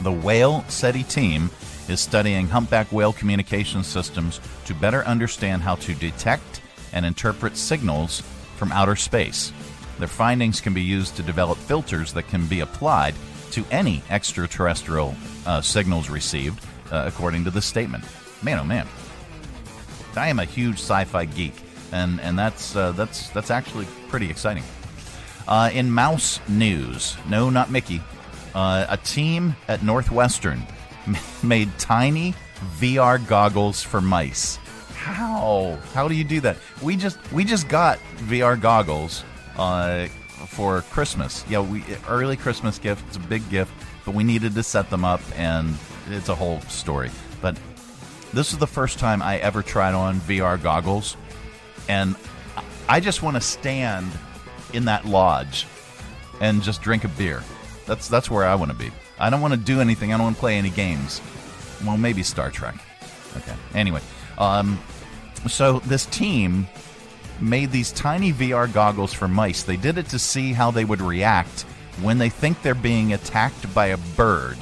the 0.00 0.12
Whale 0.12 0.64
SETI 0.68 1.04
team 1.04 1.50
is 1.88 2.00
studying 2.00 2.46
humpback 2.46 2.90
whale 2.92 3.12
communication 3.12 3.82
systems 3.82 4.40
to 4.64 4.74
better 4.74 5.04
understand 5.04 5.62
how 5.62 5.74
to 5.76 5.94
detect 5.94 6.62
and 6.92 7.04
interpret 7.04 7.56
signals 7.56 8.22
from 8.56 8.72
outer 8.72 8.96
space. 8.96 9.52
Their 9.98 10.08
findings 10.08 10.60
can 10.60 10.74
be 10.74 10.82
used 10.82 11.16
to 11.16 11.22
develop 11.22 11.58
filters 11.58 12.12
that 12.14 12.28
can 12.28 12.46
be 12.46 12.60
applied 12.60 13.14
to 13.52 13.64
any 13.70 14.02
extraterrestrial 14.10 15.14
uh, 15.46 15.60
signals 15.60 16.08
received, 16.08 16.64
uh, 16.90 17.04
according 17.06 17.44
to 17.44 17.50
the 17.50 17.62
statement. 17.62 18.04
Man, 18.42 18.58
oh 18.58 18.64
man, 18.64 18.86
I 20.16 20.28
am 20.28 20.38
a 20.38 20.44
huge 20.44 20.76
sci-fi 20.76 21.24
geek, 21.26 21.54
and 21.92 22.20
and 22.20 22.38
that's 22.38 22.76
uh, 22.76 22.92
that's 22.92 23.28
that's 23.30 23.50
actually 23.50 23.86
pretty 24.08 24.30
exciting. 24.30 24.64
Uh, 25.48 25.70
in 25.72 25.90
mouse 25.90 26.40
news, 26.48 27.16
no, 27.28 27.50
not 27.50 27.70
Mickey, 27.70 28.00
uh, 28.54 28.86
a 28.88 28.96
team 28.96 29.56
at 29.68 29.82
Northwestern 29.82 30.62
made 31.42 31.68
tiny 31.78 32.34
VR 32.78 33.24
goggles 33.26 33.82
for 33.82 34.00
mice. 34.00 34.58
How? 34.94 35.78
How 35.92 36.06
do 36.06 36.14
you 36.14 36.24
do 36.24 36.40
that? 36.42 36.56
We 36.80 36.96
just 36.96 37.18
we 37.32 37.44
just 37.44 37.68
got 37.68 37.98
VR 38.28 38.60
goggles 38.60 39.24
uh, 39.56 40.06
for 40.46 40.82
Christmas. 40.82 41.44
Yeah, 41.48 41.60
we 41.60 41.82
early 42.08 42.36
Christmas 42.36 42.78
gift. 42.78 43.04
It's 43.08 43.16
a 43.16 43.20
big 43.20 43.48
gift, 43.50 43.72
but 44.04 44.14
we 44.14 44.24
needed 44.24 44.54
to 44.54 44.62
set 44.62 44.90
them 44.90 45.04
up, 45.04 45.20
and 45.36 45.74
it's 46.08 46.28
a 46.28 46.34
whole 46.34 46.60
story. 46.62 47.10
But 47.40 47.58
this 48.32 48.52
is 48.52 48.58
the 48.58 48.66
first 48.66 48.98
time 48.98 49.22
I 49.22 49.38
ever 49.38 49.62
tried 49.62 49.94
on 49.94 50.20
VR 50.20 50.60
goggles, 50.62 51.16
and 51.88 52.16
I 52.88 53.00
just 53.00 53.22
want 53.22 53.36
to 53.36 53.40
stand 53.40 54.10
in 54.72 54.86
that 54.86 55.04
lodge 55.04 55.66
and 56.40 56.62
just 56.62 56.82
drink 56.82 57.04
a 57.04 57.08
beer. 57.08 57.42
That's 57.86 58.08
that's 58.08 58.30
where 58.30 58.44
I 58.44 58.54
want 58.54 58.70
to 58.70 58.76
be. 58.76 58.90
I 59.18 59.30
don't 59.30 59.40
want 59.40 59.54
to 59.54 59.60
do 59.60 59.80
anything. 59.80 60.12
I 60.12 60.16
don't 60.16 60.24
want 60.24 60.36
to 60.36 60.40
play 60.40 60.56
any 60.56 60.70
games. 60.70 61.20
Well, 61.84 61.96
maybe 61.96 62.22
Star 62.22 62.50
Trek. 62.50 62.76
Okay. 63.36 63.54
Anyway, 63.74 64.00
um, 64.38 64.78
so 65.48 65.80
this 65.80 66.06
team 66.06 66.66
made 67.40 67.72
these 67.72 67.92
tiny 67.92 68.32
VR 68.32 68.72
goggles 68.72 69.12
for 69.12 69.28
mice. 69.28 69.62
They 69.62 69.76
did 69.76 69.98
it 69.98 70.08
to 70.10 70.18
see 70.18 70.52
how 70.52 70.70
they 70.70 70.84
would 70.84 71.00
react 71.00 71.64
when 72.00 72.18
they 72.18 72.28
think 72.28 72.62
they're 72.62 72.74
being 72.74 73.12
attacked 73.12 73.72
by 73.74 73.86
a 73.86 73.98
bird. 74.16 74.58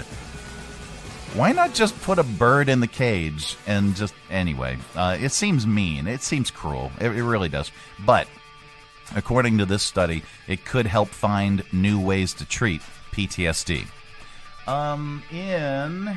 Why 1.35 1.53
not 1.53 1.75
just 1.75 2.01
put 2.03 2.19
a 2.19 2.25
bird 2.25 2.69
in 2.69 2.81
the 2.81 2.89
cage 2.89 3.57
and 3.67 3.95
just 3.95 4.15
anyway? 4.31 4.79
Uh, 4.97 5.17
it 5.21 5.31
seems 5.31 5.65
mean. 5.65 6.09
It 6.09 6.23
seems 6.23 6.51
cruel. 6.51 6.91
It, 7.01 7.13
it 7.13 7.23
really 7.23 7.49
does. 7.49 7.71
But 8.05 8.27
according 9.15 9.59
to 9.59 9.67
this 9.67 9.85
study, 9.85 10.25
it 10.49 10.65
could 10.65 10.87
help 10.87 11.09
find 11.09 11.63
new 11.73 12.01
ways 12.01 12.35
to 12.35 12.45
treat 12.45 12.81
PTSD. 13.13 13.87
Um, 14.67 15.23
in 15.31 16.17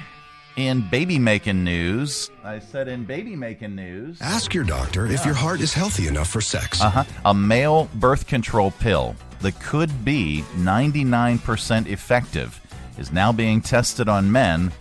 in 0.55 0.87
baby 0.89 1.17
making 1.17 1.63
news, 1.63 2.29
I 2.43 2.59
said 2.59 2.87
in 2.87 3.05
baby 3.05 3.35
making 3.35 3.75
news. 3.75 4.19
Ask 4.21 4.53
your 4.53 4.63
doctor 4.63 5.05
if 5.07 5.25
your 5.25 5.33
heart 5.33 5.61
is 5.61 5.73
healthy 5.73 6.07
enough 6.07 6.29
for 6.29 6.41
sex. 6.41 6.81
Uh 6.81 6.89
huh. 6.89 7.03
A 7.25 7.33
male 7.33 7.89
birth 7.95 8.27
control 8.27 8.71
pill 8.71 9.15
that 9.43 9.59
could 9.59 10.03
be 10.03 10.43
99% 10.55 11.87
effective 11.87 12.59
is 12.97 13.11
now 13.11 13.31
being 13.31 13.61
tested 13.61 14.09
on 14.09 14.31
men 14.31 14.71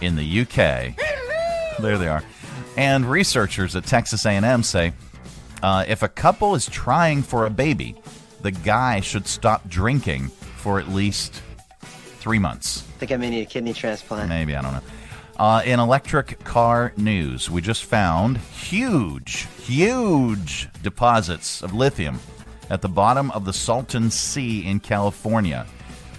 in 0.00 0.16
the 0.16 0.40
UK. 0.40 0.96
There 1.78 1.98
they 1.98 2.08
are. 2.08 2.22
And 2.76 3.10
researchers 3.10 3.76
at 3.76 3.84
Texas 3.84 4.26
A&M 4.26 4.62
say 4.62 4.92
uh, 5.62 5.84
if 5.86 6.02
a 6.02 6.08
couple 6.08 6.54
is 6.54 6.66
trying 6.66 7.22
for 7.22 7.46
a 7.46 7.50
baby, 7.50 7.94
the 8.42 8.50
guy 8.50 9.00
should 9.00 9.26
stop 9.26 9.68
drinking 9.68 10.28
for 10.56 10.80
at 10.80 10.88
least 10.88 11.42
three 11.80 12.38
months. 12.38 12.84
I 12.96 12.98
think 13.00 13.12
I 13.12 13.16
may 13.16 13.30
need 13.30 13.42
a 13.42 13.46
kidney 13.46 13.74
transplant. 13.74 14.28
Maybe, 14.28 14.56
I 14.56 14.62
don't 14.62 14.72
know. 14.72 14.82
Uh, 15.38 15.62
in 15.64 15.80
electric 15.80 16.42
car 16.44 16.92
news, 16.96 17.50
we 17.50 17.62
just 17.62 17.84
found 17.84 18.36
huge, 18.38 19.46
huge 19.62 20.68
deposits 20.82 21.62
of 21.62 21.72
lithium 21.72 22.20
at 22.70 22.80
the 22.80 22.88
bottom 22.88 23.30
of 23.32 23.44
the 23.44 23.52
Salton 23.52 24.10
Sea 24.10 24.64
in 24.64 24.80
California, 24.80 25.66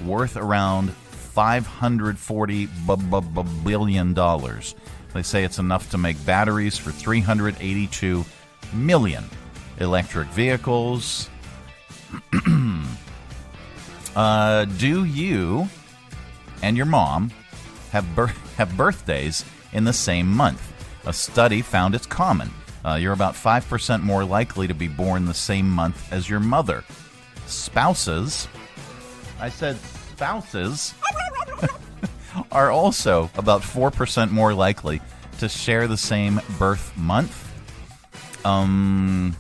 worth 0.06 0.36
around 0.36 0.92
540 0.94 2.66
b- 2.66 2.70
b- 2.88 3.20
b- 3.22 3.44
billion 3.64 4.14
dollars. 4.14 4.76
They 5.14 5.24
say 5.24 5.44
it's 5.44 5.60
enough 5.60 5.90
to 5.92 5.98
make 5.98 6.24
batteries 6.26 6.78
for 6.78 6.92
382 6.92 8.26
million 8.74 9.24
electric 9.80 10.28
vehicles. 10.30 11.30
uh, 14.16 14.66
do 14.66 15.06
you 15.06 15.70
and 16.62 16.76
your 16.78 16.86
mom 16.86 17.32
have 17.92 18.16
bir- 18.16 18.28
have 18.58 18.76
birthdays 18.76 19.46
in 19.72 19.86
the 19.86 19.94
same 19.94 20.28
month? 20.28 20.68
A 21.06 21.14
study 21.14 21.62
found 21.62 21.96
it's 21.96 22.06
common. 22.06 22.52
Uh, 22.84 22.96
you're 22.96 23.14
about 23.14 23.36
5% 23.36 24.02
more 24.02 24.24
likely 24.24 24.68
to 24.68 24.74
be 24.74 24.88
born 24.88 25.26
the 25.26 25.34
same 25.34 25.70
month 25.70 26.12
as 26.12 26.30
your 26.30 26.40
mother. 26.40 26.84
Spouses, 27.46 28.48
I 29.40 29.50
said 29.50 29.78
spouses, 29.78 30.94
are 32.52 32.72
also 32.72 33.30
about 33.38 33.62
4% 33.62 34.32
more 34.32 34.54
likely 34.54 35.02
to 35.40 35.50
share 35.50 35.88
the 35.88 35.98
same 35.98 36.40
birth 36.58 36.96
month. 36.98 37.48
Um, 38.46 39.36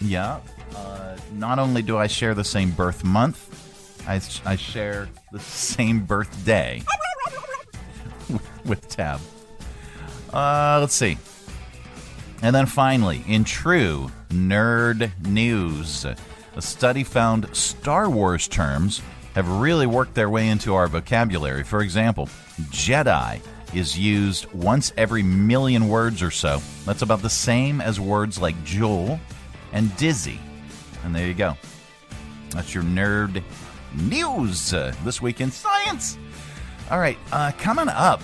yeah. 0.00 0.40
Uh, 0.74 1.16
not 1.32 1.58
only 1.58 1.82
do 1.82 1.96
I 1.96 2.06
share 2.06 2.34
the 2.34 2.44
same 2.44 2.70
birth 2.70 3.04
month, 3.04 3.52
I, 4.08 4.20
I 4.44 4.56
share 4.56 5.08
the 5.32 5.40
same 5.40 6.04
birthday 6.04 6.82
with 8.64 8.88
Tab. 8.88 9.20
Uh, 10.32 10.78
let's 10.80 10.94
see. 10.94 11.18
And 12.42 12.54
then 12.54 12.66
finally, 12.66 13.24
in 13.26 13.44
true 13.44 14.10
nerd 14.28 15.10
news, 15.26 16.04
a 16.04 16.62
study 16.62 17.04
found 17.04 17.54
Star 17.54 18.08
Wars 18.08 18.48
terms 18.48 19.02
have 19.34 19.48
really 19.48 19.86
worked 19.86 20.14
their 20.14 20.30
way 20.30 20.48
into 20.48 20.74
our 20.74 20.86
vocabulary. 20.86 21.62
For 21.62 21.82
example, 21.82 22.28
Jedi 22.70 23.40
is 23.74 23.98
used 23.98 24.50
once 24.52 24.92
every 24.96 25.22
million 25.22 25.88
words 25.88 26.22
or 26.22 26.30
so. 26.30 26.62
That's 26.84 27.02
about 27.02 27.22
the 27.22 27.30
same 27.30 27.80
as 27.80 28.00
words 28.00 28.40
like 28.40 28.62
jewel 28.64 29.20
and 29.72 29.94
dizzy. 29.96 30.40
And 31.04 31.14
there 31.14 31.26
you 31.26 31.34
go. 31.34 31.56
That's 32.50 32.74
your 32.74 32.84
nerd 32.84 33.42
news 33.94 34.72
uh, 34.72 34.94
this 35.04 35.20
week 35.20 35.40
in 35.40 35.50
science. 35.50 36.18
All 36.90 36.98
right, 36.98 37.18
uh, 37.32 37.52
coming 37.58 37.88
up, 37.88 38.22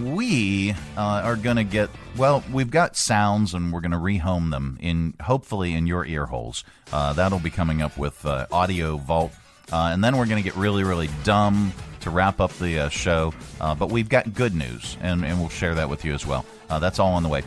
we 0.00 0.72
uh, 0.96 1.22
are 1.24 1.36
going 1.36 1.56
to 1.56 1.64
get 1.64 1.90
well. 2.16 2.42
We've 2.52 2.70
got 2.70 2.96
sounds, 2.96 3.54
and 3.54 3.72
we're 3.72 3.80
going 3.80 3.92
to 3.92 3.98
rehome 3.98 4.50
them 4.50 4.78
in 4.80 5.14
hopefully 5.20 5.74
in 5.74 5.86
your 5.86 6.04
ear 6.04 6.26
holes. 6.26 6.64
Uh, 6.92 7.12
that'll 7.12 7.38
be 7.38 7.50
coming 7.50 7.82
up 7.82 7.96
with 7.96 8.24
uh, 8.24 8.46
Audio 8.50 8.96
Vault, 8.96 9.32
uh, 9.72 9.90
and 9.92 10.02
then 10.02 10.16
we're 10.16 10.26
going 10.26 10.42
to 10.42 10.48
get 10.48 10.56
really, 10.56 10.84
really 10.84 11.08
dumb 11.24 11.72
to 12.00 12.10
wrap 12.10 12.40
up 12.40 12.52
the 12.54 12.80
uh, 12.80 12.88
show. 12.88 13.32
Uh, 13.60 13.74
but 13.74 13.90
we've 13.90 14.08
got 14.08 14.34
good 14.34 14.54
news, 14.54 14.96
and, 15.00 15.24
and 15.24 15.38
we'll 15.38 15.48
share 15.48 15.74
that 15.74 15.88
with 15.88 16.04
you 16.04 16.14
as 16.14 16.26
well. 16.26 16.44
That's 16.68 16.98
all 16.98 17.12
on 17.12 17.22
the 17.22 17.28
way. 17.28 17.42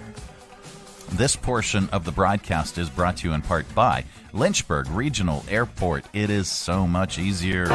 This 1.14 1.36
portion 1.36 1.90
of 1.92 2.06
the 2.06 2.12
broadcast 2.12 2.78
is 2.78 2.90
brought 2.90 3.18
to 3.18 3.28
you 3.28 3.34
in 3.34 3.42
part 3.42 3.74
by 3.74 4.06
Lynchburg 4.34 4.88
Regional 4.90 5.44
Airport. 5.50 6.06
It 6.14 6.30
is 6.30 6.48
so 6.48 6.86
much 6.86 7.18
easier. 7.18 7.68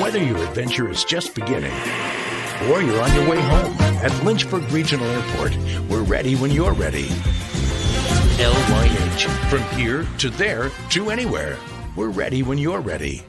Whether 0.00 0.22
your 0.22 0.38
adventure 0.38 0.88
is 0.88 1.04
just 1.04 1.34
beginning 1.34 1.74
or 2.70 2.82
you're 2.82 3.02
on 3.02 3.14
your 3.14 3.28
way 3.28 3.40
home, 3.40 3.72
at 4.02 4.24
Lynchburg 4.24 4.70
Regional 4.70 5.06
Airport, 5.06 5.56
we're 5.88 6.02
ready 6.02 6.34
when 6.34 6.50
you're 6.50 6.74
ready. 6.74 7.06
LYH. 8.38 9.26
From 9.48 9.62
here 9.78 10.06
to 10.18 10.30
there 10.30 10.70
to 10.90 11.10
anywhere. 11.10 11.56
We're 11.96 12.10
ready 12.10 12.42
when 12.42 12.58
you're 12.58 12.80
ready. 12.80 13.24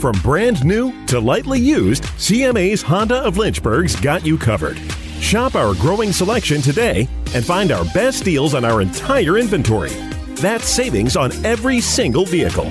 From 0.00 0.12
brand 0.22 0.64
new 0.64 1.06
to 1.06 1.20
lightly 1.20 1.58
used, 1.58 2.04
CMA's 2.04 2.82
Honda 2.82 3.22
of 3.22 3.38
Lynchburg's 3.38 3.96
got 3.96 4.24
you 4.24 4.38
covered. 4.38 4.78
Shop 5.20 5.54
our 5.54 5.74
growing 5.74 6.12
selection 6.12 6.62
today 6.62 7.08
and 7.34 7.44
find 7.44 7.72
our 7.72 7.84
best 7.92 8.24
deals 8.24 8.54
on 8.54 8.64
our 8.64 8.80
entire 8.80 9.38
inventory. 9.38 9.90
That's 10.36 10.68
savings 10.68 11.16
on 11.16 11.32
every 11.44 11.80
single 11.80 12.24
vehicle. 12.24 12.70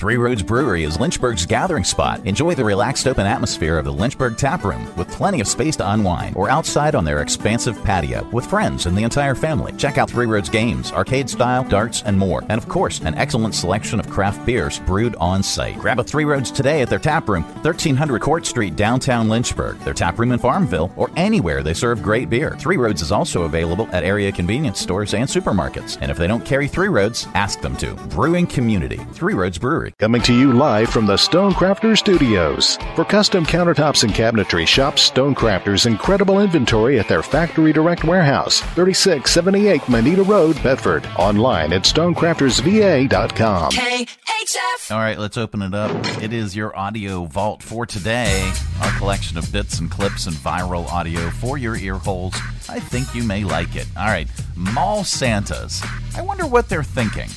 Three 0.00 0.16
Roads 0.16 0.42
Brewery 0.42 0.84
is 0.84 0.98
Lynchburg's 0.98 1.44
gathering 1.44 1.84
spot. 1.84 2.24
Enjoy 2.24 2.54
the 2.54 2.64
relaxed 2.64 3.06
open 3.06 3.26
atmosphere 3.26 3.76
of 3.76 3.84
the 3.84 3.92
Lynchburg 3.92 4.38
Tap 4.38 4.64
Room 4.64 4.90
with 4.96 5.10
plenty 5.10 5.42
of 5.42 5.46
space 5.46 5.76
to 5.76 5.90
unwind 5.92 6.34
or 6.36 6.48
outside 6.48 6.94
on 6.94 7.04
their 7.04 7.20
expansive 7.20 7.78
patio 7.84 8.26
with 8.32 8.46
friends 8.46 8.86
and 8.86 8.96
the 8.96 9.02
entire 9.02 9.34
family. 9.34 9.72
Check 9.72 9.98
out 9.98 10.08
Three 10.08 10.24
Roads 10.24 10.48
games, 10.48 10.90
arcade 10.90 11.28
style, 11.28 11.64
darts, 11.64 12.02
and 12.06 12.18
more. 12.18 12.42
And 12.48 12.52
of 12.52 12.66
course, 12.66 13.00
an 13.00 13.14
excellent 13.16 13.54
selection 13.54 14.00
of 14.00 14.08
craft 14.08 14.46
beers 14.46 14.78
brewed 14.78 15.16
on 15.16 15.42
site. 15.42 15.76
Grab 15.76 15.98
a 15.98 16.02
Three 16.02 16.24
Roads 16.24 16.50
today 16.50 16.80
at 16.80 16.88
their 16.88 16.98
tap 16.98 17.28
room, 17.28 17.42
1300 17.42 18.22
Court 18.22 18.46
Street, 18.46 18.76
downtown 18.76 19.28
Lynchburg, 19.28 19.80
their 19.80 19.92
tap 19.92 20.18
room 20.18 20.32
in 20.32 20.38
Farmville, 20.38 20.90
or 20.96 21.10
anywhere 21.16 21.62
they 21.62 21.74
serve 21.74 22.02
great 22.02 22.30
beer. 22.30 22.56
Three 22.58 22.78
Roads 22.78 23.02
is 23.02 23.12
also 23.12 23.42
available 23.42 23.86
at 23.92 24.04
area 24.04 24.32
convenience 24.32 24.80
stores 24.80 25.12
and 25.12 25.28
supermarkets. 25.28 25.98
And 26.00 26.10
if 26.10 26.16
they 26.16 26.26
don't 26.26 26.46
carry 26.46 26.68
Three 26.68 26.88
Roads, 26.88 27.26
ask 27.34 27.60
them 27.60 27.76
to. 27.76 27.92
Brewing 28.08 28.46
Community, 28.46 28.96
Three 29.12 29.34
Roads 29.34 29.58
Brewery. 29.58 29.89
Coming 29.98 30.22
to 30.22 30.34
you 30.34 30.52
live 30.52 30.90
from 30.90 31.06
the 31.06 31.14
Stonecrafter 31.14 31.96
Studios. 31.96 32.78
For 32.94 33.04
custom 33.04 33.44
countertops 33.44 34.04
and 34.04 34.12
cabinetry, 34.12 34.66
shop 34.66 34.94
Stonecrafter's 34.96 35.86
incredible 35.86 36.40
inventory 36.40 36.98
at 36.98 37.08
their 37.08 37.22
Factory 37.22 37.72
Direct 37.72 38.04
Warehouse, 38.04 38.60
3678 38.60 39.88
Moneta 39.88 40.22
Road, 40.22 40.62
Bedford. 40.62 41.06
Online 41.16 41.72
at 41.72 41.82
stonecraftersva.com. 41.82 43.72
KHF. 43.72 44.90
All 44.90 44.98
right, 44.98 45.18
let's 45.18 45.36
open 45.36 45.62
it 45.62 45.74
up. 45.74 45.90
It 46.22 46.32
is 46.32 46.56
your 46.56 46.76
audio 46.76 47.24
vault 47.24 47.62
for 47.62 47.86
today. 47.86 48.52
Our 48.82 48.98
collection 48.98 49.38
of 49.38 49.50
bits 49.52 49.78
and 49.78 49.90
clips 49.90 50.26
and 50.26 50.36
viral 50.36 50.86
audio 50.88 51.30
for 51.30 51.58
your 51.58 51.76
ear 51.76 51.94
holes. 51.94 52.34
I 52.68 52.80
think 52.80 53.14
you 53.14 53.22
may 53.22 53.44
like 53.44 53.76
it. 53.76 53.86
All 53.96 54.06
right, 54.06 54.28
Mall 54.56 55.04
Santas. 55.04 55.82
I 56.16 56.22
wonder 56.22 56.46
what 56.46 56.68
they're 56.68 56.82
thinking. 56.82 57.28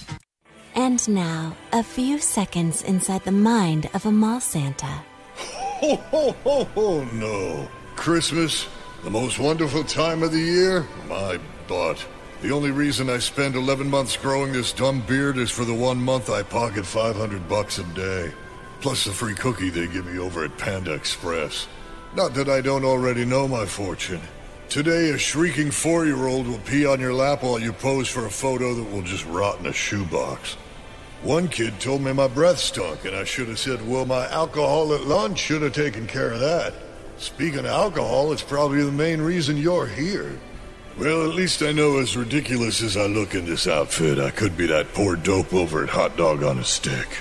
And 0.75 1.07
now, 1.07 1.55
a 1.71 1.83
few 1.83 2.17
seconds 2.17 2.81
inside 2.81 3.23
the 3.23 3.31
mind 3.31 3.89
of 3.93 4.07
a 4.07 4.11
mall 4.11 4.39
Santa. 4.39 5.03
Ho, 5.35 5.95
ho, 5.95 6.35
ho, 6.43 6.63
ho, 6.63 7.03
no. 7.13 7.67
Christmas, 7.95 8.67
the 9.03 9.11
most 9.11 9.37
wonderful 9.37 9.83
time 9.83 10.23
of 10.23 10.31
the 10.31 10.39
year? 10.39 10.87
My 11.07 11.39
butt. 11.67 12.03
The 12.41 12.51
only 12.51 12.71
reason 12.71 13.09
I 13.09 13.19
spend 13.19 13.55
11 13.55 13.87
months 13.87 14.17
growing 14.17 14.51
this 14.51 14.73
dumb 14.73 15.01
beard 15.01 15.37
is 15.37 15.51
for 15.51 15.63
the 15.63 15.73
one 15.73 16.01
month 16.01 16.29
I 16.29 16.41
pocket 16.41 16.85
500 16.85 17.47
bucks 17.47 17.77
a 17.77 17.83
day. 17.93 18.33
Plus 18.81 19.05
the 19.05 19.11
free 19.11 19.35
cookie 19.35 19.69
they 19.69 19.87
give 19.87 20.07
me 20.07 20.17
over 20.17 20.43
at 20.43 20.57
Panda 20.57 20.93
Express. 20.93 21.67
Not 22.15 22.33
that 22.33 22.49
I 22.49 22.61
don't 22.61 22.83
already 22.83 23.25
know 23.25 23.47
my 23.47 23.65
fortune. 23.65 24.21
Today, 24.69 25.11
a 25.11 25.19
shrieking 25.19 25.69
four 25.69 26.05
year 26.05 26.25
old 26.25 26.47
will 26.47 26.57
pee 26.59 26.85
on 26.85 26.99
your 26.99 27.13
lap 27.13 27.43
while 27.43 27.59
you 27.59 27.71
pose 27.73 28.09
for 28.09 28.25
a 28.25 28.31
photo 28.31 28.73
that 28.73 28.91
will 28.91 29.03
just 29.03 29.25
rot 29.27 29.59
in 29.59 29.67
a 29.67 29.73
shoebox. 29.73 30.57
One 31.23 31.47
kid 31.47 31.79
told 31.79 32.01
me 32.01 32.11
my 32.11 32.27
breath 32.27 32.59
stunk, 32.59 33.05
and 33.05 33.15
I 33.15 33.23
should 33.23 33.47
have 33.47 33.57
said, 33.57 33.87
Well, 33.87 34.05
my 34.05 34.27
alcohol 34.27 34.93
at 34.93 35.05
lunch 35.05 35.39
should 35.39 35.61
have 35.61 35.71
taken 35.71 36.05
care 36.05 36.31
of 36.31 36.41
that. 36.41 36.73
Speaking 37.17 37.59
of 37.59 37.65
alcohol, 37.67 38.33
it's 38.33 38.43
probably 38.43 38.83
the 38.83 38.91
main 38.91 39.21
reason 39.21 39.55
you're 39.55 39.87
here. 39.87 40.37
Well, 40.97 41.23
at 41.23 41.33
least 41.33 41.63
I 41.63 41.71
know 41.71 41.97
as 41.99 42.17
ridiculous 42.17 42.83
as 42.83 42.97
I 42.97 43.05
look 43.05 43.35
in 43.35 43.45
this 43.45 43.67
outfit, 43.67 44.19
I 44.19 44.31
could 44.31 44.57
be 44.57 44.67
that 44.67 44.93
poor 44.93 45.15
dope 45.15 45.53
over 45.53 45.83
at 45.83 45.89
Hot 45.89 46.17
Dog 46.17 46.43
on 46.43 46.59
a 46.59 46.63
Stick. 46.63 47.07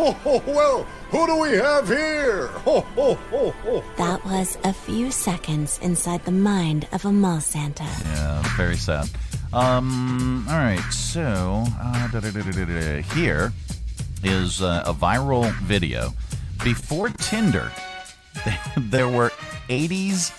Oh, 0.00 0.12
ho, 0.12 0.40
well, 0.46 0.84
who 1.10 1.26
do 1.26 1.40
we 1.40 1.56
have 1.56 1.88
here? 1.88 2.46
Ho, 2.64 2.82
ho, 2.94 3.14
ho, 3.14 3.50
ho. 3.50 3.84
That 3.96 4.24
was 4.24 4.56
a 4.62 4.72
few 4.72 5.10
seconds 5.10 5.80
inside 5.82 6.24
the 6.24 6.30
mind 6.30 6.86
of 6.92 7.04
a 7.04 7.10
mall 7.10 7.40
Santa. 7.40 7.82
Yeah, 7.82 8.40
very 8.56 8.76
sad. 8.76 9.10
Um, 9.52 10.44
all 10.46 10.56
right, 10.56 10.82
so 10.90 11.64
uh, 11.80 13.02
here 13.14 13.52
is 14.22 14.60
uh, 14.60 14.82
a 14.84 14.92
viral 14.92 15.50
video. 15.60 16.12
Before 16.62 17.08
Tinder, 17.08 17.72
there 18.76 19.08
were 19.08 19.30
80s 19.70 20.32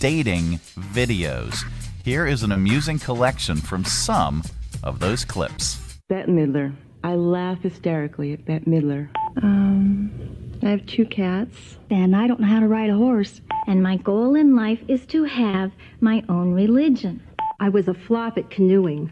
dating 0.00 0.58
videos. 0.76 1.62
Here 2.04 2.26
is 2.26 2.42
an 2.42 2.50
amusing 2.50 2.98
collection 2.98 3.58
from 3.58 3.84
some 3.84 4.42
of 4.82 4.98
those 4.98 5.24
clips. 5.24 5.78
Bette 6.08 6.30
Midler. 6.30 6.74
I 7.04 7.14
laugh 7.14 7.60
hysterically 7.60 8.32
at 8.32 8.44
Bette 8.44 8.64
Midler. 8.64 9.08
Um, 9.40 10.10
I 10.62 10.70
have 10.70 10.84
two 10.86 11.06
cats. 11.06 11.76
And 11.90 12.16
I 12.16 12.26
don't 12.26 12.40
know 12.40 12.48
how 12.48 12.60
to 12.60 12.66
ride 12.66 12.90
a 12.90 12.96
horse. 12.96 13.40
And 13.68 13.82
my 13.82 13.98
goal 13.98 14.34
in 14.34 14.56
life 14.56 14.80
is 14.88 15.06
to 15.06 15.24
have 15.24 15.70
my 16.00 16.24
own 16.28 16.54
religion. 16.54 17.22
I 17.60 17.68
was 17.68 17.88
a 17.88 17.94
flop 17.94 18.38
at 18.38 18.50
canoeing. 18.50 19.10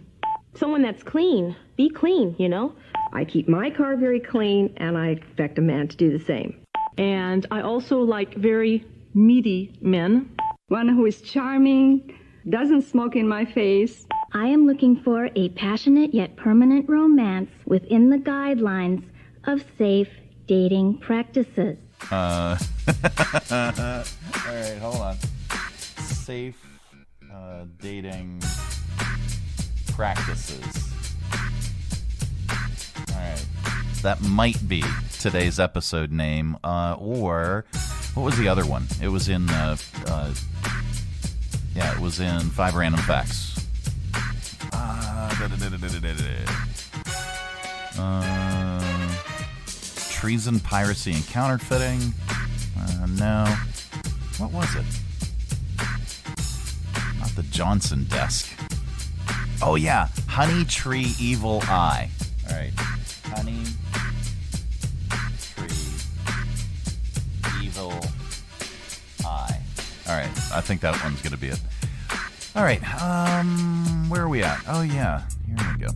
Someone 0.55 0.83
that's 0.83 1.03
clean. 1.03 1.57
Be 1.77 1.91
clean, 1.91 2.37
you 2.39 2.49
know? 2.49 2.75
I 3.13 3.25
keep 3.25 3.49
my 3.49 3.71
car 3.71 3.97
very 3.97 4.21
clean, 4.21 4.73
and 4.77 4.97
I 4.97 5.09
expect 5.09 5.59
a 5.59 5.63
man 5.63 5.89
to 5.89 5.97
do 5.97 6.17
the 6.17 6.25
same. 6.25 6.57
And 6.97 7.45
I 7.51 7.63
also 7.63 7.99
like 7.99 8.35
very 8.35 8.87
meaty 9.15 9.77
men. 9.81 10.31
One 10.69 10.89
who 10.89 11.07
is 11.07 11.21
charming, 11.23 12.17
doesn't 12.49 12.83
smoke 12.83 13.17
in 13.17 13.27
my 13.27 13.45
face. 13.45 14.07
I 14.33 14.47
am 14.47 14.67
looking 14.67 14.97
for 15.03 15.29
a 15.35 15.49
passionate 15.51 16.15
yet 16.15 16.37
permanent 16.37 16.89
romance 16.89 17.51
within 17.65 18.11
the 18.11 18.19
guidelines 18.19 19.03
of 19.45 19.65
safe 19.77 20.09
dating 20.47 20.99
practices. 20.99 21.79
Uh, 22.11 22.57
all 23.51 23.65
right, 24.47 24.79
hold 24.81 24.97
on. 24.97 25.17
Safe 25.99 26.66
uh, 27.37 27.65
dating 27.81 28.43
practices. 29.93 30.93
All 33.11 33.17
right, 33.17 33.47
that 34.03 34.23
might 34.23 34.67
be 34.69 34.83
today's 35.21 35.61
episode 35.61 36.11
name, 36.11 36.57
uh, 36.65 36.97
or 36.99 37.65
what 38.15 38.23
was 38.23 38.39
the 38.39 38.49
other 38.49 38.65
one? 38.65 38.87
It 39.03 39.09
was 39.09 39.29
in, 39.29 39.51
uh, 39.51 39.77
uh, 40.07 40.33
yeah, 41.75 41.93
it 41.95 42.01
was 42.01 42.21
in 42.21 42.41
Five 42.41 42.75
Random 42.75 43.01
Facts. 43.01 43.67
Uh, 44.73 45.31
uh, 47.99 49.17
treason, 50.11 50.61
piracy, 50.61 51.13
and 51.13 51.27
counterfeiting. 51.29 52.15
Uh, 52.79 53.07
no. 53.19 53.57
What 54.39 54.53
was 54.53 54.75
it? 54.77 54.85
The 57.37 57.43
Johnson 57.45 58.05
desk. 58.05 58.49
Oh, 59.63 59.75
yeah. 59.75 60.09
Honey 60.27 60.65
Tree 60.65 61.13
Evil 61.21 61.61
Eye. 61.65 62.09
All 62.49 62.57
right. 62.57 62.73
Honey 63.25 63.63
Tree 65.41 65.67
Evil 67.63 67.93
Eye. 69.23 69.61
All 70.09 70.17
right. 70.17 70.31
I 70.55 70.63
think 70.63 70.81
that 70.81 70.99
one's 71.05 71.21
going 71.21 71.33
to 71.33 71.39
be 71.39 71.49
it. 71.49 71.61
All 72.55 72.63
right. 72.63 72.83
Um, 73.03 74.09
where 74.09 74.23
are 74.23 74.29
we 74.29 74.43
at? 74.43 74.59
Oh, 74.67 74.81
yeah. 74.81 75.23
Here 75.47 75.77
we 75.79 75.85
go. 75.85 75.93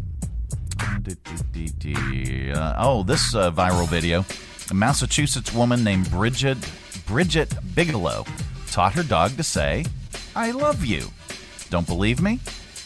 Uh, 2.55 2.75
oh, 2.79 3.03
this 3.03 3.35
uh, 3.35 3.51
viral 3.51 3.89
video. 3.89 4.27
A 4.71 4.75
Massachusetts 4.75 5.55
woman 5.55 5.83
named 5.83 6.11
Bridget 6.11 6.59
Bridget 7.07 7.55
Bigelow 7.75 8.27
taught 8.71 8.93
her 8.93 9.03
dog 9.03 9.37
to 9.39 9.43
say, 9.43 9.87
"I 10.37 10.51
love 10.51 10.85
you." 10.85 11.09
Don't 11.71 11.87
believe 11.87 12.21
me? 12.21 12.41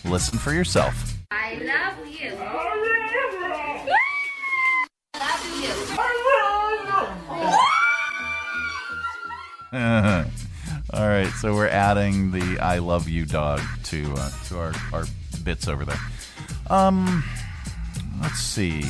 Listen 0.04 0.38
for 0.38 0.52
yourself. 0.52 1.14
I 1.30 1.54
love 1.54 2.06
you. 2.06 2.36
All 10.92 11.08
right, 11.08 11.30
so 11.40 11.54
we're 11.54 11.66
adding 11.66 12.30
the 12.30 12.60
"I 12.60 12.78
love 12.78 13.08
you" 13.08 13.24
dog 13.24 13.60
to 13.84 14.14
uh, 14.16 14.30
to 14.48 14.58
our, 14.58 14.72
our 14.92 15.04
bits 15.42 15.66
over 15.66 15.84
there. 15.84 15.98
Um, 16.68 17.24
let's 18.20 18.38
see. 18.38 18.84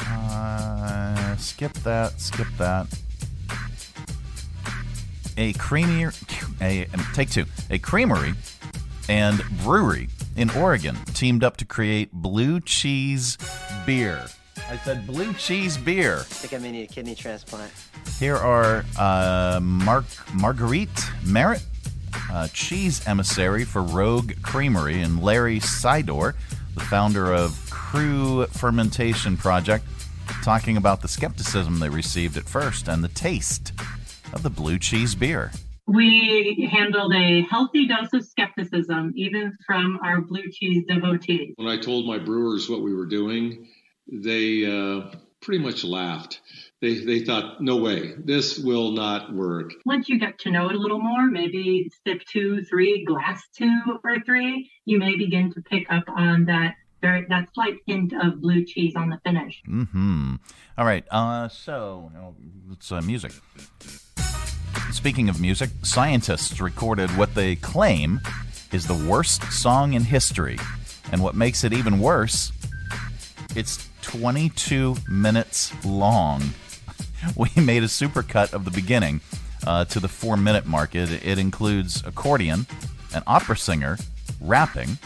Uh, 0.00 1.36
skip 1.36 1.74
that. 1.84 2.18
Skip 2.20 2.48
that. 2.58 2.86
A 5.36 5.52
creamy, 5.52 6.06
a 6.60 6.86
take 7.12 7.30
two. 7.30 7.44
A 7.70 7.78
creamery 7.78 8.34
and 9.08 9.42
brewery 9.62 10.08
in 10.36 10.50
Oregon 10.50 10.96
teamed 11.14 11.44
up 11.44 11.56
to 11.58 11.64
create 11.64 12.12
blue 12.12 12.60
cheese 12.60 13.38
beer. 13.86 14.26
I 14.68 14.76
said 14.78 15.06
blue 15.06 15.32
cheese 15.34 15.76
beer. 15.76 16.18
I 16.20 16.22
think 16.22 16.54
I 16.54 16.58
may 16.58 16.72
need 16.72 16.84
a 16.84 16.92
kidney 16.92 17.14
transplant. 17.14 17.70
Here 18.18 18.36
are 18.36 18.84
uh, 18.98 19.60
Mark 19.62 20.06
Marguerite 20.32 21.10
Merritt, 21.24 21.64
uh, 22.30 22.48
cheese 22.48 23.06
emissary 23.06 23.64
for 23.64 23.82
Rogue 23.82 24.32
Creamery, 24.42 25.02
and 25.02 25.22
Larry 25.22 25.60
Sidor, 25.60 26.34
the 26.74 26.80
founder 26.80 27.32
of 27.32 27.58
Crux 27.70 28.58
Fermentation 28.58 29.36
Project, 29.36 29.84
talking 30.42 30.76
about 30.76 31.02
the 31.02 31.08
skepticism 31.08 31.78
they 31.78 31.88
received 31.88 32.36
at 32.36 32.44
first 32.44 32.88
and 32.88 33.04
the 33.04 33.08
taste 33.08 33.72
of 34.32 34.42
the 34.42 34.50
blue 34.50 34.78
cheese 34.78 35.14
beer. 35.14 35.52
We 35.86 36.68
handled 36.72 37.14
a 37.14 37.42
healthy 37.42 37.86
dose 37.86 38.12
of 38.12 38.24
skepticism, 38.24 39.12
even 39.16 39.56
from 39.66 39.98
our 40.02 40.22
blue 40.22 40.50
cheese 40.50 40.84
devotees. 40.88 41.54
When 41.56 41.68
I 41.68 41.76
told 41.78 42.06
my 42.06 42.18
brewers 42.18 42.68
what 42.70 42.82
we 42.82 42.94
were 42.94 43.06
doing, 43.06 43.68
they 44.10 44.64
uh, 44.64 45.10
pretty 45.42 45.62
much 45.62 45.84
laughed. 45.84 46.40
They, 46.80 47.04
they 47.04 47.20
thought, 47.20 47.60
no 47.60 47.76
way, 47.76 48.14
this 48.18 48.58
will 48.58 48.92
not 48.92 49.34
work. 49.34 49.72
Once 49.84 50.08
you 50.08 50.18
get 50.18 50.38
to 50.40 50.50
know 50.50 50.68
it 50.68 50.74
a 50.74 50.78
little 50.78 51.00
more, 51.00 51.26
maybe 51.26 51.90
sip 52.06 52.22
two, 52.24 52.64
three, 52.64 53.04
glass 53.04 53.42
two 53.56 53.82
or 54.02 54.20
three, 54.24 54.70
you 54.84 54.98
may 54.98 55.16
begin 55.16 55.52
to 55.52 55.62
pick 55.62 55.90
up 55.90 56.04
on 56.08 56.46
that 56.46 56.74
very 57.00 57.26
that 57.28 57.48
slight 57.54 57.74
hint 57.86 58.14
of 58.14 58.40
blue 58.40 58.64
cheese 58.64 58.94
on 58.96 59.10
the 59.10 59.20
finish. 59.24 59.62
Hmm. 59.66 60.36
All 60.78 60.86
right. 60.86 61.04
Uh, 61.10 61.48
so 61.48 62.10
it's 62.72 62.90
uh, 62.90 63.02
music. 63.02 63.32
Speaking 64.92 65.28
of 65.28 65.40
music, 65.40 65.70
scientists 65.82 66.60
recorded 66.60 67.10
what 67.16 67.34
they 67.34 67.56
claim 67.56 68.20
is 68.72 68.86
the 68.86 69.08
worst 69.08 69.52
song 69.52 69.92
in 69.94 70.04
history, 70.04 70.58
and 71.12 71.22
what 71.22 71.34
makes 71.34 71.64
it 71.64 71.72
even 71.72 71.98
worse, 72.00 72.52
it's 73.54 73.88
22 74.02 74.96
minutes 75.08 75.72
long. 75.84 76.42
We 77.36 77.48
made 77.56 77.82
a 77.82 77.86
supercut 77.86 78.52
of 78.52 78.66
the 78.66 78.70
beginning 78.70 79.22
uh, 79.66 79.86
to 79.86 79.98
the 79.98 80.08
four 80.08 80.36
minute 80.36 80.66
mark. 80.66 80.94
It, 80.94 81.24
it 81.24 81.38
includes 81.38 82.02
accordion, 82.04 82.66
an 83.14 83.22
opera 83.26 83.56
singer, 83.56 83.96
rapping, 84.40 84.98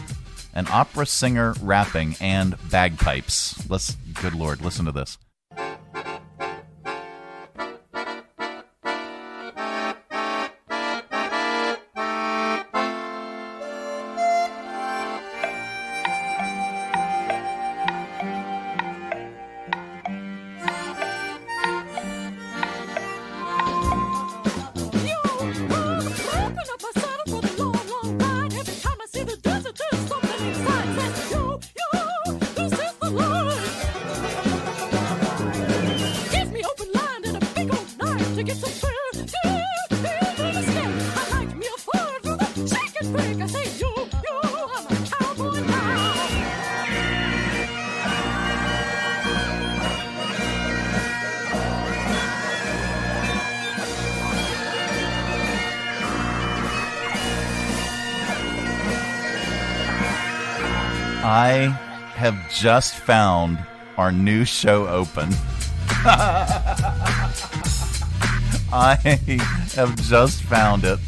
an 0.52 0.66
opera 0.68 1.06
singer 1.06 1.54
rapping, 1.62 2.16
and 2.20 2.56
bagpipes. 2.70 3.70
Let's, 3.70 3.94
good 4.20 4.34
lord, 4.34 4.60
listen 4.60 4.84
to 4.86 4.92
this. 4.92 5.16
Just 62.60 62.96
found 62.96 63.56
our 63.96 64.10
new 64.10 64.44
show 64.44 64.88
open. 64.88 65.28
I 68.72 68.96
have 69.76 69.94
just 70.02 70.42
found 70.42 70.82
it. 70.84 70.98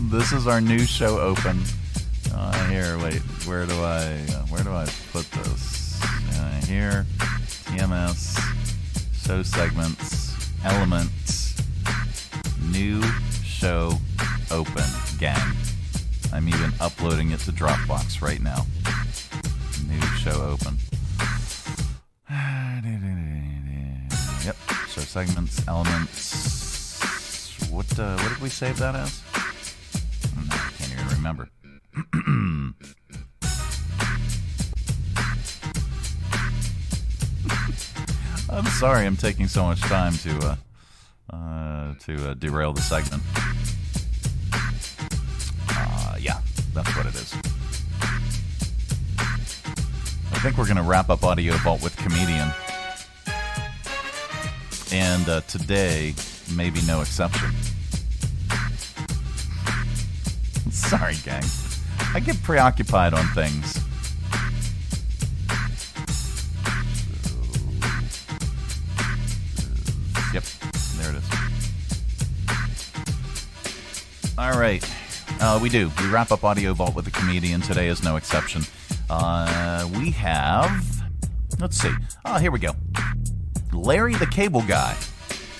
This 0.00 0.32
is 0.32 0.48
our 0.48 0.60
new 0.60 0.80
show 0.80 1.20
open. 1.20 1.62
Uh, 2.34 2.68
here, 2.68 2.98
wait, 2.98 3.20
where 3.46 3.66
do 3.66 3.74
I 3.74 4.16
where 4.50 4.64
do 4.64 4.70
I 4.70 4.86
put 5.12 5.30
this? 5.30 6.02
Uh, 6.02 6.60
here, 6.66 7.06
TMS, 7.66 8.36
show 9.24 9.44
segments, 9.44 10.34
elements, 10.64 11.54
new 12.64 13.00
show 13.44 13.92
open, 14.50 14.84
gang. 15.18 15.54
I'm 16.32 16.48
even 16.48 16.72
uploading 16.80 17.30
it 17.30 17.38
to 17.40 17.52
Dropbox 17.52 18.20
right 18.20 18.42
now. 18.42 18.66
New 19.88 20.00
show 20.18 20.42
open. 20.42 20.76
Segments, 25.24 25.66
elements. 25.66 27.56
What 27.70 27.98
uh, 27.98 28.18
what 28.18 28.28
did 28.28 28.38
we 28.38 28.50
save 28.50 28.76
that 28.76 28.94
as? 28.94 29.22
No, 30.36 30.42
I 30.50 30.70
can't 30.76 30.92
even 30.92 31.08
remember. 31.16 31.48
I'm 38.50 38.66
sorry, 38.78 39.06
I'm 39.06 39.16
taking 39.16 39.48
so 39.48 39.64
much 39.64 39.80
time 39.80 40.12
to 40.18 40.38
uh, 40.38 41.34
uh, 41.34 41.94
to 42.00 42.32
uh, 42.32 42.34
derail 42.34 42.74
the 42.74 42.82
segment. 42.82 43.22
Uh, 45.70 46.16
yeah, 46.20 46.42
that's 46.74 46.94
what 46.94 47.06
it 47.06 47.14
is. 47.14 47.32
I 49.18 50.38
think 50.40 50.58
we're 50.58 50.66
to 50.66 50.82
wrap 50.82 51.08
up 51.08 51.24
Audio 51.24 51.54
Vault 51.54 51.82
with 51.82 51.96
Comedian. 51.96 52.52
And 54.92 55.28
uh, 55.28 55.40
today, 55.42 56.14
maybe 56.54 56.80
no 56.86 57.00
exception. 57.00 57.50
Sorry, 60.70 61.16
gang. 61.24 61.42
I 62.14 62.20
get 62.20 62.40
preoccupied 62.42 63.14
on 63.14 63.26
things. 63.28 63.80
Yep, 70.32 70.44
there 70.98 71.10
it 71.10 71.16
is. 71.16 71.24
All 74.38 74.58
right. 74.58 74.84
Uh, 75.40 75.58
we 75.60 75.68
do. 75.68 75.90
We 76.00 76.08
wrap 76.08 76.30
up 76.30 76.44
Audio 76.44 76.72
Vault 76.74 76.94
with 76.94 77.06
a 77.06 77.10
comedian. 77.10 77.60
Today 77.60 77.88
is 77.88 78.02
no 78.02 78.16
exception. 78.16 78.62
Uh, 79.10 79.88
we 79.98 80.10
have. 80.10 80.84
Let's 81.58 81.78
see. 81.78 81.92
Oh, 82.24 82.38
here 82.38 82.50
we 82.50 82.58
go. 82.58 82.72
Larry 83.76 84.14
the 84.14 84.26
Cable 84.26 84.62
Guy 84.62 84.96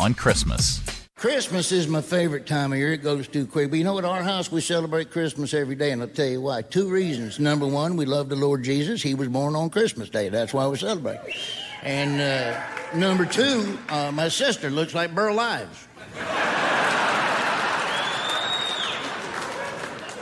on 0.00 0.14
Christmas. 0.14 0.80
Christmas 1.16 1.70
is 1.70 1.86
my 1.86 2.00
favorite 2.00 2.46
time 2.46 2.72
of 2.72 2.78
year. 2.78 2.92
It 2.92 3.02
goes 3.02 3.28
too 3.28 3.46
quick. 3.46 3.70
But 3.70 3.78
you 3.78 3.84
know, 3.84 3.98
at 3.98 4.04
our 4.04 4.22
house, 4.22 4.50
we 4.50 4.60
celebrate 4.60 5.10
Christmas 5.10 5.54
every 5.54 5.74
day, 5.74 5.90
and 5.92 6.02
I'll 6.02 6.08
tell 6.08 6.26
you 6.26 6.40
why. 6.40 6.62
Two 6.62 6.88
reasons. 6.90 7.38
Number 7.38 7.66
one, 7.66 7.96
we 7.96 8.04
love 8.04 8.28
the 8.28 8.36
Lord 8.36 8.62
Jesus. 8.62 9.02
He 9.02 9.14
was 9.14 9.28
born 9.28 9.54
on 9.54 9.70
Christmas 9.70 10.08
Day. 10.08 10.28
That's 10.28 10.52
why 10.52 10.66
we 10.66 10.76
celebrate. 10.76 11.20
And 11.82 12.20
uh, 12.20 12.60
number 12.94 13.26
two, 13.26 13.78
uh, 13.88 14.10
my 14.12 14.28
sister 14.28 14.70
looks 14.70 14.94
like 14.94 15.14
Burl 15.14 15.38
Ives. 15.38 15.88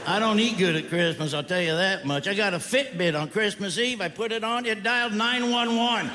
I 0.06 0.18
don't 0.18 0.38
eat 0.38 0.58
good 0.58 0.76
at 0.76 0.88
Christmas, 0.90 1.32
I'll 1.32 1.42
tell 1.42 1.62
you 1.62 1.74
that 1.74 2.04
much. 2.04 2.28
I 2.28 2.34
got 2.34 2.52
a 2.52 2.58
Fitbit 2.58 3.18
on 3.18 3.30
Christmas 3.30 3.78
Eve. 3.78 4.02
I 4.02 4.08
put 4.08 4.32
it 4.32 4.44
on, 4.44 4.66
it 4.66 4.82
dialed 4.82 5.14
911. 5.14 6.10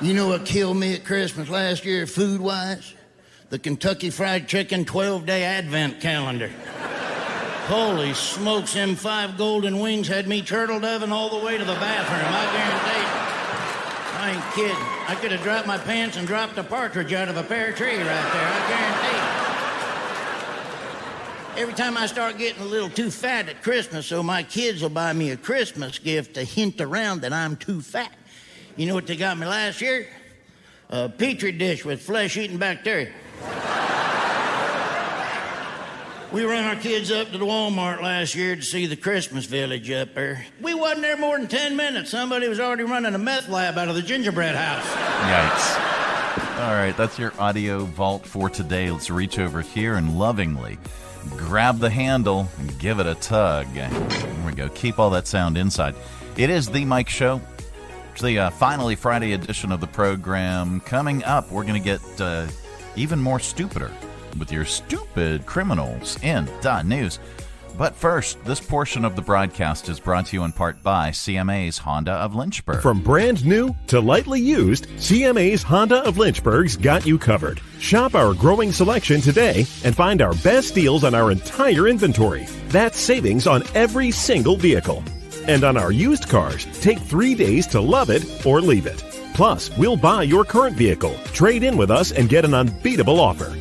You 0.00 0.14
know 0.14 0.28
what 0.28 0.44
killed 0.44 0.76
me 0.76 0.94
at 0.94 1.04
Christmas 1.04 1.48
last 1.48 1.84
year, 1.84 2.06
food 2.06 2.40
wise? 2.40 2.94
The 3.50 3.58
Kentucky 3.58 4.10
Fried 4.10 4.46
Chicken 4.46 4.84
12 4.84 5.26
day 5.26 5.42
advent 5.42 6.00
calendar. 6.00 6.52
Holy 7.66 8.14
smokes, 8.14 8.74
them 8.74 8.94
five 8.94 9.36
golden 9.36 9.80
wings 9.80 10.06
had 10.06 10.28
me 10.28 10.40
turtle 10.40 10.78
doving 10.78 11.10
all 11.10 11.36
the 11.36 11.44
way 11.44 11.58
to 11.58 11.64
the 11.64 11.74
bathroom. 11.74 12.20
I 12.24 12.44
guarantee. 12.54 13.08
I 14.20 14.30
ain't 14.34 14.54
kidding. 14.54 14.86
I 15.08 15.16
could 15.20 15.32
have 15.32 15.42
dropped 15.42 15.66
my 15.66 15.78
pants 15.78 16.16
and 16.16 16.28
dropped 16.28 16.56
a 16.58 16.62
partridge 16.62 17.12
out 17.12 17.28
of 17.28 17.36
a 17.36 17.42
pear 17.42 17.72
tree 17.72 17.96
right 17.96 18.04
there. 18.04 18.48
I 18.48 18.68
guarantee. 18.68 19.38
Every 21.60 21.74
time 21.74 21.96
I 21.96 22.06
start 22.06 22.38
getting 22.38 22.62
a 22.62 22.66
little 22.66 22.88
too 22.88 23.10
fat 23.10 23.48
at 23.48 23.64
Christmas, 23.64 24.06
so 24.06 24.22
my 24.22 24.44
kids 24.44 24.80
will 24.80 24.90
buy 24.90 25.12
me 25.12 25.32
a 25.32 25.36
Christmas 25.36 25.98
gift 25.98 26.34
to 26.34 26.44
hint 26.44 26.80
around 26.80 27.22
that 27.22 27.32
I'm 27.32 27.56
too 27.56 27.80
fat. 27.80 28.12
You 28.78 28.86
know 28.86 28.94
what 28.94 29.08
they 29.08 29.16
got 29.16 29.36
me 29.36 29.44
last 29.44 29.80
year? 29.80 30.06
A 30.88 31.08
petri 31.08 31.50
dish 31.50 31.84
with 31.84 32.00
flesh 32.00 32.36
eating 32.36 32.58
bacteria. 32.58 33.12
We 36.30 36.44
run 36.44 36.62
our 36.62 36.76
kids 36.76 37.10
up 37.10 37.32
to 37.32 37.38
the 37.38 37.44
Walmart 37.44 38.00
last 38.00 38.36
year 38.36 38.54
to 38.54 38.62
see 38.62 38.86
the 38.86 38.94
Christmas 38.94 39.46
village 39.46 39.90
up 39.90 40.14
there. 40.14 40.46
We 40.60 40.74
wasn't 40.74 41.02
there 41.02 41.16
more 41.16 41.36
than 41.36 41.48
10 41.48 41.74
minutes. 41.74 42.10
Somebody 42.10 42.46
was 42.46 42.60
already 42.60 42.84
running 42.84 43.16
a 43.16 43.18
meth 43.18 43.48
lab 43.48 43.76
out 43.78 43.88
of 43.88 43.96
the 43.96 44.02
gingerbread 44.02 44.54
house. 44.54 44.86
Yikes. 45.26 46.60
All 46.60 46.74
right, 46.74 46.96
that's 46.96 47.18
your 47.18 47.32
audio 47.40 47.80
vault 47.84 48.24
for 48.24 48.48
today. 48.48 48.92
Let's 48.92 49.10
reach 49.10 49.40
over 49.40 49.60
here 49.60 49.96
and 49.96 50.16
lovingly 50.16 50.78
grab 51.36 51.80
the 51.80 51.90
handle 51.90 52.48
and 52.58 52.78
give 52.78 53.00
it 53.00 53.06
a 53.08 53.16
tug. 53.16 53.66
There 53.74 53.90
we 54.46 54.52
go. 54.52 54.68
Keep 54.68 55.00
all 55.00 55.10
that 55.10 55.26
sound 55.26 55.58
inside. 55.58 55.96
It 56.36 56.48
is 56.48 56.68
The 56.68 56.84
Mike 56.84 57.08
Show. 57.08 57.40
The 58.20 58.38
uh, 58.38 58.50
finally 58.50 58.96
Friday 58.96 59.32
edition 59.32 59.70
of 59.70 59.80
the 59.80 59.86
program. 59.86 60.80
Coming 60.80 61.22
up, 61.22 61.52
we're 61.52 61.62
going 61.62 61.80
to 61.80 61.84
get 61.84 62.20
uh, 62.20 62.48
even 62.96 63.20
more 63.20 63.38
stupider 63.38 63.92
with 64.38 64.50
your 64.50 64.64
stupid 64.64 65.46
criminals 65.46 66.20
in 66.22 66.46
the 66.62 66.82
news. 66.82 67.20
But 67.76 67.94
first, 67.94 68.44
this 68.44 68.58
portion 68.58 69.04
of 69.04 69.14
the 69.14 69.22
broadcast 69.22 69.88
is 69.88 70.00
brought 70.00 70.26
to 70.26 70.36
you 70.36 70.42
in 70.42 70.50
part 70.50 70.82
by 70.82 71.10
CMA's 71.10 71.78
Honda 71.78 72.10
of 72.10 72.34
Lynchburg. 72.34 72.82
From 72.82 73.00
brand 73.00 73.46
new 73.46 73.76
to 73.86 74.00
lightly 74.00 74.40
used, 74.40 74.88
CMA's 74.96 75.62
Honda 75.62 76.02
of 76.04 76.18
Lynchburg's 76.18 76.76
got 76.76 77.06
you 77.06 77.18
covered. 77.18 77.60
Shop 77.78 78.16
our 78.16 78.34
growing 78.34 78.72
selection 78.72 79.20
today 79.20 79.60
and 79.84 79.94
find 79.94 80.22
our 80.22 80.34
best 80.42 80.74
deals 80.74 81.04
on 81.04 81.14
our 81.14 81.30
entire 81.30 81.86
inventory. 81.86 82.46
That's 82.66 82.98
savings 82.98 83.46
on 83.46 83.62
every 83.76 84.10
single 84.10 84.56
vehicle. 84.56 85.04
And 85.48 85.64
on 85.64 85.78
our 85.78 85.90
used 85.90 86.28
cars, 86.28 86.66
take 86.82 86.98
three 86.98 87.34
days 87.34 87.66
to 87.68 87.80
love 87.80 88.10
it 88.10 88.46
or 88.46 88.60
leave 88.60 88.86
it. 88.86 89.02
Plus, 89.32 89.74
we'll 89.78 89.96
buy 89.96 90.22
your 90.22 90.44
current 90.44 90.76
vehicle, 90.76 91.14
trade 91.32 91.62
in 91.62 91.78
with 91.78 91.90
us, 91.90 92.12
and 92.12 92.28
get 92.28 92.44
an 92.44 92.52
unbeatable 92.52 93.18
offer. 93.18 93.56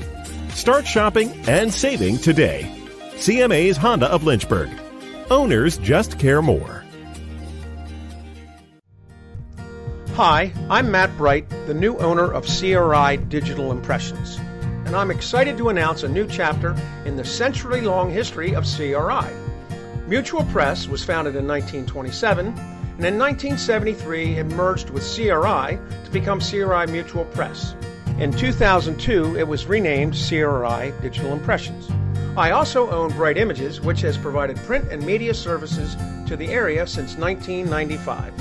Start 0.50 0.86
shopping 0.86 1.32
and 1.48 1.74
saving 1.74 2.18
today. 2.18 2.70
CMA's 3.14 3.78
Honda 3.78 4.08
of 4.08 4.26
Lynchburg. 4.26 4.70
Owners 5.32 5.78
just 5.78 6.20
care 6.20 6.42
more. 6.42 6.84
Hi, 10.16 10.52
I'm 10.70 10.92
Matt 10.92 11.16
Bright, 11.16 11.48
the 11.68 11.74
new 11.74 11.96
owner 12.00 12.34
of 12.34 12.46
CRI 12.46 13.18
Digital 13.30 13.72
Impressions, 13.72 14.38
and 14.86 14.96
I'm 14.96 15.12
excited 15.12 15.58
to 15.60 15.70
announce 15.70 16.04
a 16.04 16.10
new 16.10 16.28
chapter 16.28 16.76
in 17.06 17.16
the 17.16 17.24
century 17.24 17.82
long 17.82 18.10
history 18.10 18.56
of 18.56 18.66
CRI. 18.66 19.47
Mutual 20.08 20.46
Press 20.46 20.88
was 20.88 21.04
founded 21.04 21.36
in 21.36 21.46
1927, 21.46 22.48
and 22.48 23.06
in 23.06 23.20
1973 23.20 24.38
it 24.38 24.46
merged 24.46 24.90
with 24.90 25.04
CRI 25.04 25.78
to 26.06 26.12
become 26.14 26.40
CRI 26.40 26.86
Mutual 26.90 27.26
Press. 27.26 27.76
In 28.18 28.32
2002, 28.32 29.38
it 29.38 29.46
was 29.46 29.66
renamed 29.66 30.14
CRI 30.14 30.94
Digital 31.02 31.34
Impressions. 31.34 31.90
I 32.38 32.52
also 32.52 32.90
own 32.90 33.12
Bright 33.18 33.38
Images, 33.38 33.82
which 33.82 34.00
has 34.00 34.18
provided 34.18 34.56
print 34.60 34.90
and 34.94 35.06
media 35.06 35.34
services 35.34 35.98
to 36.26 36.38
the 36.38 36.48
area 36.48 36.88
since 36.88 37.18
1995. 37.18 38.32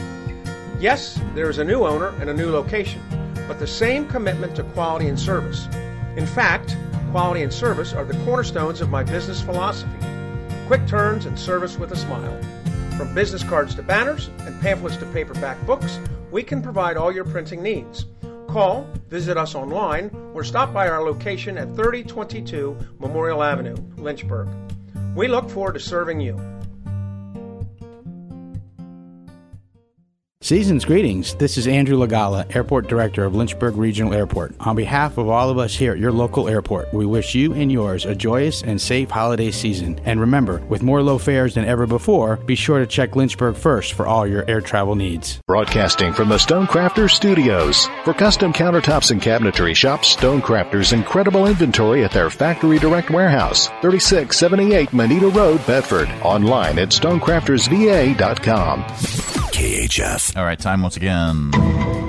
Yes, 0.78 1.20
there 1.34 1.50
is 1.50 1.58
a 1.58 1.64
new 1.64 1.84
owner 1.84 2.10
and 2.20 2.30
a 2.30 2.34
new 2.34 2.52
location, 2.52 3.02
but 3.48 3.58
the 3.58 3.66
same 3.66 4.06
commitment 4.06 4.54
to 4.54 4.62
quality 4.62 5.08
and 5.08 5.18
service. 5.18 5.66
In 6.16 6.26
fact, 6.26 6.76
quality 7.10 7.42
and 7.42 7.52
service 7.52 7.92
are 7.92 8.04
the 8.04 8.16
cornerstones 8.24 8.80
of 8.80 8.88
my 8.88 9.02
business 9.02 9.42
philosophy. 9.42 10.15
Quick 10.66 10.84
turns 10.88 11.26
and 11.26 11.38
service 11.38 11.78
with 11.78 11.92
a 11.92 11.96
smile. 11.96 12.36
From 12.96 13.14
business 13.14 13.44
cards 13.44 13.76
to 13.76 13.84
banners 13.84 14.30
and 14.40 14.60
pamphlets 14.60 14.96
to 14.96 15.06
paperback 15.06 15.64
books, 15.64 16.00
we 16.32 16.42
can 16.42 16.60
provide 16.60 16.96
all 16.96 17.12
your 17.12 17.24
printing 17.24 17.62
needs. 17.62 18.06
Call, 18.48 18.84
visit 19.08 19.36
us 19.36 19.54
online, 19.54 20.10
or 20.34 20.42
stop 20.42 20.74
by 20.74 20.88
our 20.88 21.04
location 21.04 21.56
at 21.56 21.68
3022 21.76 22.76
Memorial 22.98 23.44
Avenue, 23.44 23.76
Lynchburg. 23.96 24.48
We 25.14 25.28
look 25.28 25.48
forward 25.48 25.74
to 25.74 25.80
serving 25.80 26.20
you. 26.20 26.34
Season's 30.46 30.84
greetings. 30.84 31.34
This 31.34 31.58
is 31.58 31.66
Andrew 31.66 31.98
LaGala, 31.98 32.54
Airport 32.54 32.86
Director 32.86 33.24
of 33.24 33.34
Lynchburg 33.34 33.76
Regional 33.76 34.14
Airport. 34.14 34.54
On 34.60 34.76
behalf 34.76 35.18
of 35.18 35.28
all 35.28 35.50
of 35.50 35.58
us 35.58 35.74
here 35.74 35.90
at 35.90 35.98
your 35.98 36.12
local 36.12 36.48
airport, 36.48 36.94
we 36.94 37.04
wish 37.04 37.34
you 37.34 37.52
and 37.52 37.72
yours 37.72 38.04
a 38.04 38.14
joyous 38.14 38.62
and 38.62 38.80
safe 38.80 39.10
holiday 39.10 39.50
season. 39.50 39.98
And 40.04 40.20
remember, 40.20 40.58
with 40.68 40.84
more 40.84 41.02
low 41.02 41.18
fares 41.18 41.54
than 41.54 41.64
ever 41.64 41.84
before, 41.88 42.36
be 42.36 42.54
sure 42.54 42.78
to 42.78 42.86
check 42.86 43.16
Lynchburg 43.16 43.56
first 43.56 43.94
for 43.94 44.06
all 44.06 44.24
your 44.24 44.48
air 44.48 44.60
travel 44.60 44.94
needs. 44.94 45.40
Broadcasting 45.48 46.12
from 46.12 46.28
the 46.28 46.36
Stonecrafters 46.36 47.10
Studios. 47.10 47.88
For 48.04 48.14
custom 48.14 48.52
countertops 48.52 49.10
and 49.10 49.20
cabinetry, 49.20 49.74
shop 49.74 50.02
Stonecrafters' 50.02 50.92
incredible 50.92 51.48
inventory 51.48 52.04
at 52.04 52.12
their 52.12 52.30
Factory 52.30 52.78
Direct 52.78 53.10
Warehouse, 53.10 53.66
3678 53.82 54.92
Moneta 54.92 55.26
Road, 55.26 55.66
Bedford. 55.66 56.08
Online 56.22 56.78
at 56.78 56.90
stonecraftersva.com. 56.90 58.84
KHF. 59.56 60.35
All 60.36 60.44
right, 60.44 60.58
time 60.58 60.82
once 60.82 60.98
again 60.98 61.50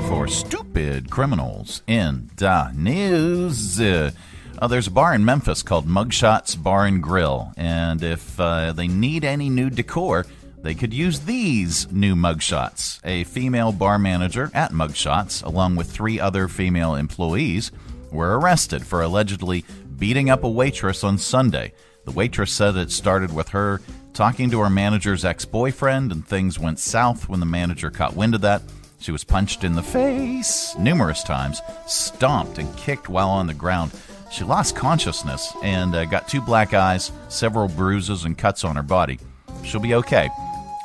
for 0.09 0.27
stupid 0.27 1.09
criminals 1.09 1.81
in 1.87 2.29
the 2.35 2.73
news. 2.73 3.79
Uh, 3.79 4.11
uh, 4.59 4.67
there's 4.67 4.87
a 4.87 4.91
bar 4.91 5.15
in 5.15 5.23
Memphis 5.23 5.63
called 5.63 5.87
Mugshots 5.87 6.61
Bar 6.61 6.87
and 6.87 7.01
Grill, 7.01 7.53
and 7.55 8.03
if 8.03 8.37
uh, 8.37 8.73
they 8.73 8.89
need 8.89 9.23
any 9.23 9.49
new 9.49 9.69
decor, 9.69 10.25
they 10.61 10.75
could 10.75 10.93
use 10.93 11.21
these 11.21 11.89
new 11.89 12.15
mugshots. 12.15 12.99
A 13.05 13.23
female 13.23 13.71
bar 13.71 13.97
manager 13.97 14.51
at 14.53 14.73
Mugshots, 14.73 15.41
along 15.45 15.77
with 15.77 15.89
three 15.89 16.19
other 16.19 16.49
female 16.49 16.95
employees, 16.95 17.71
were 18.11 18.37
arrested 18.37 18.85
for 18.85 19.01
allegedly 19.01 19.63
beating 19.97 20.29
up 20.29 20.43
a 20.43 20.49
waitress 20.49 21.01
on 21.01 21.17
Sunday. 21.17 21.71
The 22.03 22.11
waitress 22.11 22.51
said 22.51 22.75
it 22.75 22.91
started 22.91 23.33
with 23.33 23.49
her 23.49 23.81
talking 24.17 24.49
to 24.49 24.59
her 24.59 24.69
manager's 24.69 25.23
ex 25.23 25.45
boyfriend, 25.45 26.11
and 26.11 26.27
things 26.27 26.57
went 26.57 26.79
south 26.79 27.29
when 27.29 27.39
the 27.39 27.45
manager 27.45 27.91
caught 27.91 28.15
wind 28.15 28.33
of 28.33 28.41
that. 28.41 28.63
She 28.99 29.11
was 29.11 29.23
punched 29.23 29.63
in 29.63 29.73
the 29.73 29.83
face 29.83 30.75
numerous 30.79 31.21
times, 31.21 31.61
stomped, 31.85 32.57
and 32.57 32.75
kicked 32.75 33.09
while 33.09 33.29
on 33.29 33.45
the 33.45 33.53
ground. 33.53 33.91
She 34.31 34.43
lost 34.43 34.75
consciousness 34.75 35.53
and 35.61 35.93
uh, 35.93 36.05
got 36.05 36.27
two 36.27 36.41
black 36.41 36.73
eyes, 36.73 37.11
several 37.29 37.67
bruises, 37.67 38.25
and 38.25 38.35
cuts 38.35 38.63
on 38.63 38.75
her 38.75 38.81
body. 38.81 39.19
She'll 39.63 39.79
be 39.81 39.93
okay. 39.93 40.29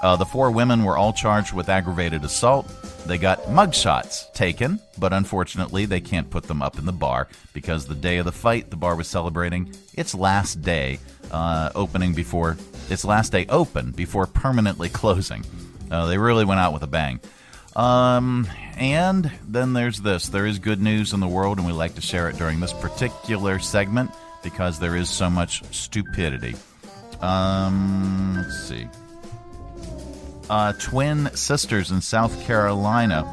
Uh, 0.02 0.16
the 0.16 0.26
four 0.26 0.50
women 0.50 0.84
were 0.84 0.98
all 0.98 1.14
charged 1.14 1.54
with 1.54 1.70
aggravated 1.70 2.24
assault. 2.24 2.70
They 3.06 3.16
got 3.16 3.44
mugshots 3.44 4.30
taken, 4.34 4.78
but 4.98 5.14
unfortunately, 5.14 5.86
they 5.86 6.00
can't 6.00 6.28
put 6.28 6.44
them 6.44 6.60
up 6.60 6.78
in 6.78 6.84
the 6.84 6.92
bar 6.92 7.28
because 7.54 7.86
the 7.86 7.94
day 7.94 8.18
of 8.18 8.26
the 8.26 8.32
fight, 8.32 8.68
the 8.68 8.76
bar 8.76 8.94
was 8.94 9.08
celebrating 9.08 9.72
its 9.94 10.14
last 10.14 10.60
day, 10.60 10.98
uh, 11.30 11.70
opening 11.74 12.14
before 12.14 12.58
its 12.90 13.04
last 13.04 13.32
day 13.32 13.46
open 13.48 13.92
before 13.92 14.26
permanently 14.26 14.88
closing. 14.88 15.44
Uh, 15.90 16.06
they 16.06 16.18
really 16.18 16.44
went 16.44 16.60
out 16.60 16.72
with 16.72 16.82
a 16.82 16.86
bang. 16.86 17.20
Um, 17.74 18.46
and 18.76 19.30
then 19.48 19.72
there's 19.72 20.00
this 20.00 20.28
there 20.28 20.46
is 20.46 20.58
good 20.58 20.80
news 20.80 21.12
in 21.12 21.20
the 21.20 21.28
world, 21.28 21.58
and 21.58 21.66
we 21.66 21.72
like 21.72 21.94
to 21.94 22.00
share 22.00 22.28
it 22.28 22.36
during 22.36 22.60
this 22.60 22.72
particular 22.72 23.58
segment 23.58 24.10
because 24.42 24.78
there 24.78 24.96
is 24.96 25.08
so 25.08 25.30
much 25.30 25.62
stupidity. 25.74 26.54
Um, 27.20 28.34
let's 28.36 28.64
see. 28.64 28.88
Uh, 30.50 30.72
twin 30.78 31.30
sisters 31.34 31.90
in 31.90 32.00
South 32.00 32.44
Carolina 32.44 33.24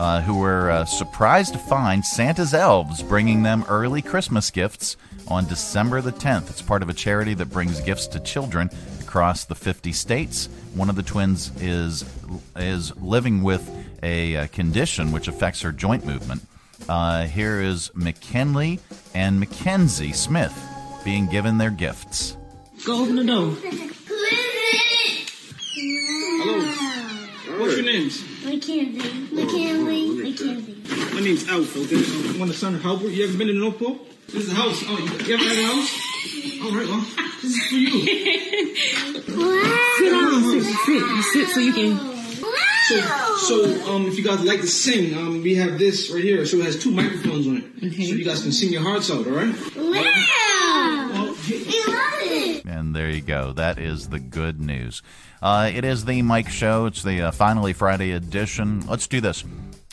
uh, 0.00 0.22
who 0.22 0.38
were 0.38 0.70
uh, 0.70 0.84
surprised 0.86 1.52
to 1.52 1.58
find 1.58 2.02
Santa's 2.02 2.54
elves 2.54 3.02
bringing 3.02 3.42
them 3.42 3.66
early 3.68 4.00
Christmas 4.00 4.50
gifts 4.50 4.96
on 5.28 5.46
December 5.46 6.00
the 6.00 6.10
10th. 6.10 6.48
It's 6.48 6.62
part 6.62 6.82
of 6.82 6.88
a 6.88 6.94
charity 6.94 7.34
that 7.34 7.50
brings 7.50 7.82
gifts 7.82 8.06
to 8.08 8.20
children 8.20 8.70
across 9.02 9.44
the 9.44 9.54
50 9.54 9.92
states. 9.92 10.48
One 10.74 10.88
of 10.88 10.96
the 10.96 11.02
twins 11.02 11.52
is 11.60 12.02
is 12.56 12.96
living 12.96 13.42
with 13.42 13.70
a, 14.02 14.36
uh 14.36 14.46
condition 14.46 15.12
which 15.12 15.28
affects 15.28 15.60
her 15.60 15.70
joint 15.70 16.06
movement. 16.06 16.46
Uh, 16.88 17.26
here 17.26 17.60
is 17.60 17.90
McKinley 17.94 18.80
and 19.14 19.38
Mackenzie 19.38 20.14
Smith 20.14 20.58
being 21.04 21.26
given 21.26 21.58
their 21.58 21.70
gifts. 21.70 22.38
Go 22.86 23.02
open 23.02 23.16
the 23.16 23.24
door. 23.24 23.54
Hello. 26.42 27.58
What's 27.58 27.76
your 27.76 27.84
names? 27.84 28.29
Mackenzie. 28.44 29.28
Mackenzie. 29.32 30.22
Mackenzie. 30.22 31.14
My 31.14 31.20
name's 31.20 31.48
Alf, 31.48 31.76
okay? 31.76 31.96
I'm 31.96 32.38
one 32.38 32.48
of 32.48 32.54
the 32.54 32.60
son 32.60 32.74
of 32.74 32.82
Halbert. 32.82 33.10
You 33.12 33.24
ever 33.24 33.36
been 33.36 33.48
to 33.48 33.52
the 33.52 33.58
North 33.58 33.78
Pole? 33.78 33.98
This 34.26 34.44
is 34.44 34.48
the 34.48 34.54
house. 34.54 34.82
Oh, 34.86 34.98
you 35.26 35.34
ever 35.34 35.44
had 35.44 35.58
a 35.58 35.64
house? 35.66 35.90
All 36.62 36.72
right, 36.74 36.86
well, 36.88 37.04
this 37.42 37.54
is 37.54 37.66
for 37.68 37.74
you. 37.74 37.90
Sit 39.98 40.10
down. 40.10 40.42
Sit, 40.42 40.64
sit, 40.86 41.24
sit 41.32 41.48
so 41.48 41.60
you 41.60 41.72
can. 41.72 41.98
So, 42.88 42.96
so 43.36 43.54
um, 43.94 44.06
if 44.06 44.16
you 44.16 44.24
guys 44.24 44.42
like 44.42 44.60
to 44.62 44.66
sing, 44.66 45.16
um, 45.16 45.42
we 45.42 45.54
have 45.56 45.78
this 45.78 46.10
right 46.10 46.24
here. 46.24 46.44
So 46.46 46.56
it 46.58 46.64
has 46.64 46.76
two 46.82 46.90
microphones 46.90 47.46
on 47.46 47.58
it. 47.58 47.64
Okay. 47.76 48.04
So 48.04 48.14
you 48.14 48.24
guys 48.24 48.42
can 48.42 48.52
sing 48.52 48.72
your 48.72 48.82
hearts 48.82 49.10
out, 49.10 49.26
all 49.26 49.32
right? 49.32 49.54
Wow. 49.76 50.99
There 52.92 53.10
you 53.10 53.20
go. 53.20 53.52
That 53.52 53.78
is 53.78 54.08
the 54.08 54.18
good 54.18 54.60
news. 54.60 55.02
Uh, 55.42 55.70
it 55.72 55.84
is 55.84 56.04
the 56.04 56.22
Mike 56.22 56.48
Show. 56.48 56.86
It's 56.86 57.02
the 57.02 57.22
uh, 57.22 57.30
finally 57.30 57.72
Friday 57.72 58.12
edition. 58.12 58.86
Let's 58.86 59.06
do 59.06 59.20
this. 59.20 59.44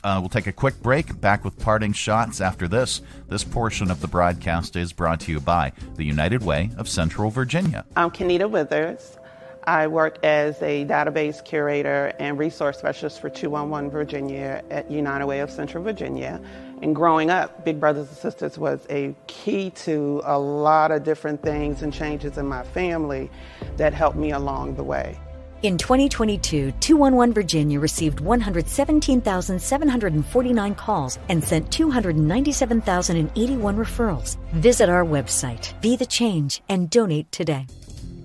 Uh, 0.03 0.17
we'll 0.19 0.29
take 0.29 0.47
a 0.47 0.51
quick 0.51 0.81
break. 0.81 1.19
Back 1.19 1.43
with 1.43 1.59
parting 1.59 1.93
shots 1.93 2.41
after 2.41 2.67
this. 2.67 3.01
This 3.27 3.43
portion 3.43 3.91
of 3.91 4.01
the 4.01 4.07
broadcast 4.07 4.75
is 4.75 4.93
brought 4.93 5.19
to 5.21 5.31
you 5.31 5.39
by 5.39 5.73
the 5.95 6.03
United 6.03 6.43
Way 6.43 6.71
of 6.77 6.87
Central 6.87 7.29
Virginia. 7.29 7.85
I'm 7.95 8.11
Kenita 8.11 8.49
Withers. 8.49 9.17
I 9.65 9.87
work 9.87 10.23
as 10.23 10.61
a 10.61 10.85
database 10.85 11.43
curator 11.43 12.13
and 12.19 12.39
resource 12.39 12.77
specialist 12.79 13.19
for 13.19 13.29
211 13.29 13.91
Virginia 13.91 14.63
at 14.69 14.89
United 14.89 15.25
Way 15.25 15.39
of 15.39 15.51
Central 15.51 15.83
Virginia. 15.83 16.39
And 16.81 16.95
growing 16.95 17.29
up, 17.29 17.65
Big 17.65 17.79
Brothers 17.79 18.09
and 18.09 18.17
Sisters 18.17 18.57
was 18.57 18.85
a 18.89 19.15
key 19.27 19.69
to 19.71 20.21
a 20.25 20.37
lot 20.37 20.91
of 20.91 21.03
different 21.03 21.41
things 21.41 21.81
and 21.81 21.91
changes 21.91 22.37
in 22.37 22.47
my 22.47 22.63
family 22.63 23.31
that 23.77 23.93
helped 23.93 24.17
me 24.17 24.31
along 24.31 24.75
the 24.75 24.83
way. 24.83 25.17
In 25.63 25.79
2022, 25.79 26.71
211 26.73 27.33
Virginia 27.33 27.79
received 27.79 28.19
117,749 28.19 30.75
calls 30.75 31.17
and 31.29 31.43
sent 31.43 31.71
297,081 31.71 33.75
referrals. 33.75 34.37
Visit 34.51 34.87
our 34.87 35.03
website, 35.03 35.81
Be 35.81 35.95
the 35.95 36.05
Change, 36.05 36.61
and 36.69 36.91
donate 36.91 37.31
today. 37.31 37.65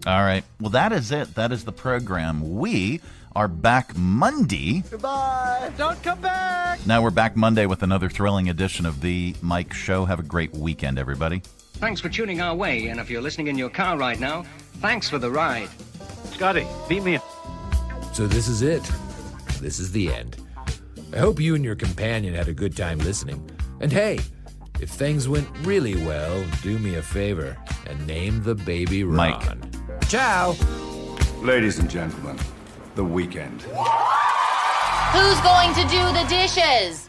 All 0.06 0.20
right. 0.20 0.44
Well, 0.60 0.68
that 0.70 0.92
is 0.92 1.10
it. 1.10 1.34
That 1.36 1.52
is 1.52 1.64
the 1.64 1.72
program. 1.72 2.58
We 2.58 3.00
are 3.34 3.48
back 3.48 3.96
Monday. 3.96 4.82
Goodbye. 4.90 5.70
Don't 5.76 6.02
come 6.02 6.20
back. 6.20 6.84
Now 6.86 7.02
we're 7.02 7.10
back 7.10 7.36
Monday 7.36 7.66
with 7.66 7.82
another 7.82 8.08
thrilling 8.08 8.48
edition 8.48 8.86
of 8.86 9.00
the 9.00 9.34
Mike 9.40 9.72
Show. 9.72 10.04
Have 10.04 10.18
a 10.20 10.22
great 10.24 10.52
weekend, 10.54 10.98
everybody. 10.98 11.42
Thanks 11.74 12.00
for 12.00 12.08
tuning 12.08 12.40
our 12.40 12.54
way, 12.54 12.86
and 12.88 13.00
if 13.00 13.10
you're 13.10 13.22
listening 13.22 13.48
in 13.48 13.58
your 13.58 13.70
car 13.70 13.96
right 13.96 14.20
now, 14.20 14.44
thanks 14.80 15.08
for 15.08 15.18
the 15.18 15.30
ride. 15.30 15.68
Scotty, 16.32 16.66
beat 16.88 17.02
me. 17.02 17.16
up. 17.16 17.24
So 18.14 18.26
this 18.26 18.48
is 18.48 18.62
it. 18.62 18.82
This 19.60 19.78
is 19.80 19.90
the 19.92 20.12
end. 20.12 20.36
I 21.12 21.18
hope 21.18 21.40
you 21.40 21.54
and 21.54 21.64
your 21.64 21.74
companion 21.76 22.34
had 22.34 22.48
a 22.48 22.54
good 22.54 22.76
time 22.76 22.98
listening. 22.98 23.50
And 23.80 23.90
hey, 23.90 24.20
if 24.80 24.90
things 24.90 25.28
went 25.28 25.48
really 25.60 25.94
well, 26.06 26.44
do 26.62 26.78
me 26.78 26.96
a 26.96 27.02
favor 27.02 27.56
and 27.86 28.06
name 28.06 28.42
the 28.42 28.54
baby 28.54 29.04
Ron. 29.04 29.16
Mike. 29.16 30.08
Ciao. 30.08 30.54
Ladies 31.40 31.78
and 31.78 31.90
gentlemen, 31.90 32.38
the 32.94 33.04
weekend. 33.04 33.62
Who's 35.12 35.40
going 35.40 35.74
to 35.74 35.82
do 35.88 36.02
the 36.12 36.26
dishes? 36.28 37.08